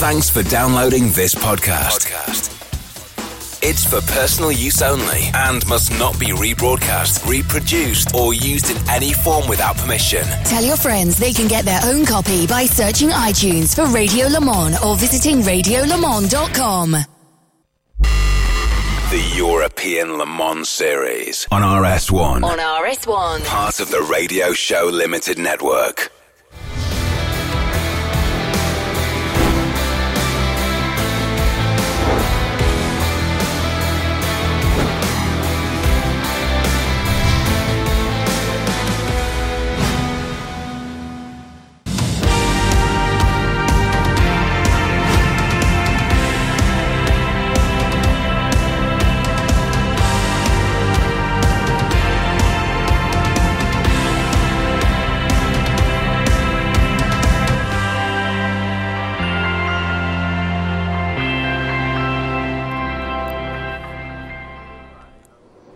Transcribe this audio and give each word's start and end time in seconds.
Thanks 0.00 0.30
for 0.30 0.42
downloading 0.42 1.10
this 1.10 1.34
podcast. 1.34 2.08
It's 3.62 3.84
for 3.84 4.00
personal 4.12 4.50
use 4.50 4.80
only 4.80 5.28
and 5.34 5.66
must 5.68 5.92
not 5.98 6.18
be 6.18 6.28
rebroadcast, 6.28 7.28
reproduced, 7.28 8.14
or 8.14 8.32
used 8.32 8.70
in 8.70 8.78
any 8.88 9.12
form 9.12 9.46
without 9.46 9.76
permission. 9.76 10.24
Tell 10.46 10.64
your 10.64 10.78
friends 10.78 11.18
they 11.18 11.34
can 11.34 11.48
get 11.48 11.66
their 11.66 11.80
own 11.84 12.06
copy 12.06 12.46
by 12.46 12.64
searching 12.64 13.10
iTunes 13.10 13.74
for 13.74 13.84
Radio 13.94 14.26
Le 14.28 14.40
Mans 14.40 14.82
or 14.82 14.96
visiting 14.96 15.42
radiolemans.com. 15.42 16.92
The 18.00 19.34
European 19.36 20.16
Le 20.16 20.24
Mans 20.24 20.66
Series 20.66 21.46
on 21.50 21.60
RS1. 21.60 22.42
On 22.42 22.58
RS1. 22.58 23.44
Part 23.44 23.80
of 23.80 23.90
the 23.90 24.00
Radio 24.02 24.54
Show 24.54 24.86
Limited 24.90 25.38
Network. 25.38 26.10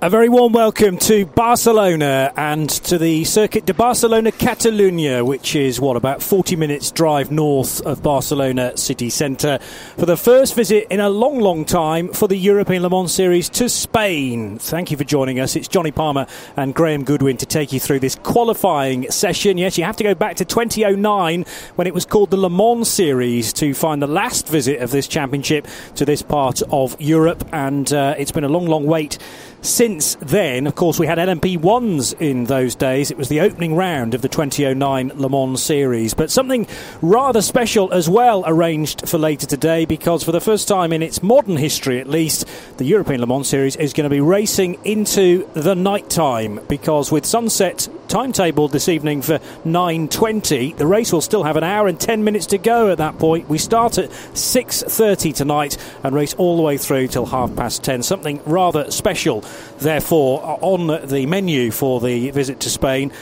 A 0.05 0.10
very 0.10 0.28
warm 0.28 0.52
welcome 0.52 0.98
to 0.98 1.24
Barcelona 1.24 2.30
and 2.36 2.69
to 2.69 2.98
the 2.98 3.24
Circuit 3.24 3.64
de 3.64 3.72
Barcelona 3.72 4.33
Catalunya, 4.33 5.24
which 5.24 5.56
is 5.56 5.80
what 5.80 5.96
about 5.96 6.22
40 6.22 6.56
minutes 6.56 6.91
drive 6.91 7.30
north 7.30 7.80
of 7.86 8.02
Barcelona 8.02 8.77
city 8.77 9.08
centre, 9.08 9.58
for 9.96 10.05
the 10.05 10.19
first 10.19 10.55
visit 10.55 10.88
in 10.91 11.00
a 11.00 11.08
long, 11.08 11.41
long 11.41 11.64
time 11.64 12.12
for 12.12 12.28
the 12.28 12.36
European 12.36 12.83
Le 12.83 12.91
Mans 12.91 13.11
Series 13.11 13.48
to 13.48 13.66
Spain. 13.66 14.58
Thank 14.58 14.91
you 14.91 14.98
for 14.98 15.05
joining 15.05 15.41
us. 15.41 15.56
It's 15.56 15.69
Johnny 15.69 15.91
Palmer 15.91 16.27
and 16.55 16.74
Graham 16.74 17.05
Goodwin 17.05 17.39
to 17.39 17.46
take 17.46 17.72
you 17.72 17.80
through 17.80 18.00
this 18.00 18.16
qualifying 18.16 19.11
session. 19.11 19.56
Yes, 19.56 19.78
you 19.78 19.84
have 19.84 19.96
to 19.96 20.05
go 20.05 20.14
back 20.14 20.36
to 20.36 20.44
2009 20.44 21.46
when 21.77 21.86
it 21.86 21.94
was 21.94 22.05
called 22.05 22.28
the 22.28 22.36
Le 22.36 22.50
Mans 22.50 22.86
Series 22.91 23.55
to 23.55 23.72
find 23.72 24.02
the 24.02 24.06
last 24.06 24.48
visit 24.48 24.83
of 24.83 24.91
this 24.91 25.08
championship 25.08 25.66
to 25.94 26.05
this 26.05 26.20
part 26.20 26.61
of 26.68 26.94
Europe, 27.00 27.42
and 27.52 27.91
uh, 27.94 28.14
it's 28.18 28.33
been 28.33 28.44
a 28.44 28.50
long, 28.50 28.66
long 28.66 28.84
wait 28.84 29.16
since 29.65 30.17
then, 30.17 30.67
of 30.67 30.75
course, 30.75 30.98
we 30.98 31.07
had 31.07 31.17
LMP1s 31.17 32.20
in 32.20 32.45
those 32.45 32.75
days. 32.75 33.11
It 33.11 33.17
was 33.17 33.29
the 33.29 33.41
opening 33.41 33.75
round 33.75 34.12
of 34.12 34.20
the 34.20 34.29
2009 34.29 35.12
Le 35.15 35.29
Mans 35.31 35.62
series. 35.62 36.12
But 36.12 36.31
something 36.31 36.67
rather 37.01 37.41
special 37.41 37.92
as 37.92 38.09
well 38.09 38.45
arranged 38.47 39.09
for 39.09 39.17
later 39.17 39.47
today 39.47 39.87
because 39.87 40.23
for 40.23 40.33
the 40.33 40.41
first 40.41 40.69
time 40.69 40.92
in 40.92 41.03
its 41.03 41.23
modern 41.23 41.57
history, 41.57 41.98
at 41.98 42.09
least, 42.09 42.47
the 42.77 42.85
European 42.85 43.20
Le 43.20 43.27
Mans 43.27 43.48
series 43.48 43.77
is 43.77 43.95
going 43.95 44.05
to 44.05 44.11
be 44.11 44.20
racing 44.20 44.79
into 44.85 45.48
the 45.55 45.75
night 45.75 46.11
time 46.11 46.61
because 46.69 47.11
with 47.11 47.25
sunset 47.25 47.89
timetabled 48.09 48.70
this 48.70 48.89
evening 48.89 49.23
for 49.23 49.39
9.20, 49.65 50.77
the 50.77 50.87
race 50.87 51.12
will 51.12 51.20
still 51.20 51.42
have 51.42 51.57
an 51.57 51.65
hour 51.65 51.89
and 51.89 51.98
10 51.98 52.23
minutes 52.23 52.47
to 52.47 52.59
go 52.59 52.91
at 52.91 52.98
that 52.98 53.19
point. 53.19 53.48
We 53.48 53.59
start 53.59 53.98
at 53.98 54.11
6.30 54.11 55.35
tonight 55.35 55.79
and 56.03 56.15
race 56.15 56.35
all 56.35 56.57
the 56.57 56.62
way 56.62 56.77
through 56.77 57.09
till 57.09 57.27
half 57.27 57.57
past 57.57 57.83
10. 57.83 58.03
Something 58.03 58.41
rather 58.45 58.91
special 58.91 59.42
therefore, 59.78 60.58
on 60.60 61.08
the 61.08 61.27
menu 61.27 61.70
for 61.70 62.01
the 62.01 62.30
visit 62.30 62.61
to 62.61 62.70
Spain. 62.70 63.12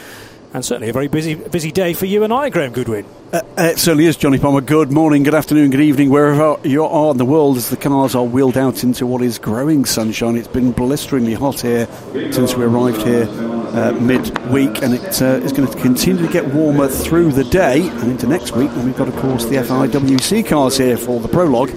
And 0.54 0.62
certainly 0.62 0.90
a 0.90 0.92
very 0.92 1.08
busy 1.08 1.34
busy 1.34 1.72
day 1.72 1.94
for 1.94 2.04
you 2.04 2.24
and 2.24 2.32
I, 2.32 2.50
Graham 2.50 2.72
Goodwin. 2.72 3.06
Uh, 3.32 3.40
it 3.56 3.78
certainly 3.78 4.04
is, 4.04 4.18
Johnny 4.18 4.38
Palmer. 4.38 4.60
Good 4.60 4.92
morning, 4.92 5.22
good 5.22 5.34
afternoon, 5.34 5.70
good 5.70 5.80
evening, 5.80 6.10
wherever 6.10 6.58
you 6.68 6.84
are 6.84 7.10
in 7.12 7.16
the 7.16 7.24
world 7.24 7.56
as 7.56 7.70
the 7.70 7.78
cars 7.78 8.14
are 8.14 8.24
wheeled 8.24 8.58
out 8.58 8.84
into 8.84 9.06
what 9.06 9.22
is 9.22 9.38
growing 9.38 9.86
sunshine. 9.86 10.36
It's 10.36 10.48
been 10.48 10.72
blisteringly 10.72 11.32
hot 11.32 11.62
here 11.62 11.88
since 12.32 12.54
we 12.54 12.64
arrived 12.64 13.00
here 13.00 13.26
uh, 13.30 13.92
mid-week, 13.98 14.82
and 14.82 14.92
it 14.92 15.22
uh, 15.22 15.40
is 15.42 15.52
going 15.52 15.66
to 15.66 15.78
continue 15.78 16.26
to 16.26 16.30
get 16.30 16.46
warmer 16.48 16.88
through 16.88 17.32
the 17.32 17.44
day 17.44 17.88
and 17.88 18.10
into 18.10 18.26
next 18.26 18.52
week. 18.52 18.70
And 18.72 18.84
we've 18.84 18.96
got, 18.96 19.08
of 19.08 19.16
course, 19.16 19.46
the 19.46 19.56
FIWC 19.56 20.46
cars 20.46 20.76
here 20.76 20.98
for 20.98 21.18
the 21.18 21.28
prologue. 21.28 21.70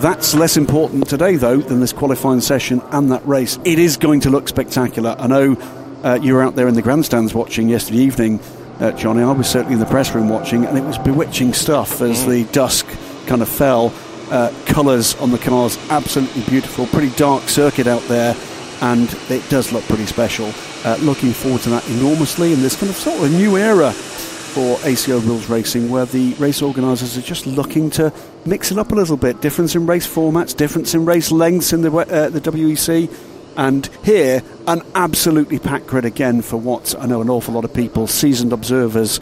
That's 0.00 0.34
less 0.34 0.56
important 0.56 1.08
today, 1.08 1.36
though, 1.36 1.58
than 1.58 1.80
this 1.80 1.92
qualifying 1.92 2.40
session 2.40 2.80
and 2.92 3.10
that 3.12 3.26
race. 3.26 3.58
It 3.64 3.78
is 3.78 3.96
going 3.96 4.20
to 4.20 4.30
look 4.30 4.48
spectacular. 4.48 5.16
I 5.18 5.26
know 5.26 5.56
uh, 6.04 6.18
you 6.22 6.34
were 6.34 6.42
out 6.42 6.54
there 6.54 6.68
in 6.68 6.74
the 6.74 6.82
grandstands 6.82 7.34
watching 7.34 7.68
yesterday 7.68 7.98
evening, 7.98 8.40
uh, 8.80 8.92
Johnny. 8.92 9.22
I 9.22 9.32
was 9.32 9.48
certainly 9.48 9.74
in 9.74 9.80
the 9.80 9.86
press 9.86 10.14
room 10.14 10.28
watching, 10.28 10.64
and 10.64 10.78
it 10.78 10.84
was 10.84 10.98
bewitching 10.98 11.52
stuff 11.52 12.00
as 12.00 12.26
the 12.26 12.44
dusk 12.52 12.86
kind 13.26 13.42
of 13.42 13.48
fell. 13.48 13.92
Uh, 14.30 14.52
colours 14.66 15.14
on 15.16 15.30
the 15.30 15.38
cars, 15.38 15.78
absolutely 15.90 16.42
beautiful. 16.42 16.86
Pretty 16.86 17.10
dark 17.16 17.48
circuit 17.48 17.86
out 17.86 18.02
there, 18.02 18.36
and 18.82 19.12
it 19.30 19.48
does 19.48 19.72
look 19.72 19.82
pretty 19.84 20.06
special. 20.06 20.52
Uh, 20.84 20.96
looking 21.00 21.32
forward 21.32 21.62
to 21.62 21.70
that 21.70 21.88
enormously, 21.88 22.52
and 22.52 22.62
this 22.62 22.76
kind 22.76 22.90
of 22.90 22.96
sort 22.96 23.18
of 23.18 23.24
a 23.24 23.36
new 23.36 23.56
era 23.56 23.92
for 23.92 24.78
ACO 24.84 25.18
Rules 25.20 25.48
Racing, 25.48 25.88
where 25.88 26.06
the 26.06 26.34
race 26.34 26.62
organisers 26.62 27.16
are 27.16 27.22
just 27.22 27.46
looking 27.46 27.90
to 27.90 28.12
mix 28.44 28.70
it 28.70 28.78
up 28.78 28.92
a 28.92 28.94
little 28.94 29.16
bit. 29.16 29.40
Difference 29.40 29.74
in 29.74 29.86
race 29.86 30.06
formats, 30.06 30.56
difference 30.56 30.94
in 30.94 31.04
race 31.04 31.30
lengths 31.30 31.72
in 31.72 31.82
the 31.82 31.92
uh, 31.92 32.28
the 32.28 32.40
WEC, 32.40 33.12
and 33.56 33.86
here 34.04 34.42
an 34.66 34.82
absolutely 34.94 35.58
packed 35.58 35.86
grid 35.86 36.04
again 36.04 36.42
for 36.42 36.56
what 36.56 36.94
I 36.98 37.06
know 37.06 37.20
an 37.20 37.28
awful 37.28 37.54
lot 37.54 37.64
of 37.64 37.74
people, 37.74 38.06
seasoned 38.06 38.52
observers 38.52 39.20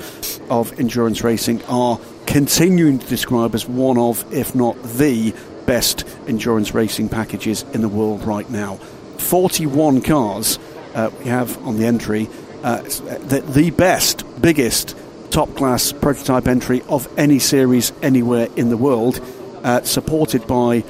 of 0.51 0.79
endurance 0.79 1.25
racing, 1.25 1.65
are 1.65 1.99
continuing 2.27 2.99
to 2.99 3.07
describe 3.07 3.55
as 3.55 3.67
one 3.67 3.99
of, 3.99 4.25
if 4.33 4.55
not 4.55 4.81
the 4.83 5.35
best 5.65 6.05
endurance 6.27 6.75
racing 6.75 7.09
packages 7.09 7.65
in 7.73 7.81
the 7.81 7.89
world 7.89 8.25
right 8.25 8.49
now. 8.51 8.77
41 9.19 10.03
cars 10.03 10.59
uh, 10.95 11.11
we 11.19 11.27
have 11.27 11.57
on 11.67 11.79
the 11.79 11.87
entry. 11.87 12.29
Uh, 12.63 12.83
the, 12.83 13.45
the 13.47 13.71
best, 13.71 14.25
biggest 14.41 14.97
top 15.37 15.55
class 15.55 15.93
prototype 15.93 16.49
entry 16.49 16.81
of 16.89 17.07
any 17.19 17.39
series 17.39 17.93
anywhere 18.01 18.49
in 18.57 18.71
the 18.71 18.77
world, 18.79 19.21
uh, 19.65 19.83
supported 19.83 20.47
by 20.47 20.83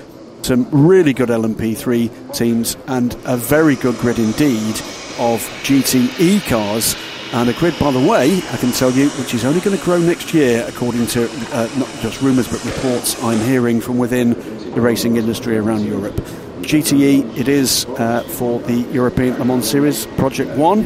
some 0.42 0.68
really 0.70 1.12
good 1.12 1.30
LMP3 1.30 2.32
teams 2.32 2.76
and 2.86 3.16
a 3.24 3.36
very 3.36 3.74
good 3.74 3.96
grid 3.96 4.20
indeed 4.20 4.76
of 5.18 5.42
GTE 5.64 6.46
cars. 6.48 6.94
And 7.32 7.50
a 7.50 7.54
grid, 7.54 7.76
by 7.80 7.90
the 7.90 7.98
way, 7.98 8.36
I 8.52 8.56
can 8.58 8.70
tell 8.70 8.92
you, 8.92 9.08
which 9.18 9.34
is 9.34 9.44
only 9.44 9.60
going 9.60 9.76
to 9.76 9.84
grow 9.84 9.98
next 9.98 10.32
year, 10.32 10.64
according 10.68 11.08
to 11.08 11.24
uh, 11.52 11.68
not 11.76 11.88
just 12.00 12.22
rumours 12.22 12.46
but 12.46 12.64
reports 12.64 13.20
I'm 13.24 13.40
hearing 13.40 13.80
from 13.80 13.98
within 13.98 14.34
the 14.74 14.80
racing 14.80 15.16
industry 15.16 15.58
around 15.58 15.86
Europe. 15.86 16.14
GTE, 16.60 17.36
it 17.36 17.48
is 17.48 17.84
uh, 17.98 18.22
for 18.28 18.60
the 18.60 18.82
European 18.92 19.36
Le 19.40 19.44
Mans 19.44 19.68
Series 19.68 20.06
Project 20.06 20.56
One. 20.56 20.82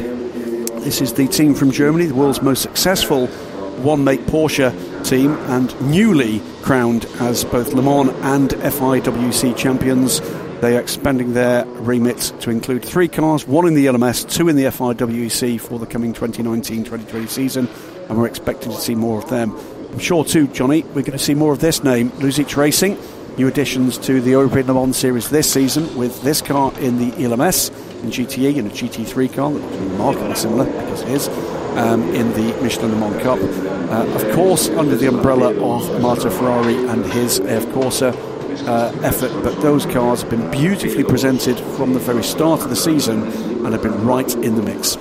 This 0.81 0.99
is 0.99 1.13
the 1.13 1.27
team 1.27 1.53
from 1.53 1.69
Germany, 1.69 2.07
the 2.07 2.15
world's 2.15 2.41
most 2.41 2.63
successful 2.63 3.29
one 3.83 4.03
make 4.03 4.21
Porsche 4.21 4.71
team 5.03 5.31
and 5.31 5.79
newly 5.81 6.41
crowned 6.61 7.05
as 7.19 7.43
both 7.43 7.73
Le 7.73 7.81
Mans 7.81 8.09
and 8.21 8.49
FIWC 8.51 9.57
champions. 9.57 10.19
They 10.61 10.77
are 10.77 10.81
expanding 10.81 11.33
their 11.33 11.65
remit 11.65 12.33
to 12.41 12.51
include 12.51 12.85
three 12.85 13.07
cars, 13.07 13.47
one 13.47 13.65
in 13.65 13.73
the 13.73 13.87
LMS, 13.87 14.31
two 14.31 14.47
in 14.47 14.55
the 14.55 14.65
FIWC 14.65 15.59
for 15.59 15.79
the 15.79 15.87
coming 15.87 16.13
2019 16.13 16.83
2020 16.83 17.27
season, 17.27 17.67
and 18.07 18.17
we're 18.17 18.27
expecting 18.27 18.71
to 18.71 18.77
see 18.77 18.93
more 18.93 19.17
of 19.17 19.29
them. 19.29 19.57
I'm 19.91 19.99
sure, 19.99 20.23
too, 20.23 20.47
Johnny, 20.47 20.83
we're 20.83 21.01
going 21.01 21.13
to 21.13 21.19
see 21.19 21.33
more 21.33 21.51
of 21.51 21.59
this 21.59 21.83
name, 21.83 22.11
Luzich 22.11 22.55
Racing. 22.55 22.97
New 23.37 23.47
additions 23.47 23.97
to 23.99 24.21
the 24.21 24.31
European 24.31 24.67
Le 24.67 24.73
Mans 24.73 24.95
Series 24.95 25.29
this 25.29 25.51
season 25.51 25.95
with 25.97 26.21
this 26.21 26.41
car 26.41 26.71
in 26.79 26.99
the 26.99 27.11
LMS, 27.13 27.69
and 28.03 28.11
GTE 28.11 28.59
and 28.59 28.67
a 28.67 28.73
GT3 28.73 29.33
car 29.33 29.51
that 29.51 29.59
looks 29.59 29.77
remarkably 29.77 30.35
similar 30.35 30.65
because 30.65 31.01
it 31.01 31.09
is 31.09 31.27
um, 31.77 32.03
in 32.13 32.31
the 32.33 32.61
Michelin 32.61 32.91
Le 32.91 32.97
Mans 32.97 33.21
Cup. 33.23 33.39
Uh, 33.39 34.05
of 34.15 34.35
course, 34.35 34.69
under 34.69 34.95
the 34.95 35.07
umbrella 35.07 35.49
of 35.49 35.89
Amato 35.95 36.29
Ferrari 36.29 36.75
and 36.87 37.05
his 37.05 37.39
AF 37.39 37.65
Corsa 37.67 38.13
uh, 38.67 38.91
effort, 39.03 39.31
but 39.43 39.59
those 39.61 39.85
cars 39.85 40.21
have 40.21 40.29
been 40.29 40.49
beautifully 40.51 41.03
presented 41.03 41.57
from 41.75 41.93
the 41.93 41.99
very 41.99 42.23
start 42.23 42.61
of 42.61 42.69
the 42.69 42.75
season 42.75 43.23
and 43.65 43.73
have 43.73 43.81
been 43.81 44.05
right 44.05 44.33
in 44.35 44.55
the 44.55 44.61
mix. 44.61 44.97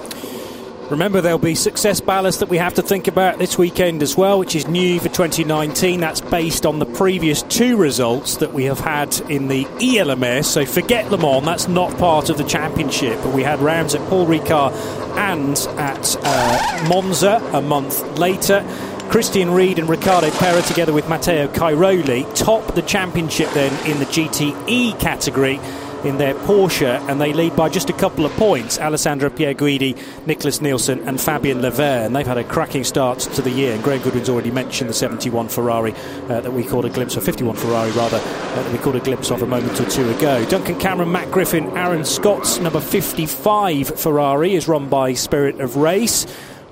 Remember, 0.90 1.20
there'll 1.20 1.38
be 1.38 1.54
success 1.54 2.00
ballast 2.00 2.40
that 2.40 2.48
we 2.48 2.58
have 2.58 2.74
to 2.74 2.82
think 2.82 3.06
about 3.06 3.38
this 3.38 3.56
weekend 3.56 4.02
as 4.02 4.16
well, 4.16 4.40
which 4.40 4.56
is 4.56 4.66
new 4.66 4.98
for 4.98 5.08
2019. 5.08 6.00
That's 6.00 6.20
based 6.20 6.66
on 6.66 6.80
the 6.80 6.84
previous 6.84 7.42
two 7.44 7.76
results 7.76 8.38
that 8.38 8.52
we 8.52 8.64
have 8.64 8.80
had 8.80 9.18
in 9.30 9.46
the 9.46 9.68
ELMS. 9.80 10.48
So 10.48 10.66
forget 10.66 11.08
Le 11.12 11.16
Mans, 11.16 11.44
that's 11.44 11.68
not 11.68 11.96
part 11.96 12.28
of 12.28 12.38
the 12.38 12.44
championship. 12.44 13.20
But 13.22 13.32
we 13.32 13.44
had 13.44 13.60
rounds 13.60 13.94
at 13.94 14.00
Paul 14.08 14.26
Ricard 14.26 14.72
and 15.16 15.56
at 15.78 16.16
uh, 16.24 16.86
Monza 16.88 17.36
a 17.52 17.62
month 17.62 18.18
later. 18.18 18.66
Christian 19.10 19.52
Ried 19.52 19.78
and 19.78 19.88
Riccardo 19.88 20.30
Pera, 20.32 20.60
together 20.62 20.92
with 20.92 21.08
Matteo 21.08 21.46
Cairoli, 21.46 22.34
top 22.34 22.74
the 22.74 22.82
championship 22.82 23.48
then 23.50 23.72
in 23.88 24.00
the 24.00 24.06
GTE 24.06 24.98
category 24.98 25.60
in 26.04 26.18
their 26.18 26.34
Porsche, 26.34 27.00
and 27.08 27.20
they 27.20 27.32
lead 27.32 27.54
by 27.56 27.68
just 27.68 27.90
a 27.90 27.92
couple 27.92 28.24
of 28.24 28.32
points. 28.32 28.78
Alessandro 28.78 29.30
Pierguidi, 29.30 29.94
Nicklas 30.26 30.60
Nielsen, 30.60 31.00
and 31.08 31.20
Fabien 31.20 31.60
Lavergne. 31.60 32.06
And 32.06 32.16
they've 32.16 32.26
had 32.26 32.38
a 32.38 32.44
cracking 32.44 32.84
start 32.84 33.18
to 33.20 33.42
the 33.42 33.50
year. 33.50 33.74
And 33.74 33.82
Graham 33.82 34.02
Goodwin's 34.02 34.28
already 34.28 34.50
mentioned 34.50 34.90
the 34.90 34.94
71 34.94 35.48
Ferrari 35.48 35.92
uh, 36.28 36.40
that 36.40 36.52
we 36.52 36.64
caught 36.64 36.84
a 36.84 36.90
glimpse 36.90 37.16
of, 37.16 37.24
51 37.24 37.56
Ferrari 37.56 37.90
rather, 37.92 38.18
uh, 38.18 38.62
that 38.62 38.72
we 38.72 38.78
caught 38.78 38.96
a 38.96 39.00
glimpse 39.00 39.30
of 39.30 39.42
a 39.42 39.46
moment 39.46 39.78
or 39.80 39.88
two 39.88 40.08
ago. 40.10 40.44
Duncan 40.46 40.78
Cameron, 40.78 41.12
Matt 41.12 41.30
Griffin, 41.30 41.76
Aaron 41.76 42.04
Scott's 42.04 42.58
number 42.58 42.80
55 42.80 43.88
Ferrari 44.00 44.54
is 44.54 44.68
run 44.68 44.88
by 44.88 45.14
Spirit 45.14 45.60
of 45.60 45.76
Race 45.76 46.26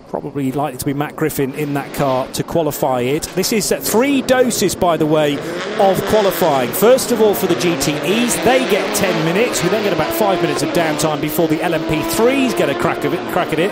probably 0.09 0.51
likely 0.53 0.79
to 0.79 0.85
be 0.85 0.95
Matt 0.95 1.15
Griffin 1.17 1.55
in 1.55 1.75
that 1.75 1.93
car 1.95 2.27
to 2.29 2.43
qualify 2.43 3.01
it. 3.01 3.25
This 3.35 3.53
is 3.53 3.73
three 3.81 4.23
doses, 4.23 4.75
by 4.75 4.97
the 4.97 5.07
way, 5.07 5.35
of 5.79 6.03
qualifying. 6.07 6.71
First 6.71 7.13
of 7.13 7.21
all, 7.21 7.35
for 7.35 7.47
the 7.47 7.55
GTEs, 7.55 8.45
they 8.45 8.59
get 8.71 8.97
10 8.97 9.25
minutes. 9.25 9.63
We 9.63 9.69
then 9.69 9.85
get 9.85 9.93
about 9.93 10.13
five 10.15 10.41
minutes 10.43 10.63
of 10.63 10.71
downtime 10.71 11.21
before 11.21 11.49
the 11.49 11.59
LMP3s 11.59 12.57
get 12.57 12.71
a 12.71 12.75
crack, 12.75 13.05
of 13.05 13.15
it, 13.15 13.21
crack 13.33 13.53
at 13.53 13.59
it. 13.59 13.71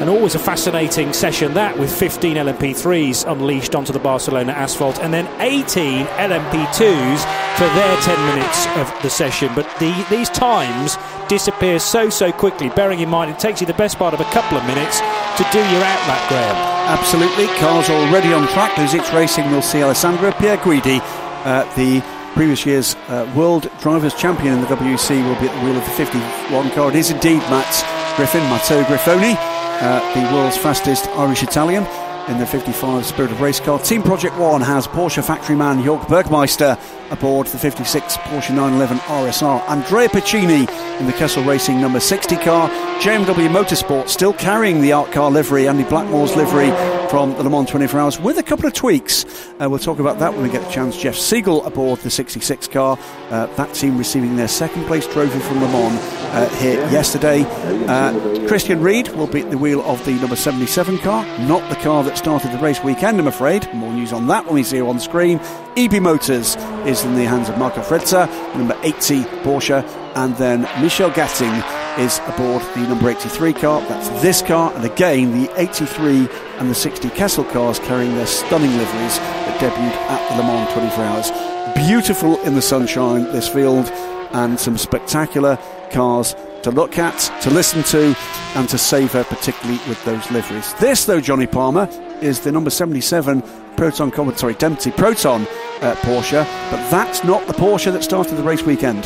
And 0.00 0.08
always 0.08 0.36
a 0.36 0.38
fascinating 0.38 1.12
session 1.12 1.54
that 1.54 1.76
with 1.76 1.92
15 1.92 2.36
LMP3s 2.36 3.28
unleashed 3.28 3.74
onto 3.74 3.92
the 3.92 3.98
Barcelona 3.98 4.52
asphalt 4.52 5.00
and 5.00 5.12
then 5.12 5.26
18 5.40 6.06
LMP2s 6.06 7.56
for 7.56 7.66
their 7.74 7.96
10 8.02 8.26
minutes 8.26 8.66
of 8.76 9.02
the 9.02 9.10
session. 9.10 9.50
But 9.56 9.66
the, 9.80 10.06
these 10.08 10.28
times 10.30 10.96
disappear 11.28 11.80
so, 11.80 12.10
so 12.10 12.30
quickly, 12.30 12.68
bearing 12.68 13.00
in 13.00 13.08
mind 13.08 13.32
it 13.32 13.40
takes 13.40 13.60
you 13.60 13.66
the 13.66 13.74
best 13.74 13.98
part 13.98 14.14
of 14.14 14.20
a 14.20 14.30
couple 14.30 14.56
of 14.56 14.64
minutes 14.66 15.00
to 15.38 15.44
do 15.52 15.58
your 15.58 15.82
outlap, 15.82 16.28
Graham. 16.28 16.56
Absolutely. 16.98 17.46
Cars 17.58 17.88
already 17.88 18.32
on 18.32 18.46
track. 18.48 18.72
Luzich 18.72 19.12
Racing 19.14 19.50
will 19.50 19.62
see 19.62 19.82
Alessandro 19.82 20.32
Pier 20.32 20.56
Guidi, 20.58 21.00
uh, 21.44 21.64
the 21.76 22.02
previous 22.34 22.66
year's 22.66 22.94
uh, 23.08 23.32
World 23.34 23.70
Drivers' 23.80 24.14
Champion 24.14 24.54
in 24.54 24.60
the 24.60 24.66
WEC, 24.66 25.10
will 25.24 25.40
be 25.40 25.48
at 25.48 25.54
the 25.58 25.64
wheel 25.64 25.76
of 25.76 25.84
the 25.84 25.90
51 25.90 26.70
car. 26.72 26.90
It 26.90 26.96
is 26.96 27.10
indeed 27.10 27.38
Matt 27.48 28.16
Griffin, 28.16 28.42
Matteo 28.50 28.82
Griffoni 28.82 29.36
uh, 29.80 30.00
the 30.14 30.34
world's 30.34 30.56
fastest 30.56 31.06
Irish 31.10 31.42
Italian 31.42 31.84
in 32.28 32.38
the 32.38 32.46
55 32.46 33.04
Spirit 33.04 33.32
of 33.32 33.40
Race 33.40 33.60
car. 33.60 33.78
Team 33.78 34.02
Project 34.02 34.36
One 34.36 34.60
has 34.60 34.86
Porsche 34.86 35.24
factory 35.24 35.56
man 35.56 35.82
Jörg 35.82 36.00
Bergmeister 36.06 36.78
aboard 37.10 37.46
the 37.46 37.58
56 37.58 38.16
Porsche 38.18 38.50
911 38.50 38.98
RSR. 38.98 39.68
Andrea 39.68 40.08
Piccini 40.08 40.68
in 41.00 41.06
the 41.06 41.12
Kessel 41.12 41.42
Racing 41.44 41.80
number 41.80 42.00
60 42.00 42.36
car. 42.36 42.68
JMW 43.00 43.48
Motorsport 43.48 44.08
still 44.08 44.32
carrying 44.32 44.80
the 44.80 44.92
art 44.92 45.10
car 45.12 45.30
livery, 45.30 45.68
Andy 45.68 45.84
Blackmore's 45.84 46.36
livery 46.36 46.70
from 47.08 47.32
the 47.34 47.42
Le 47.42 47.50
Mans 47.50 47.68
24 47.68 48.00
Hours 48.00 48.20
with 48.20 48.38
a 48.38 48.42
couple 48.42 48.66
of 48.66 48.74
tweaks. 48.74 49.24
Uh, 49.60 49.68
we'll 49.68 49.78
talk 49.78 49.98
about 49.98 50.18
that 50.18 50.32
when 50.32 50.42
we 50.42 50.50
get 50.50 50.62
the 50.62 50.70
chance. 50.70 50.96
Jeff 50.96 51.14
Segal 51.14 51.64
aboard 51.66 52.00
the 52.00 52.10
66 52.10 52.68
car. 52.68 52.98
Uh, 53.30 53.46
that 53.56 53.74
team 53.74 53.96
receiving 53.96 54.36
their 54.36 54.48
second 54.48 54.84
place 54.86 55.06
trophy 55.06 55.38
from 55.38 55.60
Le 55.60 55.68
Mans 55.68 55.98
uh, 55.98 56.48
here 56.60 56.78
yesterday. 56.90 57.44
Uh, 57.86 58.46
Christian 58.46 58.80
Ried 58.80 59.08
will 59.10 59.26
be 59.26 59.40
at 59.40 59.50
the 59.50 59.58
wheel 59.58 59.80
of 59.82 60.04
the 60.04 60.12
number 60.12 60.36
77 60.36 60.98
car, 60.98 61.24
not 61.46 61.68
the 61.70 61.76
car 61.76 62.04
that 62.04 62.18
started 62.18 62.52
the 62.52 62.58
race 62.58 62.82
weekend, 62.82 63.18
I'm 63.18 63.26
afraid. 63.26 63.72
More 63.74 63.92
news 63.92 64.12
on 64.12 64.26
that 64.26 64.44
when 64.44 64.54
we 64.54 64.62
see 64.62 64.76
you 64.76 64.88
on 64.88 65.00
screen. 65.00 65.40
EB 65.76 66.02
Motors 66.02 66.56
is 66.86 67.04
in 67.04 67.14
the 67.14 67.24
hands 67.24 67.48
of 67.48 67.58
Marco 67.58 67.80
Frezza, 67.80 68.26
number 68.56 68.78
80 68.82 69.22
Porsche, 69.42 69.82
and 70.16 70.36
then 70.36 70.62
Michelle 70.82 71.10
Gatting 71.10 71.77
is 71.98 72.20
aboard 72.26 72.62
the 72.74 72.80
number 72.88 73.10
83 73.10 73.52
car. 73.52 73.80
That's 73.82 74.08
this 74.22 74.42
car, 74.42 74.72
and 74.74 74.84
again 74.84 75.42
the 75.42 75.60
83 75.60 76.28
and 76.58 76.70
the 76.70 76.74
60 76.74 77.08
Kessel 77.10 77.44
cars 77.44 77.78
carrying 77.78 78.14
their 78.14 78.26
stunning 78.26 78.70
liveries 78.76 79.18
that 79.18 79.60
debuted 79.60 79.94
at 80.08 80.28
the 80.30 80.36
Le 80.36 80.42
Mans 80.42 80.72
24 80.72 81.04
Hours. 81.04 81.30
Beautiful 81.76 82.38
in 82.42 82.54
the 82.54 82.62
sunshine, 82.62 83.24
this 83.24 83.48
field, 83.48 83.90
and 84.32 84.58
some 84.58 84.76
spectacular 84.76 85.58
cars 85.90 86.34
to 86.62 86.70
look 86.70 86.98
at, 86.98 87.18
to 87.42 87.50
listen 87.50 87.82
to, 87.84 88.16
and 88.56 88.68
to 88.68 88.78
savour, 88.78 89.24
particularly 89.24 89.80
with 89.88 90.02
those 90.04 90.30
liveries. 90.30 90.74
This, 90.74 91.04
though, 91.04 91.20
Johnny 91.20 91.46
Palmer, 91.46 91.88
is 92.20 92.40
the 92.40 92.52
number 92.52 92.70
77 92.70 93.42
Proton, 93.76 94.36
sorry, 94.36 94.54
Dempsey 94.54 94.90
Proton 94.90 95.42
uh, 95.80 95.94
Porsche, 96.00 96.44
but 96.70 96.90
that's 96.90 97.22
not 97.22 97.46
the 97.46 97.52
Porsche 97.52 97.92
that 97.92 98.02
started 98.02 98.34
the 98.34 98.42
race 98.42 98.62
weekend. 98.62 99.04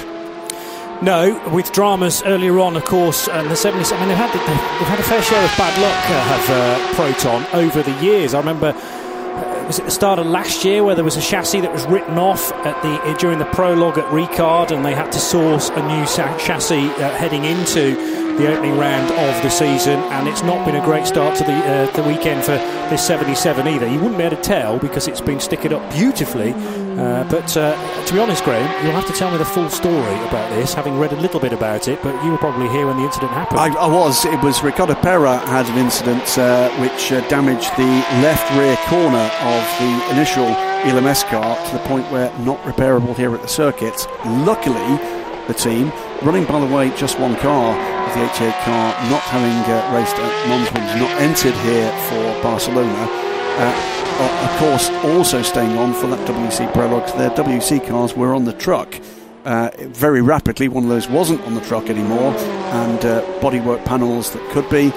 No, 1.02 1.50
with 1.52 1.72
dramas 1.72 2.22
earlier 2.25 2.60
on, 2.60 2.76
of 2.76 2.84
course, 2.84 3.26
and 3.26 3.50
the 3.50 3.54
70s. 3.54 3.93
I 3.93 3.99
mean, 3.99 4.08
they've 4.08 4.16
had, 4.16 4.32
they've 4.32 4.87
had 4.87 5.00
a 5.00 5.02
fair 5.02 5.20
share 5.20 5.44
of 5.44 5.50
bad 5.58 5.76
luck, 5.82 5.99
uh, 6.08 6.22
have 6.31 6.50
uh, 6.50 6.94
Proton, 6.94 7.44
over 7.52 7.82
the 7.82 8.04
years. 8.04 8.34
I 8.34 8.38
remember 8.38 8.69
uh, 8.69 9.64
was 9.66 9.81
it 9.81 9.84
the 9.84 9.90
start 9.90 10.20
of 10.20 10.26
last 10.26 10.64
year 10.64 10.84
where 10.84 10.94
there 10.94 11.02
was 11.02 11.16
a 11.16 11.20
chassis 11.20 11.60
that 11.62 11.72
was 11.72 11.84
written 11.87 12.19
off 12.19 12.52
at 12.52 12.81
the 12.82 13.19
during 13.19 13.40
the 13.40 13.46
prologue 13.46 13.99
at 13.99 14.04
Ricard, 14.12 14.70
and 14.70 14.84
they 14.84 14.94
had 14.94 15.10
to 15.10 15.19
source 15.19 15.70
a 15.70 15.82
new 15.88 16.06
chassis 16.06 16.87
uh, 16.87 17.10
heading 17.16 17.46
into 17.46 17.96
the 18.37 18.46
opening 18.46 18.78
round 18.78 19.10
of 19.10 19.43
the 19.43 19.50
season, 19.50 19.98
and 19.98 20.28
it's 20.28 20.43
not 20.43 20.64
been 20.64 20.76
a 20.76 20.84
great 20.84 21.06
start 21.06 21.37
to 21.38 21.44
the 21.44 21.52
uh, 21.52 21.90
the 21.96 22.02
weekend 22.05 22.44
for 22.44 22.52
this 22.90 23.05
77 23.05 23.66
either. 23.66 23.88
You 23.88 23.98
wouldn't 23.98 24.19
be 24.19 24.22
able 24.25 24.37
to 24.37 24.43
tell 24.43 24.78
because 24.78 25.08
it's 25.08 25.20
been 25.20 25.40
sticking 25.40 25.72
up 25.72 25.93
beautifully. 25.93 26.52
Uh, 26.98 27.24
but 27.30 27.56
uh, 27.56 28.04
to 28.06 28.12
be 28.12 28.20
honest, 28.20 28.44
Graham, 28.44 28.84
you'll 28.84 28.94
have 28.94 29.06
to 29.06 29.12
tell 29.12 29.30
me 29.30 29.38
the 29.38 29.44
full 29.44 29.68
story 29.70 30.14
about 30.28 30.50
this, 30.54 30.74
having 30.74 30.98
read 30.98 31.12
a 31.12 31.20
little 31.20 31.40
bit 31.40 31.52
about 31.52 31.88
it. 31.88 32.02
But 32.02 32.22
you 32.24 32.30
were 32.30 32.38
probably 32.38 32.68
here 32.68 32.86
when 32.86 32.96
the 32.96 33.04
incident 33.04 33.32
happened. 33.32 33.60
I, 33.60 33.74
I 33.74 33.86
was. 33.86 34.24
It 34.24 34.42
was 34.42 34.62
Riccardo 34.62 34.94
Pera 34.94 35.38
had 35.38 35.66
an 35.66 35.78
incident 35.78 36.38
uh, 36.38 36.70
which 36.80 37.12
uh, 37.12 37.26
damaged 37.28 37.70
the 37.76 37.92
left 38.22 38.50
rear 38.56 38.76
corner 38.86 39.30
of 39.42 39.62
the 39.80 40.14
initial 40.14 40.46
ELMS 40.84 41.24
car 41.24 41.56
to 41.66 41.72
the 41.72 41.82
point 41.84 42.10
where 42.10 42.36
not 42.38 42.60
repairable 42.62 43.16
here 43.16 43.34
at 43.34 43.42
the 43.42 43.48
circuit. 43.48 44.06
Luckily, 44.24 44.96
the 45.48 45.54
team 45.54 45.90
running 46.22 46.44
by 46.44 46.60
the 46.60 46.72
way 46.72 46.88
just 46.96 47.18
one 47.18 47.34
car 47.36 47.74
the 48.14 48.24
88 48.36 48.52
car 48.62 48.92
not 49.08 49.22
having 49.32 49.56
uh, 49.72 49.80
raced 49.96 50.16
at 50.16 50.32
Monza 50.48 50.76
not 51.00 51.10
entered 51.20 51.56
here 51.64 51.90
for 52.08 52.42
Barcelona. 52.42 53.08
Uh, 53.54 54.50
of 54.50 54.58
course, 54.58 54.88
also 55.04 55.43
staying 55.43 55.76
on 55.76 55.93
for 55.94 56.06
that 56.06 56.28
WEC 56.28 56.72
Prologue. 56.72 57.06
Their 57.19 57.31
WEC 57.31 57.87
cars 57.87 58.14
were 58.14 58.34
on 58.34 58.44
the 58.44 58.52
truck. 58.52 58.94
Uh, 59.44 59.70
very 59.78 60.22
rapidly, 60.22 60.69
one 60.69 60.84
of 60.84 60.88
those 60.88 61.08
wasn't 61.08 61.40
on 61.43 61.54
the 61.54 61.60
truck 61.62 61.90
anymore, 61.90 62.32
and 62.32 63.04
uh, 63.04 63.20
bodywork 63.40 63.84
panels 63.84 64.31
that 64.32 64.50
could 64.50 64.69
be, 64.70 64.93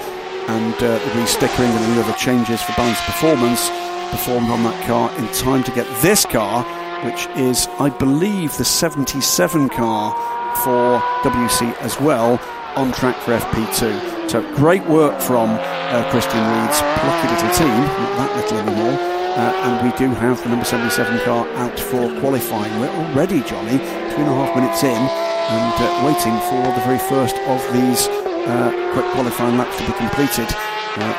and 0.48 0.74
uh, 0.74 0.98
the 0.98 1.12
re-stickering 1.16 1.68
and 1.68 1.96
the 1.96 2.02
other 2.02 2.16
changes 2.16 2.62
for 2.62 2.72
balance 2.72 3.00
performance 3.02 3.68
performed 4.10 4.48
on 4.48 4.62
that 4.62 4.86
car 4.86 5.10
in 5.18 5.26
time 5.32 5.64
to 5.64 5.72
get 5.72 5.86
this 6.00 6.24
car, 6.24 6.62
which 7.04 7.26
is, 7.36 7.66
I 7.80 7.90
believe, 7.90 8.56
the 8.56 8.64
77 8.64 9.68
car 9.70 10.14
for 10.62 11.00
WEC 11.28 11.76
as 11.78 12.00
well, 12.00 12.40
on 12.76 12.92
track 12.92 13.16
for 13.16 13.36
FP2. 13.36 14.15
So 14.28 14.42
great 14.56 14.84
work 14.86 15.20
from 15.22 15.50
uh, 15.54 16.10
Christian 16.10 16.42
Ried's 16.42 16.82
plucky 16.98 17.30
little 17.30 17.54
team, 17.54 17.78
not 18.18 18.26
that 18.34 18.34
little 18.42 18.58
anymore. 18.58 18.98
Uh, 19.38 19.54
and 19.62 19.86
we 19.86 19.96
do 19.96 20.10
have 20.18 20.42
the 20.42 20.48
number 20.48 20.64
77 20.64 21.20
car 21.20 21.46
out 21.62 21.78
for 21.78 22.10
qualifying. 22.18 22.80
We're 22.80 22.90
already, 22.90 23.40
Johnny, 23.42 23.78
two 23.78 24.18
and 24.18 24.26
a 24.26 24.34
half 24.34 24.56
minutes 24.56 24.82
in 24.82 24.98
and 24.98 25.74
uh, 25.78 25.86
waiting 26.02 26.34
for 26.50 26.58
the 26.74 26.82
very 26.82 26.98
first 26.98 27.38
of 27.46 27.62
these 27.70 28.08
uh, 28.50 28.74
quick 28.94 29.06
qualifying 29.14 29.58
laps 29.58 29.78
to 29.78 29.86
be 29.86 29.92
completed. 29.94 30.50
Uh, 30.98 31.14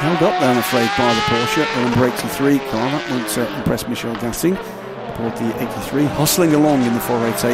held 0.00 0.22
up 0.24 0.40
there, 0.40 0.48
I'm 0.48 0.56
afraid, 0.56 0.88
by 0.96 1.12
the 1.12 1.20
Porsche, 1.28 1.60
the 1.74 1.90
number 1.90 2.08
83 2.08 2.58
car. 2.72 2.88
That 2.88 3.10
won't 3.10 3.36
uh, 3.36 3.58
impress 3.58 3.86
Michelle 3.86 4.16
Gatting 4.16 4.56
aboard 5.12 5.36
the 5.36 5.52
83, 5.60 6.04
hustling 6.16 6.54
along 6.54 6.84
in 6.84 6.94
the 6.94 7.00
488 7.00 7.52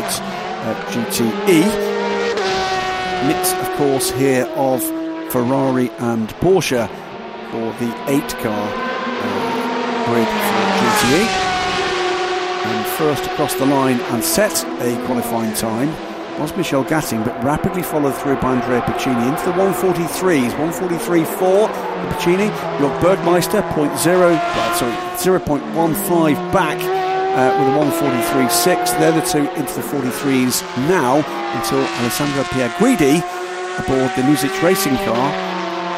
GTE 0.95 2.02
mix, 3.27 3.53
of 3.53 3.69
course, 3.77 4.11
here 4.11 4.47
of 4.57 4.83
Ferrari 5.31 5.91
and 5.99 6.29
Porsche 6.41 6.89
for 7.51 7.73
the 7.79 7.91
8 8.09 8.29
car 8.39 8.69
uh, 8.69 10.07
grid 10.07 10.29
for 10.29 10.63
GTE. 10.79 11.53
And 12.65 12.87
first 12.97 13.25
across 13.27 13.55
the 13.55 13.67
line 13.67 14.01
and 14.13 14.23
set 14.23 14.65
a 14.81 15.07
qualifying 15.07 15.55
time 15.55 15.91
was 16.39 16.57
Michelle 16.57 16.85
Gatting, 16.85 17.25
but 17.25 17.45
rapidly 17.45 17.83
followed 17.83 18.15
through 18.15 18.37
by 18.37 18.55
Andrea 18.55 18.81
Piccini 18.83 19.29
into 19.29 19.45
the 19.45 19.53
143s. 19.53 20.51
143.4 20.51 21.69
Piccini, 22.11 22.51
Jörg 22.79 23.01
Bergmeister, 23.01 23.63
0.0, 23.73 23.97
sorry, 23.99 25.39
0.15 25.39 26.53
back 26.53 27.02
uh, 27.35 27.57
with 27.59 27.69
a 27.69 28.07
143.6. 28.07 28.99
They're 28.99 29.13
the 29.13 29.21
two 29.21 29.51
into 29.59 29.75
the 29.75 29.87
43s 29.87 30.63
now 30.89 31.17
until 31.57 31.81
Alessandro 32.01 32.45
Pier 32.45 32.69
Guidi 32.79 33.19
aboard 33.79 34.11
the 34.17 34.23
Luzich 34.23 34.63
racing 34.63 34.97
car 34.97 35.33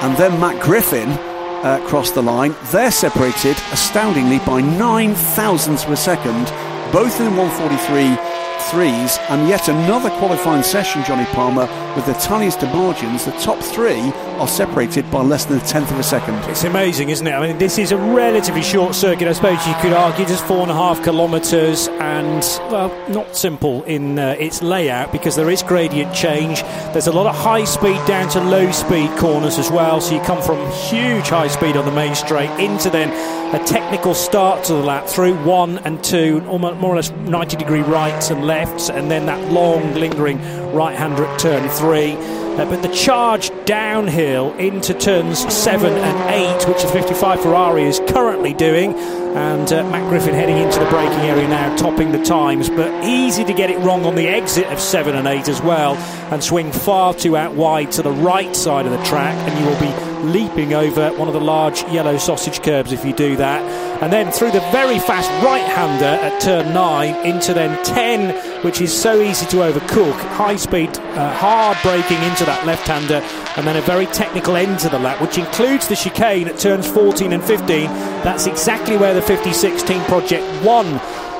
and 0.04 0.16
then 0.16 0.38
Matt 0.38 0.62
Griffin 0.62 1.08
uh, 1.10 1.80
crossed 1.86 2.14
the 2.14 2.22
line. 2.22 2.54
They're 2.70 2.90
separated 2.90 3.56
astoundingly 3.72 4.38
by 4.40 4.60
nine 4.60 5.14
thousandths 5.14 5.84
of 5.84 5.92
a 5.92 5.96
second, 5.96 6.44
both 6.92 7.20
in 7.20 7.34
143 7.36 8.33
threes, 8.70 9.18
and 9.28 9.48
yet 9.48 9.68
another 9.68 10.10
qualifying 10.18 10.62
session, 10.62 11.02
Johnny 11.04 11.26
Palmer, 11.26 11.66
with 11.94 12.06
the 12.06 12.12
tiniest 12.14 12.62
margins. 12.62 13.24
The 13.24 13.32
top 13.32 13.58
three 13.60 14.00
are 14.38 14.48
separated 14.48 15.10
by 15.10 15.22
less 15.22 15.44
than 15.44 15.58
a 15.58 15.60
tenth 15.60 15.90
of 15.90 15.98
a 15.98 16.02
second. 16.02 16.34
It's 16.50 16.64
amazing, 16.64 17.10
isn't 17.10 17.26
it? 17.26 17.32
I 17.32 17.46
mean, 17.46 17.58
this 17.58 17.78
is 17.78 17.92
a 17.92 17.96
relatively 17.96 18.62
short 18.62 18.94
circuit, 18.94 19.28
I 19.28 19.32
suppose 19.32 19.66
you 19.66 19.74
could 19.80 19.92
argue, 19.92 20.24
just 20.24 20.44
four 20.44 20.62
and 20.62 20.70
a 20.70 20.74
half 20.74 21.02
kilometres, 21.04 21.88
and, 21.88 22.42
well, 22.70 22.90
not 23.08 23.36
simple 23.36 23.82
in 23.84 24.18
uh, 24.18 24.36
its 24.38 24.62
layout 24.62 25.12
because 25.12 25.36
there 25.36 25.50
is 25.50 25.62
gradient 25.62 26.14
change. 26.14 26.62
There's 26.92 27.06
a 27.06 27.12
lot 27.12 27.26
of 27.26 27.34
high 27.34 27.64
speed 27.64 28.00
down 28.06 28.28
to 28.30 28.40
low 28.40 28.70
speed 28.72 29.10
corners 29.18 29.58
as 29.58 29.70
well, 29.70 30.00
so 30.00 30.14
you 30.14 30.20
come 30.22 30.42
from 30.42 30.58
huge 30.72 31.28
high 31.28 31.48
speed 31.48 31.76
on 31.76 31.84
the 31.84 31.92
main 31.92 32.14
straight 32.14 32.50
into 32.60 32.90
then 32.90 33.10
a 33.54 33.64
technical 33.64 34.14
start 34.14 34.64
to 34.64 34.72
the 34.72 34.80
lap 34.80 35.06
through 35.06 35.34
one 35.44 35.78
and 35.78 36.02
two, 36.02 36.42
almost 36.48 36.80
more 36.80 36.92
or 36.92 36.96
less 36.96 37.10
90 37.12 37.56
degree 37.56 37.82
rights 37.82 38.30
and 38.30 38.44
lefts, 38.54 38.88
and 38.88 39.10
then 39.10 39.26
that 39.26 39.40
long 39.50 39.94
lingering 39.94 40.38
right 40.74 40.96
hander 40.96 41.24
at 41.24 41.38
turn 41.38 41.68
three. 41.70 42.16
Uh, 42.54 42.64
but 42.66 42.82
the 42.82 42.94
charge 42.94 43.50
downhill 43.64 44.54
into 44.58 44.94
turns 44.94 45.40
seven 45.52 45.92
and 45.92 46.30
eight, 46.30 46.68
which 46.68 46.82
the 46.82 46.88
55 46.88 47.40
Ferrari 47.40 47.82
is 47.82 48.00
currently 48.06 48.54
doing, 48.54 48.94
and 48.94 49.72
uh, 49.72 49.82
Matt 49.90 50.08
Griffin 50.08 50.34
heading 50.34 50.58
into 50.58 50.78
the 50.78 50.86
braking 50.86 51.18
area 51.20 51.48
now, 51.48 51.74
topping 51.74 52.12
the 52.12 52.22
times, 52.22 52.70
but 52.70 53.04
easy 53.04 53.44
to 53.44 53.52
get 53.52 53.70
it 53.70 53.78
wrong 53.78 54.04
on 54.06 54.14
the 54.14 54.28
exit 54.28 54.66
of 54.68 54.78
seven 54.78 55.16
and 55.16 55.26
eight 55.26 55.48
as 55.48 55.60
well, 55.62 55.96
and 56.32 56.44
swing 56.44 56.70
far 56.70 57.12
too 57.12 57.36
out 57.36 57.54
wide 57.54 57.90
to 57.90 58.02
the 58.02 58.12
right 58.12 58.54
side 58.54 58.86
of 58.86 58.92
the 58.92 59.02
track, 59.02 59.34
and 59.48 59.58
you 59.58 59.66
will 59.66 59.80
be 59.80 60.14
leaping 60.24 60.72
over 60.72 61.12
one 61.12 61.28
of 61.28 61.34
the 61.34 61.40
large 61.40 61.82
yellow 61.84 62.16
sausage 62.18 62.62
curbs 62.62 62.92
if 62.92 63.04
you 63.04 63.12
do 63.12 63.36
that. 63.36 63.62
And 64.02 64.12
then 64.12 64.32
through 64.32 64.50
the 64.50 64.60
very 64.72 64.98
fast 64.98 65.30
right 65.44 65.62
hander 65.62 66.04
at 66.04 66.40
turn 66.40 66.72
9 66.72 67.26
into 67.26 67.54
then 67.54 67.82
10, 67.84 68.64
which 68.64 68.80
is 68.80 68.92
so 68.92 69.20
easy 69.20 69.46
to 69.46 69.56
overcook. 69.56 70.18
High 70.34 70.56
speed, 70.64 70.90
uh, 70.98 71.32
hard 71.34 71.76
braking 71.82 72.20
into 72.24 72.44
that 72.44 72.66
left 72.66 72.88
hander, 72.88 73.22
and 73.56 73.66
then 73.66 73.76
a 73.76 73.82
very 73.82 74.06
technical 74.06 74.56
end 74.56 74.78
to 74.80 74.88
the 74.88 74.98
lap, 74.98 75.20
which 75.20 75.38
includes 75.38 75.86
the 75.86 75.94
chicane 75.94 76.48
at 76.48 76.58
turns 76.58 76.86
14 76.90 77.32
and 77.32 77.44
15. 77.44 77.86
That's 78.24 78.46
exactly 78.46 78.96
where 78.96 79.14
the 79.14 79.22
56 79.22 79.82
Team 79.82 80.00
Project 80.02 80.44
1 80.64 80.86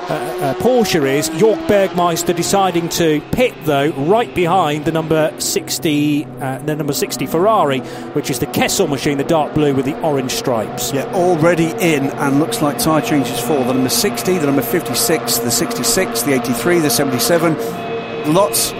uh, 0.07 0.13
uh, 0.13 0.53
Porsche 0.55 1.03
is. 1.17 1.29
Jörg 1.29 1.57
Bergmeister 1.67 2.35
deciding 2.35 2.89
to 2.89 3.21
pit 3.31 3.53
though 3.63 3.89
right 4.05 4.33
behind 4.35 4.85
the 4.85 4.91
number 4.91 5.33
60, 5.39 6.25
uh, 6.25 6.59
the 6.59 6.75
number 6.75 6.93
60 6.93 7.25
Ferrari, 7.25 7.79
which 8.13 8.29
is 8.29 8.37
the 8.39 8.45
Kessel 8.45 8.87
machine, 8.87 9.17
the 9.17 9.23
dark 9.23 9.53
blue 9.55 9.73
with 9.73 9.85
the 9.85 9.99
orange 10.01 10.31
stripes. 10.31 10.93
Yeah, 10.93 11.05
already 11.13 11.71
in 11.71 12.05
and 12.05 12.39
looks 12.39 12.61
like 12.61 12.77
tyre 12.77 13.01
changes 13.01 13.39
for 13.39 13.57
the 13.63 13.73
number 13.73 13.89
60, 13.89 14.37
the 14.37 14.45
number 14.45 14.61
56, 14.61 15.37
the 15.39 15.51
66, 15.51 16.21
the 16.21 16.33
83, 16.33 16.79
the 16.79 16.89
77. 16.89 18.33
Lots 18.33 18.73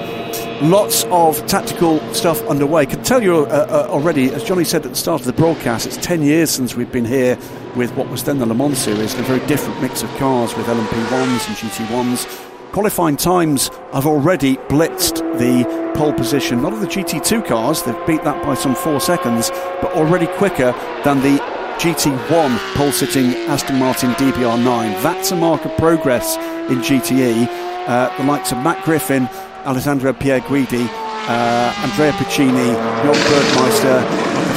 lots 0.62 1.04
of 1.06 1.46
tactical 1.48 2.00
stuff 2.14 2.42
underway. 2.48 2.86
Can 2.86 3.04
tell 3.04 3.22
you 3.22 3.46
uh, 3.46 3.68
uh, 3.70 3.92
already, 3.92 4.32
as 4.32 4.44
Johnny 4.44 4.64
said 4.64 4.86
at 4.86 4.92
the 4.92 4.96
start 4.96 5.22
of 5.22 5.28
the 5.28 5.34
broadcast, 5.34 5.86
it's 5.86 5.98
10 5.98 6.22
years 6.24 6.50
since 6.50 6.76
we've 6.76 6.92
been 6.92 7.06
here 7.06 7.38
with 7.76 7.94
what 7.96 8.08
was 8.10 8.24
then 8.24 8.40
the 8.40 8.46
Le 8.46 8.56
Mans 8.56 8.78
series, 8.78 9.14
a 9.16 9.24
very 9.24 9.46
different 9.48 9.82
mix 9.82 10.02
of 10.02 10.10
cars 10.18 10.56
with 10.56 10.66
LMP1s 10.68 11.48
and 11.48 11.58
GT1s. 11.58 12.72
Qualifying 12.72 13.18
times 13.18 13.70
have 13.94 14.06
already 14.06 14.56
blitzed 14.70 15.18
the 15.40 15.66
pole 15.96 16.14
position. 16.14 16.62
Not 16.62 16.74
of 16.74 16.82
the 16.82 16.88
GT2 16.88 17.46
cars, 17.46 17.84
they've 17.84 18.08
beat 18.08 18.24
that 18.24 18.42
by 18.44 18.54
some 18.54 18.76
four 18.76 19.00
seconds, 19.00 19.50
but 19.82 19.92
already 19.94 20.28
quicker 20.28 20.74
than 21.04 21.22
the 21.22 21.38
GT1 21.78 22.76
pole 22.76 22.92
sitting 22.92 23.34
Aston 23.48 23.78
Martin 23.78 24.12
DBR9. 24.12 25.04
That's 25.04 25.32
a 25.32 25.36
mark 25.36 25.66
of 25.66 25.76
progress 25.78 26.38
in 26.70 26.80
GTE. 26.80 27.48
Uh, 27.88 28.18
the 28.18 28.24
likes 28.24 28.52
of 28.52 28.58
Matt 28.60 28.84
Griffin 28.84 29.30
Alessandro 29.66 30.14
Pier 30.14 30.40
Guidi, 30.42 30.88
uh, 31.28 31.74
Andrea 31.84 32.12
Piccini, 32.14 32.74
Jörg 33.04 33.20
Bergmeister, 33.30 34.02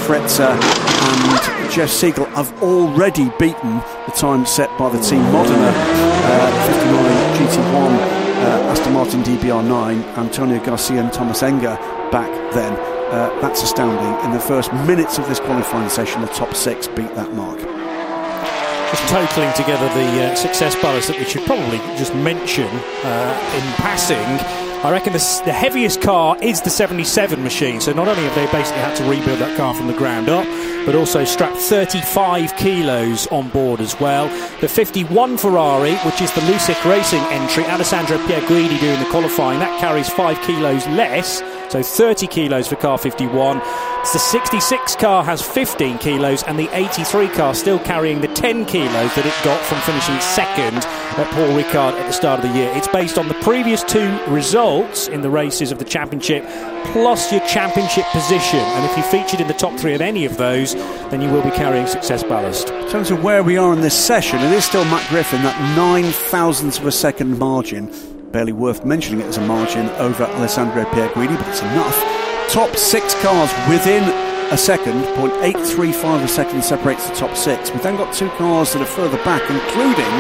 Frezza, 0.07 0.51
and 0.53 1.71
Jeff 1.71 1.91
Segal 1.91 2.27
have 2.35 2.53
already 2.63 3.31
beaten 3.39 3.81
the 4.07 4.13
time 4.15 4.45
set 4.47 4.71
by 4.79 4.89
the 4.91 5.01
Team 5.01 5.23
Modena 5.33 5.73
uh, 5.75 6.67
59 6.67 7.49
GT1 7.49 8.19
uh, 8.39 8.71
Aston 8.71 8.93
Martin 8.93 9.23
DBR9, 9.23 10.17
Antonio 10.17 10.65
Garcia 10.65 11.01
and 11.01 11.13
Thomas 11.13 11.43
Enge 11.43 11.77
back 12.13 12.31
then. 12.53 12.73
Uh, 13.11 13.41
that's 13.41 13.63
astounding. 13.63 14.25
In 14.25 14.33
the 14.33 14.41
first 14.41 14.73
minutes 14.87 15.19
of 15.19 15.27
this 15.29 15.41
qualifying 15.41 15.89
session, 15.89 16.21
the 16.21 16.29
top 16.29 16.55
six 16.55 16.87
beat 16.87 17.13
that 17.15 17.35
mark. 17.35 17.59
Just 17.59 19.09
totalling 19.09 19.53
together 19.55 19.89
the 19.95 20.25
uh, 20.25 20.35
success 20.35 20.75
ballast 20.77 21.09
that 21.09 21.19
we 21.19 21.25
should 21.25 21.45
probably 21.45 21.79
just 21.99 22.15
mention 22.15 22.69
uh, 22.69 23.57
in 23.57 23.65
passing 23.75 24.68
I 24.85 24.93
reckon 24.93 25.13
the, 25.13 25.43
the, 25.45 25.53
heaviest 25.53 26.01
car 26.01 26.37
is 26.41 26.63
the 26.63 26.71
77 26.71 27.43
machine. 27.43 27.81
So 27.81 27.93
not 27.93 28.07
only 28.07 28.23
have 28.23 28.35
they 28.37 28.47
basically 28.57 28.81
had 28.81 28.97
to 28.99 29.05
rebuild 29.05 29.41
that 29.41 29.57
car 29.57 29.75
from 29.75 29.89
the 29.89 29.93
ground 29.93 30.29
up, 30.29 30.47
but 30.87 30.95
also 30.95 31.25
strapped 31.25 31.57
35 31.57 32.55
kilos 32.57 33.27
on 33.27 33.49
board 33.49 33.81
as 33.81 33.99
well. 33.99 34.29
The 34.61 34.69
51 34.69 35.37
Ferrari, 35.37 35.97
which 35.97 36.21
is 36.21 36.31
the 36.33 36.43
Luzich 36.43 36.85
Racing 36.89 37.23
entry, 37.31 37.65
Alessandro 37.65 38.19
Pier 38.29 38.41
Guidi 38.43 38.79
doing 38.79 39.01
the 39.01 39.11
qualifying, 39.11 39.59
that 39.59 39.81
carries 39.81 40.09
5 40.09 40.41
kilos 40.43 40.87
less 40.87 41.43
so 41.71 41.83
30 41.83 42.27
kilos 42.29 42.67
for 42.67 42.77
car 42.77 42.97
51. 42.97 43.61
The 44.11 44.19
66 44.19 44.97
car 44.97 45.23
has 45.23 45.43
15 45.43 45.99
kilos, 45.99 46.43
and 46.45 46.59
the 46.59 46.69
83 46.75 47.29
car 47.29 47.55
still 47.55 47.79
carrying 47.79 48.23
the 48.23 48.29
10 48.29 48.65
kilos 48.65 49.15
that 49.15 49.27
it 49.27 49.45
got 49.45 49.61
from 49.61 49.79
finishing 49.83 50.19
second 50.21 50.79
at 51.19 51.31
Paul 51.35 51.49
Ricard 51.49 51.93
at 51.93 52.07
the 52.07 52.13
start 52.13 52.43
of 52.43 52.51
the 52.51 52.57
year. 52.57 52.73
It's 52.75 52.89
based 52.89 53.19
on 53.19 53.29
the 53.29 53.35
previous 53.35 53.85
two 53.85 54.19
results 54.27 55.09
in 55.09 55.21
the 55.21 55.29
races 55.29 55.71
of 55.73 55.79
the 55.79 55.85
championship, 55.85 56.43
plus 56.87 57.31
your 57.31 57.47
championship 57.47 58.07
position. 58.07 58.61
And 58.61 58.91
if 58.91 58.97
you 58.97 59.03
featured 59.03 59.43
in 59.43 59.47
the 59.47 59.53
top 59.53 59.79
three 59.79 59.93
at 59.93 60.01
any 60.01 60.25
of 60.25 60.39
those, 60.39 60.75
then 61.11 61.21
you 61.21 61.29
will 61.29 61.43
be 61.43 61.51
carrying 61.51 61.87
success 61.87 62.23
ballast. 62.23 62.71
In 62.71 62.89
terms 62.89 63.11
of 63.11 63.23
where 63.23 63.43
we 63.43 63.59
are 63.59 63.75
in 63.75 63.83
this 63.83 63.99
session, 63.99 64.39
it 64.41 64.53
is 64.53 64.65
still 64.65 64.87
Matt 64.87 65.07
Griffin, 65.11 65.43
that 65.43 65.77
nine 65.77 66.11
thousandths 66.31 66.79
of 66.79 66.87
a 66.87 66.93
second 66.93 67.39
margin 67.39 67.93
Barely 68.33 68.53
worth 68.53 68.85
mentioning 68.85 69.21
it 69.23 69.27
as 69.27 69.39
a 69.39 69.47
margin 69.47 69.89
over 69.91 70.25
Alessandro 70.25 70.85
Pier 70.93 71.09
Guidi, 71.09 71.35
but 71.35 71.49
it's 71.49 71.63
enough. 71.63 72.18
Top 72.49 72.75
six 72.77 73.15
cars 73.23 73.53
within 73.69 74.03
a 74.51 74.57
second, 74.57 75.03
0.835 75.17 76.25
a 76.25 76.29
second 76.29 76.65
separates 76.65 77.07
the 77.07 77.15
top 77.15 77.37
six. 77.37 77.71
We've 77.71 77.83
then 77.83 77.97
got 77.97 78.15
two 78.15 78.31
cars 78.31 78.73
that 78.73 78.81
are 78.81 78.87
further 78.87 79.19
back, 79.19 79.43
including 79.51 80.11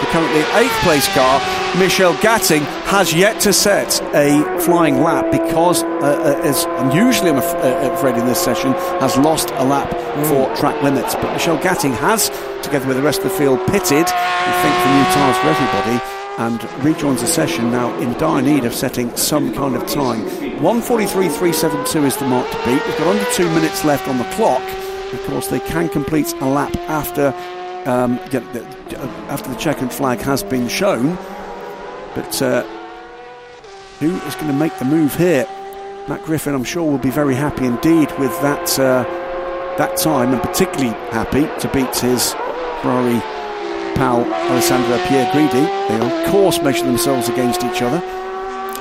the 0.00 0.06
currently 0.12 0.42
eighth 0.60 0.78
place 0.82 1.08
car, 1.14 1.40
Michelle 1.78 2.12
Gatting, 2.16 2.60
has 2.84 3.14
yet 3.14 3.40
to 3.40 3.54
set 3.54 4.02
a 4.14 4.60
flying 4.60 5.02
lap 5.02 5.32
because, 5.32 5.82
uh, 5.82 5.86
uh, 5.86 6.46
as 6.46 6.66
unusually 6.84 7.30
I'm 7.30 7.38
uh, 7.38 7.94
afraid 7.94 8.16
in 8.16 8.26
this 8.26 8.38
session, 8.38 8.72
has 9.00 9.16
lost 9.16 9.48
a 9.52 9.64
lap 9.64 9.88
mm. 9.88 10.28
for 10.28 10.54
track 10.56 10.82
limits. 10.82 11.14
But 11.14 11.32
Michelle 11.32 11.58
Gatting 11.58 11.96
has, 11.96 12.28
together 12.62 12.86
with 12.86 12.98
the 12.98 13.02
rest 13.02 13.22
of 13.22 13.30
the 13.30 13.38
field, 13.38 13.60
pitted. 13.68 14.04
We 14.04 14.52
think 14.60 14.74
the 14.84 14.92
new 14.92 15.04
tyres 15.14 15.36
for 15.38 15.48
everybody 15.48 16.17
and 16.38 16.62
rejoins 16.84 17.20
the 17.20 17.26
session 17.26 17.70
now 17.70 17.92
in 17.98 18.12
dire 18.14 18.40
need 18.40 18.64
of 18.64 18.72
setting 18.72 19.14
some 19.16 19.52
kind 19.52 19.74
of 19.74 19.86
time. 19.86 20.22
143.372 20.60 22.04
is 22.04 22.16
the 22.16 22.26
mark 22.26 22.48
to 22.50 22.56
beat. 22.58 22.86
We've 22.86 22.96
got 22.98 23.08
under 23.08 23.30
two 23.32 23.48
minutes 23.50 23.84
left 23.84 24.06
on 24.06 24.18
the 24.18 24.24
clock. 24.34 24.62
Of 25.12 25.20
course, 25.24 25.48
they 25.48 25.58
can 25.58 25.88
complete 25.88 26.32
a 26.34 26.46
lap 26.46 26.74
after 26.88 27.34
um, 27.86 28.18
after 29.28 29.50
the 29.50 29.56
checkered 29.56 29.92
flag 29.92 30.20
has 30.20 30.42
been 30.44 30.68
shown. 30.68 31.16
But 32.14 32.40
uh, 32.40 32.62
who 33.98 34.14
is 34.14 34.34
going 34.36 34.48
to 34.48 34.52
make 34.52 34.76
the 34.78 34.84
move 34.84 35.16
here? 35.16 35.44
Matt 36.08 36.22
Griffin, 36.24 36.54
I'm 36.54 36.64
sure, 36.64 36.88
will 36.88 36.98
be 36.98 37.10
very 37.10 37.34
happy 37.34 37.64
indeed 37.64 38.16
with 38.18 38.30
that 38.42 38.78
uh, 38.78 39.02
that 39.76 39.96
time, 39.96 40.32
and 40.32 40.42
particularly 40.42 40.90
happy 41.10 41.48
to 41.60 41.68
beat 41.72 41.94
his 41.96 42.32
Ferrari 42.82 43.37
pal 43.98 44.24
Alessandro 44.50 44.96
Pier 45.08 45.26
Guidi. 45.32 45.66
They 45.88 45.98
of 46.00 46.30
course 46.30 46.62
measure 46.62 46.86
themselves 46.86 47.28
against 47.28 47.64
each 47.64 47.82
other. 47.82 48.00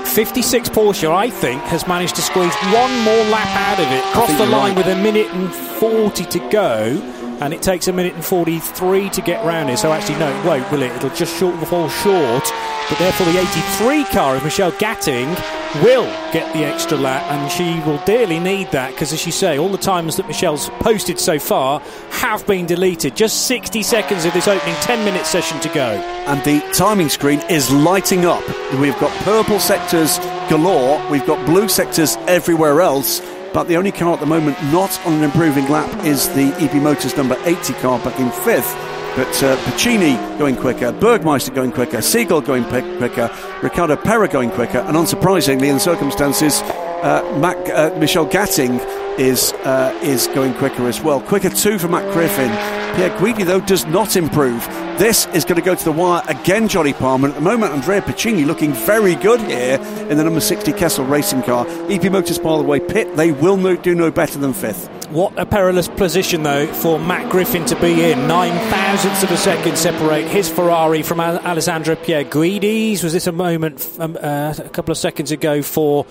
56 0.05 0.69
Porsche, 0.69 1.12
I 1.12 1.29
think, 1.29 1.62
has 1.63 1.88
managed 1.88 2.15
to 2.15 2.21
squeeze 2.21 2.55
one 2.71 2.93
more 3.03 3.24
lap 3.33 3.50
out 3.69 3.79
of 3.79 3.91
it. 3.91 4.03
Cross 4.13 4.38
the 4.38 4.45
line 4.45 4.75
right. 4.75 4.77
with 4.77 4.88
a 4.88 5.01
minute 5.01 5.27
and 5.33 5.51
40 5.51 6.24
to 6.25 6.39
go, 6.50 7.01
and 7.41 7.53
it 7.53 7.62
takes 7.62 7.88
a 7.88 7.93
minute 7.93 8.13
and 8.13 8.24
43 8.24 9.09
to 9.09 9.21
get 9.21 9.43
round 9.43 9.69
here. 9.69 9.77
So 9.77 9.91
actually, 9.91 10.19
no, 10.19 10.29
it 10.29 10.45
won't, 10.45 10.71
will 10.71 10.83
it? 10.83 10.91
It'll 10.95 11.09
just 11.09 11.38
short, 11.38 11.55
fall 11.67 11.89
short. 11.89 12.51
But 12.89 13.00
therefore, 13.00 13.25
the 13.27 13.39
83 13.39 14.05
car 14.05 14.36
of 14.36 14.43
Michelle 14.43 14.71
Gatting 14.74 15.36
will 15.84 16.05
get 16.31 16.51
the 16.53 16.63
extra 16.63 16.98
lap, 16.98 17.24
and 17.31 17.51
she 17.51 17.79
will 17.89 17.98
dearly 18.05 18.39
need 18.39 18.72
that 18.72 18.91
because, 18.91 19.13
as 19.13 19.25
you 19.25 19.31
say, 19.31 19.57
all 19.57 19.69
the 19.69 19.77
times 19.77 20.15
that 20.17 20.27
Michelle's 20.27 20.69
posted 20.79 21.19
so 21.19 21.39
far 21.39 21.79
have 22.12 22.46
been 22.48 22.65
deleted. 22.65 23.15
Just 23.15 23.48
60 23.48 23.84
seconds 23.84 24.25
of 24.25 24.34
this 24.34 24.48
opening 24.48 24.75
10 24.75 25.05
minute 25.05 25.25
session 25.25 25.60
to 25.62 25.69
go. 25.69 25.89
And 26.27 26.43
the 26.43 26.60
timing 26.74 27.10
screen 27.10 27.39
is 27.50 27.72
lighting 27.72 28.25
up. 28.25 28.48
We've 28.79 28.98
got 29.00 29.12
purple 29.24 29.60
sectors 29.60 30.19
galore, 30.50 31.01
we've 31.10 31.25
got 31.25 31.46
blue 31.46 31.67
sectors 31.67 32.17
everywhere 32.27 32.81
else. 32.81 33.22
But 33.53 33.67
the 33.67 33.77
only 33.77 33.91
car 33.91 34.13
at 34.13 34.19
the 34.19 34.25
moment 34.25 34.62
not 34.72 35.00
on 35.05 35.13
an 35.13 35.24
improving 35.24 35.67
lap 35.69 36.05
is 36.05 36.29
the 36.29 36.53
EB 36.60 36.81
Motors 36.81 37.17
number 37.17 37.38
80 37.46 37.74
car, 37.75 38.00
back 38.00 38.19
in 38.19 38.29
fifth 38.31 38.75
But 39.17 39.43
uh, 39.43 39.57
Piccini 39.65 40.15
going 40.38 40.55
quicker, 40.55 40.91
Bergmeister 40.91 41.51
going 41.51 41.71
quicker, 41.71 41.97
Segal 41.97 42.45
going 42.45 42.63
quicker, 42.65 43.31
Riccardo 43.63 43.95
Pera 43.95 44.27
going 44.27 44.51
quicker, 44.51 44.77
and 44.77 44.95
unsurprisingly, 44.95 45.71
in 45.71 45.79
circumstances, 45.79 46.62
uh, 46.62 47.24
Mac, 47.41 47.57
uh, 47.69 47.89
Gatting 48.29 48.79
is 49.17 49.53
uh, 49.65 50.00
is 50.03 50.27
going 50.27 50.53
quicker 50.53 50.88
as 50.88 51.01
well. 51.01 51.19
Quicker 51.19 51.50
two 51.50 51.79
for 51.79 51.88
Matt 51.88 52.13
Griffin. 52.13 52.76
Pier 52.98 53.12
Guidi, 53.12 53.46
though, 53.46 53.60
does 53.60 53.86
not 53.86 54.16
improve. 54.16 54.66
This 54.98 55.27
is 55.27 55.46
going 55.46 55.58
to 55.58 55.62
go 55.62 55.75
to 55.75 55.84
the 55.84 55.92
wire 55.92 56.24
again, 56.27 56.68
Johnny 56.68 56.94
Palmer. 56.94 57.27
At 57.27 57.36
the 57.36 57.42
moment, 57.42 57.72
Andrea 57.72 58.01
Piccini 58.01 58.44
looking 58.44 58.74
very 58.74 59.13
good 59.13 59.39
here 59.42 59.80
in 60.10 60.18
the 60.18 60.24
number 60.24 60.39
60 60.39 60.74
Kessel 60.74 61.06
racing 61.06 61.44
car. 61.44 61.68
EP 61.92 62.12
Motors, 62.12 62.39
by 62.39 62.58
the 62.58 62.63
way, 62.63 62.80
pit, 62.80 63.16
they 63.16 63.32
will 63.32 63.56
no, 63.56 63.75
do 63.75 63.94
no 63.94 64.10
better 64.10 64.39
than 64.39 64.51
fifth. 64.51 64.88
What 65.12 65.38
a 65.38 65.46
perilous 65.46 65.88
position, 65.88 66.42
though, 66.42 66.66
for 66.66 66.98
Matt 66.98 67.32
Griffin 67.32 67.66
to 67.66 67.80
be 67.80 68.10
in. 68.12 68.27
Nine 68.27 68.58
thousandths 68.72 69.22
of 69.22 69.30
a 69.30 69.38
second 69.38 69.77
separate 69.77 70.25
his 70.25 70.50
Ferrari 70.50 71.04
from 71.04 71.20
Alessandro 71.20 71.96
Pier 71.98 72.24
Guidi's. 72.24 73.04
Was 73.04 73.13
this 73.13 73.27
a 73.27 73.32
moment 73.32 73.96
um, 74.00 74.18
uh, 74.20 74.56
a 74.58 74.70
couple 74.70 74.92
of 74.92 74.98
seconds 74.98 75.30
ago 75.30 75.62
for 75.62 76.08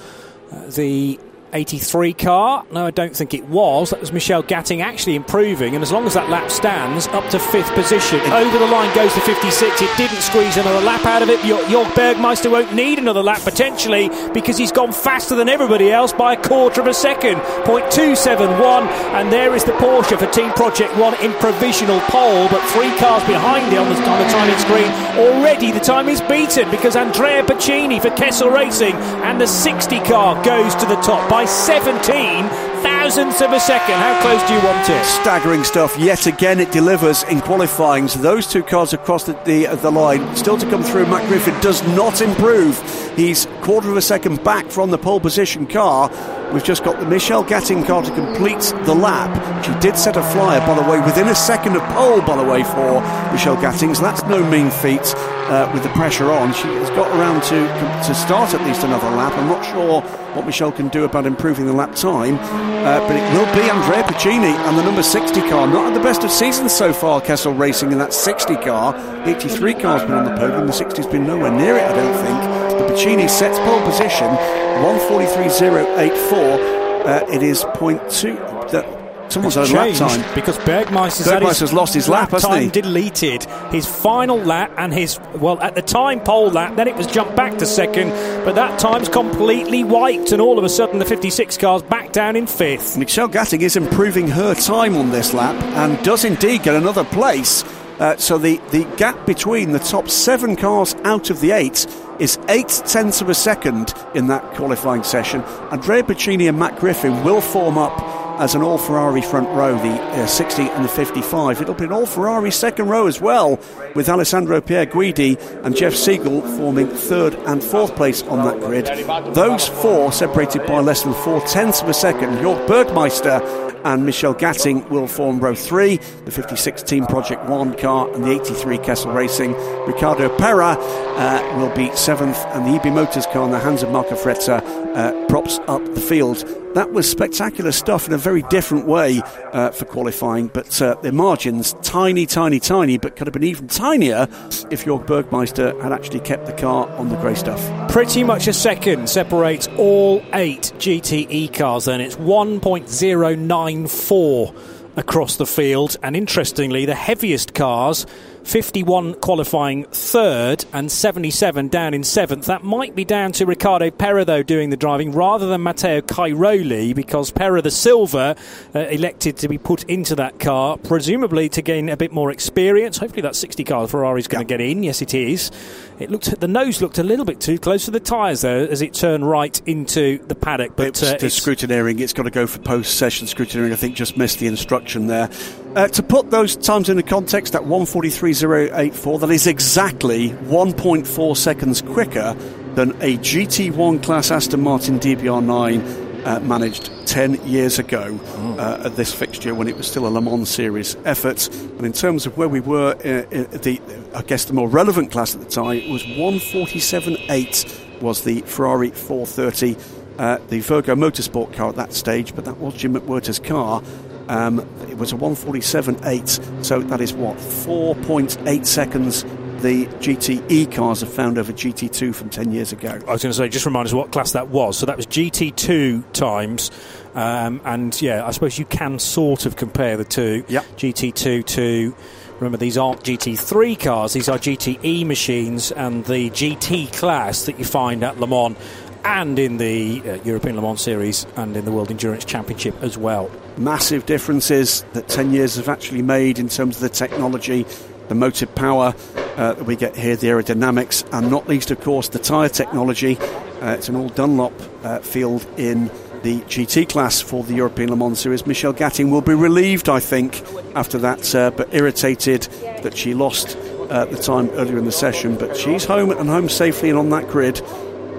uh, 0.52 0.66
the 0.68 1.18
83 1.52 2.12
car. 2.14 2.64
No, 2.70 2.86
I 2.86 2.90
don't 2.90 3.14
think 3.16 3.34
it 3.34 3.48
was. 3.48 3.90
That 3.90 4.00
was 4.00 4.12
Michelle 4.12 4.42
Gatting 4.42 4.82
actually 4.82 5.14
improving, 5.14 5.74
and 5.74 5.82
as 5.82 5.92
long 5.92 6.06
as 6.06 6.14
that 6.14 6.28
lap 6.28 6.50
stands, 6.50 7.06
up 7.08 7.28
to 7.30 7.38
fifth 7.38 7.70
position. 7.72 8.20
Over 8.20 8.58
the 8.58 8.66
line 8.66 8.94
goes 8.94 9.12
to 9.14 9.20
56. 9.20 9.82
It 9.82 9.96
didn't 9.96 10.20
squeeze 10.20 10.56
another 10.56 10.84
lap 10.84 11.04
out 11.04 11.22
of 11.22 11.28
it. 11.28 11.40
Jörg 11.40 11.86
Bergmeister 11.94 12.50
won't 12.50 12.74
need 12.74 12.98
another 12.98 13.22
lap 13.22 13.40
potentially 13.40 14.10
because 14.32 14.56
he's 14.56 14.72
gone 14.72 14.92
faster 14.92 15.34
than 15.34 15.48
everybody 15.48 15.90
else 15.90 16.12
by 16.12 16.34
a 16.34 16.42
quarter 16.42 16.80
of 16.80 16.86
a 16.86 16.94
second. 16.94 17.36
0.271, 17.64 18.86
and 19.14 19.32
there 19.32 19.54
is 19.54 19.64
the 19.64 19.72
Porsche 19.72 20.18
for 20.18 20.26
Team 20.26 20.50
Project 20.52 20.96
One 20.96 21.14
in 21.22 21.32
provisional 21.34 22.00
pole, 22.08 22.48
but 22.48 22.62
three 22.70 22.94
cars 22.98 23.22
behind 23.24 23.72
it 23.72 23.78
on 23.78 23.88
the, 23.88 23.96
on 24.08 24.18
the 24.18 24.28
timing 24.32 24.58
screen. 24.58 24.90
Already 25.18 25.72
the 25.72 25.80
time 25.80 26.08
is 26.08 26.20
beaten 26.22 26.70
because 26.70 26.96
Andrea 26.96 27.42
Piccini 27.42 28.00
for 28.00 28.10
Kessel 28.10 28.50
Racing 28.50 28.94
and 29.24 29.40
the 29.40 29.46
60 29.46 29.98
car 30.00 30.42
goes 30.44 30.74
to 30.76 30.86
the 30.86 30.96
top 30.96 31.28
by 31.36 31.44
17 31.44 32.48
thousandths 32.82 33.42
of 33.42 33.52
a 33.52 33.60
second. 33.60 33.96
How 33.96 34.18
close 34.22 34.42
do 34.48 34.54
you 34.54 34.64
want 34.64 34.88
it? 34.88 35.04
Staggering 35.04 35.64
stuff. 35.64 35.94
Yet 35.98 36.26
again, 36.26 36.60
it 36.60 36.72
delivers 36.72 37.24
in 37.24 37.42
qualifying. 37.42 38.08
So 38.08 38.20
those 38.20 38.46
two 38.46 38.62
cars 38.62 38.94
across 38.94 39.24
the, 39.24 39.34
the, 39.44 39.66
the 39.82 39.90
line 39.90 40.34
still 40.34 40.56
to 40.56 40.64
come 40.70 40.82
through. 40.82 41.04
Matt 41.08 41.28
Griffin 41.28 41.52
does 41.60 41.86
not 41.88 42.22
improve. 42.22 42.80
He's 43.16 43.44
quarter 43.60 43.90
of 43.90 43.98
a 43.98 44.00
second 44.00 44.42
back 44.44 44.70
from 44.70 44.90
the 44.90 44.96
pole 44.96 45.20
position 45.20 45.66
car. 45.66 46.08
We've 46.54 46.64
just 46.64 46.84
got 46.84 46.98
the 47.00 47.06
Michelle 47.06 47.44
Gatting 47.44 47.84
car 47.86 48.02
to 48.02 48.14
complete 48.14 48.72
the 48.86 48.94
lap. 48.94 49.30
She 49.62 49.74
did 49.80 49.98
set 49.98 50.16
a 50.16 50.22
flyer, 50.22 50.60
by 50.60 50.74
the 50.80 50.90
way, 50.90 51.00
within 51.00 51.28
a 51.28 51.34
second 51.34 51.76
of 51.76 51.82
pole, 51.94 52.22
by 52.22 52.36
the 52.36 52.48
way, 52.50 52.62
for 52.62 53.02
Michelle 53.30 53.56
Gatting. 53.56 53.94
So 53.94 54.02
that's 54.02 54.22
no 54.22 54.48
mean 54.48 54.70
feat 54.70 55.14
uh, 55.48 55.70
with 55.74 55.82
the 55.82 55.90
pressure 55.90 56.30
on. 56.30 56.54
She 56.54 56.68
has 56.68 56.88
got 56.90 57.08
around 57.18 57.42
to 57.44 57.66
to 58.06 58.14
start 58.14 58.54
at 58.54 58.64
least 58.66 58.84
another 58.84 59.10
lap. 59.10 59.32
I'm 59.36 59.48
not 59.48 59.64
sure 59.64 60.02
what 60.36 60.46
Michelle 60.46 60.72
can 60.72 60.88
do 60.88 61.04
about 61.04 61.25
improving 61.26 61.66
the 61.66 61.72
lap 61.72 61.94
time, 61.94 62.36
uh, 62.36 63.00
but 63.06 63.16
it 63.16 63.22
will 63.34 63.46
be 63.54 63.60
Andrea 63.68 64.02
Piccini 64.04 64.54
and 64.66 64.78
the 64.78 64.82
number 64.82 65.02
60 65.02 65.40
car. 65.48 65.66
Not 65.66 65.88
at 65.88 65.94
the 65.94 66.00
best 66.02 66.24
of 66.24 66.30
seasons 66.30 66.72
so 66.72 66.92
far, 66.92 67.20
Kessel 67.20 67.52
Racing 67.52 67.92
in 67.92 67.98
that 67.98 68.14
60 68.14 68.54
car. 68.56 68.94
83 69.26 69.74
car's 69.74 70.02
been 70.02 70.12
on 70.12 70.24
the 70.24 70.34
podium, 70.36 70.66
the 70.66 70.72
60's 70.72 71.06
been 71.06 71.26
nowhere 71.26 71.50
near 71.50 71.76
it, 71.76 71.82
I 71.82 71.94
don't 71.94 72.16
think. 72.24 72.40
But 72.78 72.88
Piccini 72.90 73.28
sets 73.28 73.58
pole 73.58 73.82
position, 73.82 74.28
143.084. 74.28 77.06
Uh, 77.06 77.24
it 77.32 77.42
is 77.42 77.62
0.2. 77.62 78.70
That, 78.72 78.95
Someone's 79.28 79.54
had 79.54 79.70
lap 79.70 79.94
time 79.94 80.34
because 80.34 80.56
Bergmeister's, 80.58 81.26
Bergmeister's 81.26 81.72
lost 81.72 81.94
his 81.94 82.08
lap, 82.08 82.32
lap 82.32 82.42
hasn't 82.42 82.62
he? 82.74 82.80
Deleted 82.80 83.44
his 83.70 83.86
final 83.86 84.38
lap 84.38 84.72
and 84.76 84.92
his 84.92 85.18
well 85.36 85.60
at 85.60 85.74
the 85.74 85.82
time 85.82 86.20
pole 86.20 86.50
lap. 86.50 86.76
Then 86.76 86.88
it 86.88 86.96
was 86.96 87.06
jumped 87.06 87.36
back 87.36 87.58
to 87.58 87.66
second, 87.66 88.10
but 88.44 88.54
that 88.54 88.78
time's 88.78 89.08
completely 89.08 89.84
wiped, 89.84 90.32
and 90.32 90.40
all 90.40 90.58
of 90.58 90.64
a 90.64 90.68
sudden 90.68 90.98
the 90.98 91.04
56 91.04 91.56
cars 91.58 91.82
back 91.82 92.12
down 92.12 92.36
in 92.36 92.46
fifth. 92.46 92.96
Michelle 92.96 93.28
Gatting 93.28 93.60
is 93.60 93.76
improving 93.76 94.28
her 94.28 94.54
time 94.54 94.96
on 94.96 95.10
this 95.10 95.34
lap 95.34 95.60
and 95.76 96.02
does 96.04 96.24
indeed 96.24 96.62
get 96.62 96.74
another 96.74 97.04
place. 97.04 97.64
Uh, 97.98 98.14
so 98.18 98.36
the, 98.36 98.60
the 98.72 98.84
gap 98.98 99.24
between 99.24 99.72
the 99.72 99.78
top 99.78 100.08
seven 100.08 100.54
cars 100.54 100.94
out 101.04 101.30
of 101.30 101.40
the 101.40 101.50
eight 101.50 101.86
is 102.18 102.38
eight 102.48 102.68
tenths 102.86 103.22
of 103.22 103.28
a 103.30 103.34
second 103.34 103.94
in 104.14 104.26
that 104.26 104.42
qualifying 104.54 105.02
session. 105.02 105.40
Andrea 105.70 106.02
Piccini 106.02 106.48
and 106.48 106.58
Matt 106.58 106.78
Griffin 106.78 107.24
will 107.24 107.40
form 107.40 107.78
up 107.78 107.98
as 108.38 108.54
an 108.54 108.62
all 108.62 108.78
Ferrari 108.78 109.22
front 109.22 109.48
row, 109.48 109.76
the 109.76 110.02
uh, 110.02 110.26
60 110.26 110.62
and 110.62 110.84
the 110.84 110.88
55. 110.88 111.60
It'll 111.60 111.74
be 111.74 111.84
an 111.84 111.92
all 111.92 112.06
Ferrari 112.06 112.50
second 112.50 112.88
row 112.88 113.06
as 113.06 113.20
well, 113.20 113.58
with 113.94 114.08
Alessandro 114.08 114.60
Pier 114.60 114.86
Guidi 114.86 115.38
and 115.64 115.76
Jeff 115.76 115.94
Segal 115.94 116.42
forming 116.56 116.88
third 116.88 117.34
and 117.46 117.62
fourth 117.62 117.96
place 117.96 118.22
on 118.24 118.44
that 118.44 118.60
grid. 118.60 118.86
Those 119.34 119.68
four 119.68 120.12
separated 120.12 120.66
by 120.66 120.80
less 120.80 121.02
than 121.02 121.14
four 121.14 121.40
tenths 121.42 121.82
of 121.82 121.88
a 121.88 121.94
second. 121.94 122.36
Jörg 122.38 122.66
Bergmeister 122.66 123.40
and 123.84 124.04
Michelle 124.04 124.34
Gatting 124.34 124.88
will 124.90 125.06
form 125.06 125.38
row 125.38 125.54
three, 125.54 125.96
the 126.24 126.30
56 126.30 126.82
Team 126.82 127.06
Project 127.06 127.44
One 127.46 127.76
car 127.76 128.12
and 128.12 128.24
the 128.24 128.32
83 128.32 128.78
Kessel 128.78 129.12
Racing. 129.12 129.52
Riccardo 129.86 130.36
Pera 130.36 130.76
uh, 130.76 131.56
will 131.58 131.74
be 131.74 131.94
seventh, 131.94 132.38
and 132.46 132.66
the 132.66 132.80
EB 132.80 132.92
Motors 132.92 133.26
car 133.26 133.44
in 133.44 133.52
the 133.52 133.60
hands 133.60 133.82
of 133.82 133.90
Marco 133.90 134.16
Frezza 134.16 134.60
uh, 134.94 135.26
props 135.28 135.60
up 135.68 135.84
the 135.94 136.00
field. 136.00 136.44
That 136.76 136.92
was 136.92 137.10
spectacular 137.10 137.72
stuff 137.72 138.06
in 138.06 138.12
a 138.12 138.18
very 138.18 138.42
different 138.42 138.86
way 138.86 139.22
uh, 139.54 139.70
for 139.70 139.86
qualifying, 139.86 140.48
but 140.48 140.82
uh, 140.82 140.96
the 141.00 141.10
margins 141.10 141.74
tiny, 141.80 142.26
tiny, 142.26 142.60
tiny, 142.60 142.98
but 142.98 143.16
could 143.16 143.26
have 143.26 143.32
been 143.32 143.44
even 143.44 143.66
tinier 143.66 144.28
if 144.70 144.84
Jörg 144.84 145.06
Bergmeister 145.06 145.80
had 145.80 145.90
actually 145.90 146.20
kept 146.20 146.44
the 146.44 146.52
car 146.52 146.86
on 146.98 147.08
the 147.08 147.16
grey 147.16 147.34
stuff. 147.34 147.90
Pretty 147.90 148.24
much 148.24 148.46
a 148.46 148.52
second 148.52 149.08
separates 149.08 149.68
all 149.78 150.22
eight 150.34 150.70
GTE 150.76 151.54
cars, 151.54 151.86
then 151.86 152.02
it's 152.02 152.16
1.094 152.16 154.54
across 154.96 155.36
the 155.36 155.46
field, 155.46 155.96
and 156.02 156.14
interestingly, 156.14 156.84
the 156.84 156.94
heaviest 156.94 157.54
cars 157.54 158.04
51 158.46 159.14
qualifying 159.14 159.84
third 159.86 160.64
and 160.72 160.90
77 160.90 161.66
down 161.66 161.92
in 161.94 162.04
seventh. 162.04 162.46
That 162.46 162.62
might 162.62 162.94
be 162.94 163.04
down 163.04 163.32
to 163.32 163.44
Riccardo 163.44 163.90
Pera, 163.90 164.24
though, 164.24 164.44
doing 164.44 164.70
the 164.70 164.76
driving 164.76 165.10
rather 165.10 165.48
than 165.48 165.64
Matteo 165.64 166.00
Cairoli 166.00 166.94
because 166.94 167.32
Pera, 167.32 167.60
the 167.60 167.72
silver, 167.72 168.36
uh, 168.72 168.78
elected 168.78 169.36
to 169.38 169.48
be 169.48 169.58
put 169.58 169.82
into 169.84 170.14
that 170.14 170.38
car, 170.38 170.78
presumably 170.78 171.48
to 171.48 171.60
gain 171.60 171.88
a 171.88 171.96
bit 171.96 172.12
more 172.12 172.30
experience. 172.30 172.98
Hopefully, 172.98 173.22
that 173.22 173.34
60 173.34 173.64
car 173.64 173.88
Ferrari's 173.88 174.28
going 174.28 174.46
to 174.46 174.54
yeah. 174.54 174.58
get 174.58 174.70
in. 174.70 174.84
Yes, 174.84 175.02
it 175.02 175.12
is. 175.12 175.50
It 175.98 176.10
looked 176.10 176.38
the 176.38 176.48
nose 176.48 176.80
looked 176.80 176.98
a 176.98 177.02
little 177.02 177.24
bit 177.24 177.40
too 177.40 177.58
close 177.58 177.86
to 177.86 177.90
the 177.90 178.00
tyres 178.00 178.42
though 178.42 178.66
as 178.66 178.82
it 178.82 178.92
turned 178.92 179.28
right 179.28 179.60
into 179.66 180.18
the 180.26 180.34
paddock. 180.34 180.76
But 180.76 181.02
uh, 181.02 181.16
it's 181.20 181.40
scrutineering. 181.40 182.00
It's 182.00 182.12
got 182.12 182.24
to 182.24 182.30
go 182.30 182.46
for 182.46 182.58
post-session 182.58 183.26
scrutineering. 183.26 183.72
I 183.72 183.76
think 183.76 183.96
just 183.96 184.16
missed 184.16 184.38
the 184.38 184.46
instruction 184.46 185.06
there. 185.06 185.30
Uh, 185.76 185.86
to 185.88 186.02
put 186.02 186.30
those 186.30 186.56
times 186.56 186.88
into 186.88 187.02
context, 187.02 187.54
at 187.54 187.60
143.084, 187.60 189.20
that 189.20 189.30
is 189.30 189.46
exactly 189.46 190.30
1.4 190.30 191.36
seconds 191.36 191.82
quicker 191.82 192.32
than 192.74 192.92
a 193.02 193.18
GT1 193.18 194.02
class 194.02 194.30
Aston 194.30 194.62
Martin 194.62 194.98
DBR9 194.98 196.24
uh, 196.24 196.40
managed 196.40 196.90
10 197.06 197.46
years 197.46 197.78
ago 197.78 198.18
uh, 198.58 198.84
at 198.86 198.96
this 198.96 199.12
fixture 199.12 199.54
when 199.54 199.68
it 199.68 199.76
was 199.76 199.86
still 199.86 200.06
a 200.06 200.08
Le 200.08 200.22
Mans 200.22 200.48
Series 200.48 200.96
effort. 201.04 201.46
And 201.54 201.84
in 201.84 201.92
terms 201.92 202.24
of 202.24 202.38
where 202.38 202.48
we 202.48 202.60
were, 202.60 202.94
uh, 202.94 203.28
the 203.58 203.78
I 204.14 204.22
guess 204.22 204.46
the 204.46 204.54
more 204.54 204.70
relevant 204.70 205.12
class 205.12 205.34
at 205.34 205.42
the 205.42 205.50
time 205.50 205.76
it 205.76 205.90
was 205.90 206.02
147.8 206.04 208.00
was 208.00 208.24
the 208.24 208.40
Ferrari 208.40 208.92
430. 208.92 209.76
Uh, 210.18 210.38
the 210.48 210.60
Virgo 210.60 210.94
Motorsport 210.94 211.52
car 211.52 211.68
at 211.68 211.76
that 211.76 211.92
stage, 211.92 212.34
but 212.34 212.46
that 212.46 212.56
was 212.56 212.72
Jim 212.72 212.94
McWhirter's 212.94 213.38
car. 213.38 213.82
Um, 214.28 214.60
it 214.88 214.98
was 214.98 215.12
a 215.12 215.16
147.8, 215.16 216.64
so 216.64 216.80
that 216.80 217.00
is 217.00 217.12
what 217.12 217.36
4.8 217.36 218.66
seconds 218.66 219.24
the 219.62 219.86
GTE 219.86 220.70
cars 220.72 221.00
have 221.00 221.12
found 221.12 221.38
over 221.38 221.52
GT2 221.52 222.14
from 222.14 222.28
10 222.28 222.52
years 222.52 222.72
ago. 222.72 222.90
I 222.90 223.12
was 223.12 223.22
going 223.22 223.32
to 223.32 223.34
say, 223.34 223.48
just 223.48 223.64
remind 223.64 223.86
us 223.86 223.94
what 223.94 224.12
class 224.12 224.32
that 224.32 224.48
was. 224.48 224.78
So 224.78 224.86
that 224.86 224.96
was 224.96 225.06
GT2 225.06 226.12
times, 226.12 226.70
um, 227.14 227.60
and 227.64 228.00
yeah, 228.00 228.26
I 228.26 228.30
suppose 228.32 228.58
you 228.58 228.66
can 228.66 228.98
sort 228.98 229.46
of 229.46 229.56
compare 229.56 229.96
the 229.96 230.04
two. 230.04 230.44
Yep. 230.48 230.64
GT2 230.76 231.46
to. 231.46 231.96
Remember, 232.36 232.58
these 232.58 232.76
aren't 232.76 233.02
GT3 233.02 233.80
cars, 233.80 234.12
these 234.12 234.28
are 234.28 234.36
GTE 234.36 235.06
machines, 235.06 235.72
and 235.72 236.04
the 236.04 236.28
GT 236.28 236.92
class 236.92 237.46
that 237.46 237.58
you 237.58 237.64
find 237.64 238.04
at 238.04 238.20
Le 238.20 238.26
Mans 238.26 238.58
and 239.06 239.38
in 239.38 239.56
the 239.56 240.02
uh, 240.02 240.18
European 240.22 240.56
Le 240.56 240.62
Mans 240.62 240.80
Series 240.80 241.26
and 241.36 241.56
in 241.56 241.64
the 241.64 241.72
World 241.72 241.90
Endurance 241.90 242.26
Championship 242.26 242.74
as 242.82 242.98
well. 242.98 243.30
Massive 243.58 244.04
differences 244.04 244.84
that 244.92 245.08
10 245.08 245.32
years 245.32 245.56
have 245.56 245.68
actually 245.68 246.02
made 246.02 246.38
in 246.38 246.48
terms 246.48 246.76
of 246.76 246.82
the 246.82 246.90
technology, 246.90 247.64
the 248.08 248.14
motive 248.14 248.54
power 248.54 248.94
uh, 249.36 249.54
that 249.54 249.64
we 249.64 249.76
get 249.76 249.96
here, 249.96 250.14
the 250.14 250.26
aerodynamics, 250.26 251.08
and 251.12 251.30
not 251.30 251.48
least, 251.48 251.70
of 251.70 251.80
course, 251.80 252.08
the 252.10 252.18
tyre 252.18 252.50
technology. 252.50 253.16
Uh, 253.62 253.74
it's 253.78 253.88
an 253.88 253.96
all 253.96 254.10
Dunlop 254.10 254.52
uh, 254.84 254.98
field 254.98 255.46
in 255.56 255.86
the 256.22 256.40
GT 256.42 256.86
class 256.88 257.22
for 257.22 257.44
the 257.44 257.54
European 257.54 257.88
Le 257.88 257.96
Mans 257.96 258.18
Series. 258.18 258.46
Michelle 258.46 258.74
Gatting 258.74 259.10
will 259.10 259.22
be 259.22 259.34
relieved, 259.34 259.88
I 259.88 260.00
think, 260.00 260.42
after 260.74 260.98
that, 260.98 261.34
uh, 261.34 261.50
but 261.50 261.74
irritated 261.74 262.42
that 262.82 262.94
she 262.94 263.14
lost 263.14 263.56
uh, 263.88 264.04
the 264.04 264.18
time 264.18 264.50
earlier 264.50 264.76
in 264.76 264.84
the 264.84 264.92
session. 264.92 265.34
But 265.36 265.56
she's 265.56 265.86
home 265.86 266.10
and 266.10 266.28
home 266.28 266.50
safely 266.50 266.90
and 266.90 266.98
on 266.98 267.08
that 267.10 267.28
grid. 267.28 267.62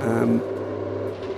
Um, 0.01 0.39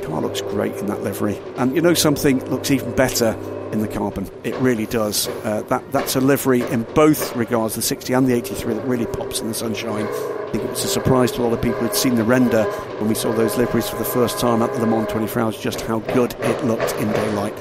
car 0.04 0.22
looks 0.22 0.42
great 0.42 0.76
in 0.76 0.88
that 0.88 1.04
livery. 1.04 1.38
And 1.58 1.76
you 1.76 1.82
know 1.82 1.94
something 1.94 2.44
looks 2.50 2.72
even 2.72 2.96
better 2.96 3.38
in 3.72 3.82
the 3.82 3.88
carbon. 3.88 4.30
It 4.44 4.56
really 4.56 4.86
does. 4.86 5.28
Uh, 5.44 5.64
that 5.70 5.92
that's 5.92 6.16
a 6.16 6.22
livery 6.22 6.62
in 6.62 6.84
both 6.94 7.36
regards, 7.36 7.76
the 7.76 7.82
60 7.82 8.14
and 8.14 8.28
the 8.28 8.34
83, 8.34 8.74
that 8.74 8.86
really 8.86 9.06
pops 9.06 9.40
in 9.40 9.48
the 9.48 9.54
sunshine. 9.54 10.08
I 10.08 10.52
think 10.52 10.64
it 10.64 10.70
was 10.70 10.84
a 10.84 10.88
surprise 10.88 11.32
to 11.34 11.42
a 11.42 11.44
lot 11.44 11.54
of 11.54 11.62
people 11.62 11.80
who'd 11.80 11.94
seen 11.94 12.16
the 12.16 12.24
render 12.24 12.64
when 12.64 13.08
we 13.08 13.16
saw 13.16 13.32
those 13.32 13.58
liveries 13.58 13.88
for 13.88 13.98
the 13.98 14.06
first 14.06 14.40
time 14.40 14.62
at 14.62 14.74
the 14.74 14.80
Le 14.80 14.88
Mans 14.88 15.08
24 15.12 15.42
Hours, 15.42 15.60
just 15.60 15.82
how 15.82 16.00
good 16.00 16.34
it 16.40 16.66
looked 16.66 16.94
in 16.96 17.12
daylight. 17.12 17.54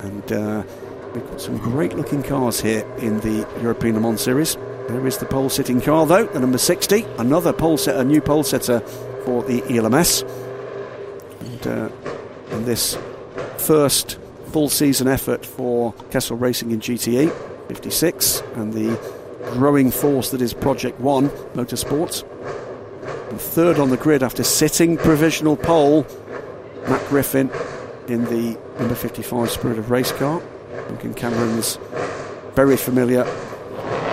And 0.00 0.32
uh, 0.32 0.62
we've 1.14 1.26
got 1.26 1.40
some 1.40 1.56
great 1.56 1.94
looking 1.94 2.22
cars 2.22 2.60
here 2.60 2.86
in 2.98 3.20
the 3.20 3.48
European 3.62 3.94
Le 3.94 4.00
Mans 4.02 4.20
Series. 4.20 4.56
There 4.88 5.06
is 5.06 5.18
the 5.18 5.26
pole 5.26 5.48
sitting 5.48 5.80
car, 5.80 6.06
though, 6.06 6.26
the 6.26 6.38
number 6.38 6.58
60, 6.58 7.06
another 7.18 7.52
pole 7.52 7.78
setter, 7.78 8.04
new 8.04 8.20
pole 8.20 8.44
setter 8.44 8.80
for 9.24 9.42
the 9.42 9.62
ELMS. 9.74 10.22
And, 11.40 11.66
uh, 11.66 11.88
and 12.50 12.66
this 12.66 12.98
first 13.56 14.18
full 14.52 14.68
season 14.68 15.08
effort 15.08 15.44
for 15.44 15.92
Kessel 16.10 16.36
Racing 16.36 16.70
in 16.70 16.80
GTE 16.80 17.30
56 17.68 18.42
and 18.54 18.72
the 18.72 18.98
growing 19.52 19.90
force 19.90 20.30
that 20.30 20.40
is 20.40 20.54
Project 20.54 21.00
One 21.00 21.28
Motorsports. 21.54 22.24
And 23.30 23.40
third 23.40 23.78
on 23.78 23.90
the 23.90 23.96
grid 23.96 24.22
after 24.22 24.44
sitting 24.44 24.96
provisional 24.96 25.56
pole, 25.56 26.06
Matt 26.88 27.06
Griffin 27.08 27.50
in 28.08 28.24
the 28.24 28.58
number 28.78 28.94
55 28.94 29.50
Spirit 29.50 29.78
of 29.78 29.90
Race 29.90 30.12
car. 30.12 30.42
Duncan 30.88 31.14
Cameron's 31.14 31.78
very 32.54 32.76
familiar 32.76 33.24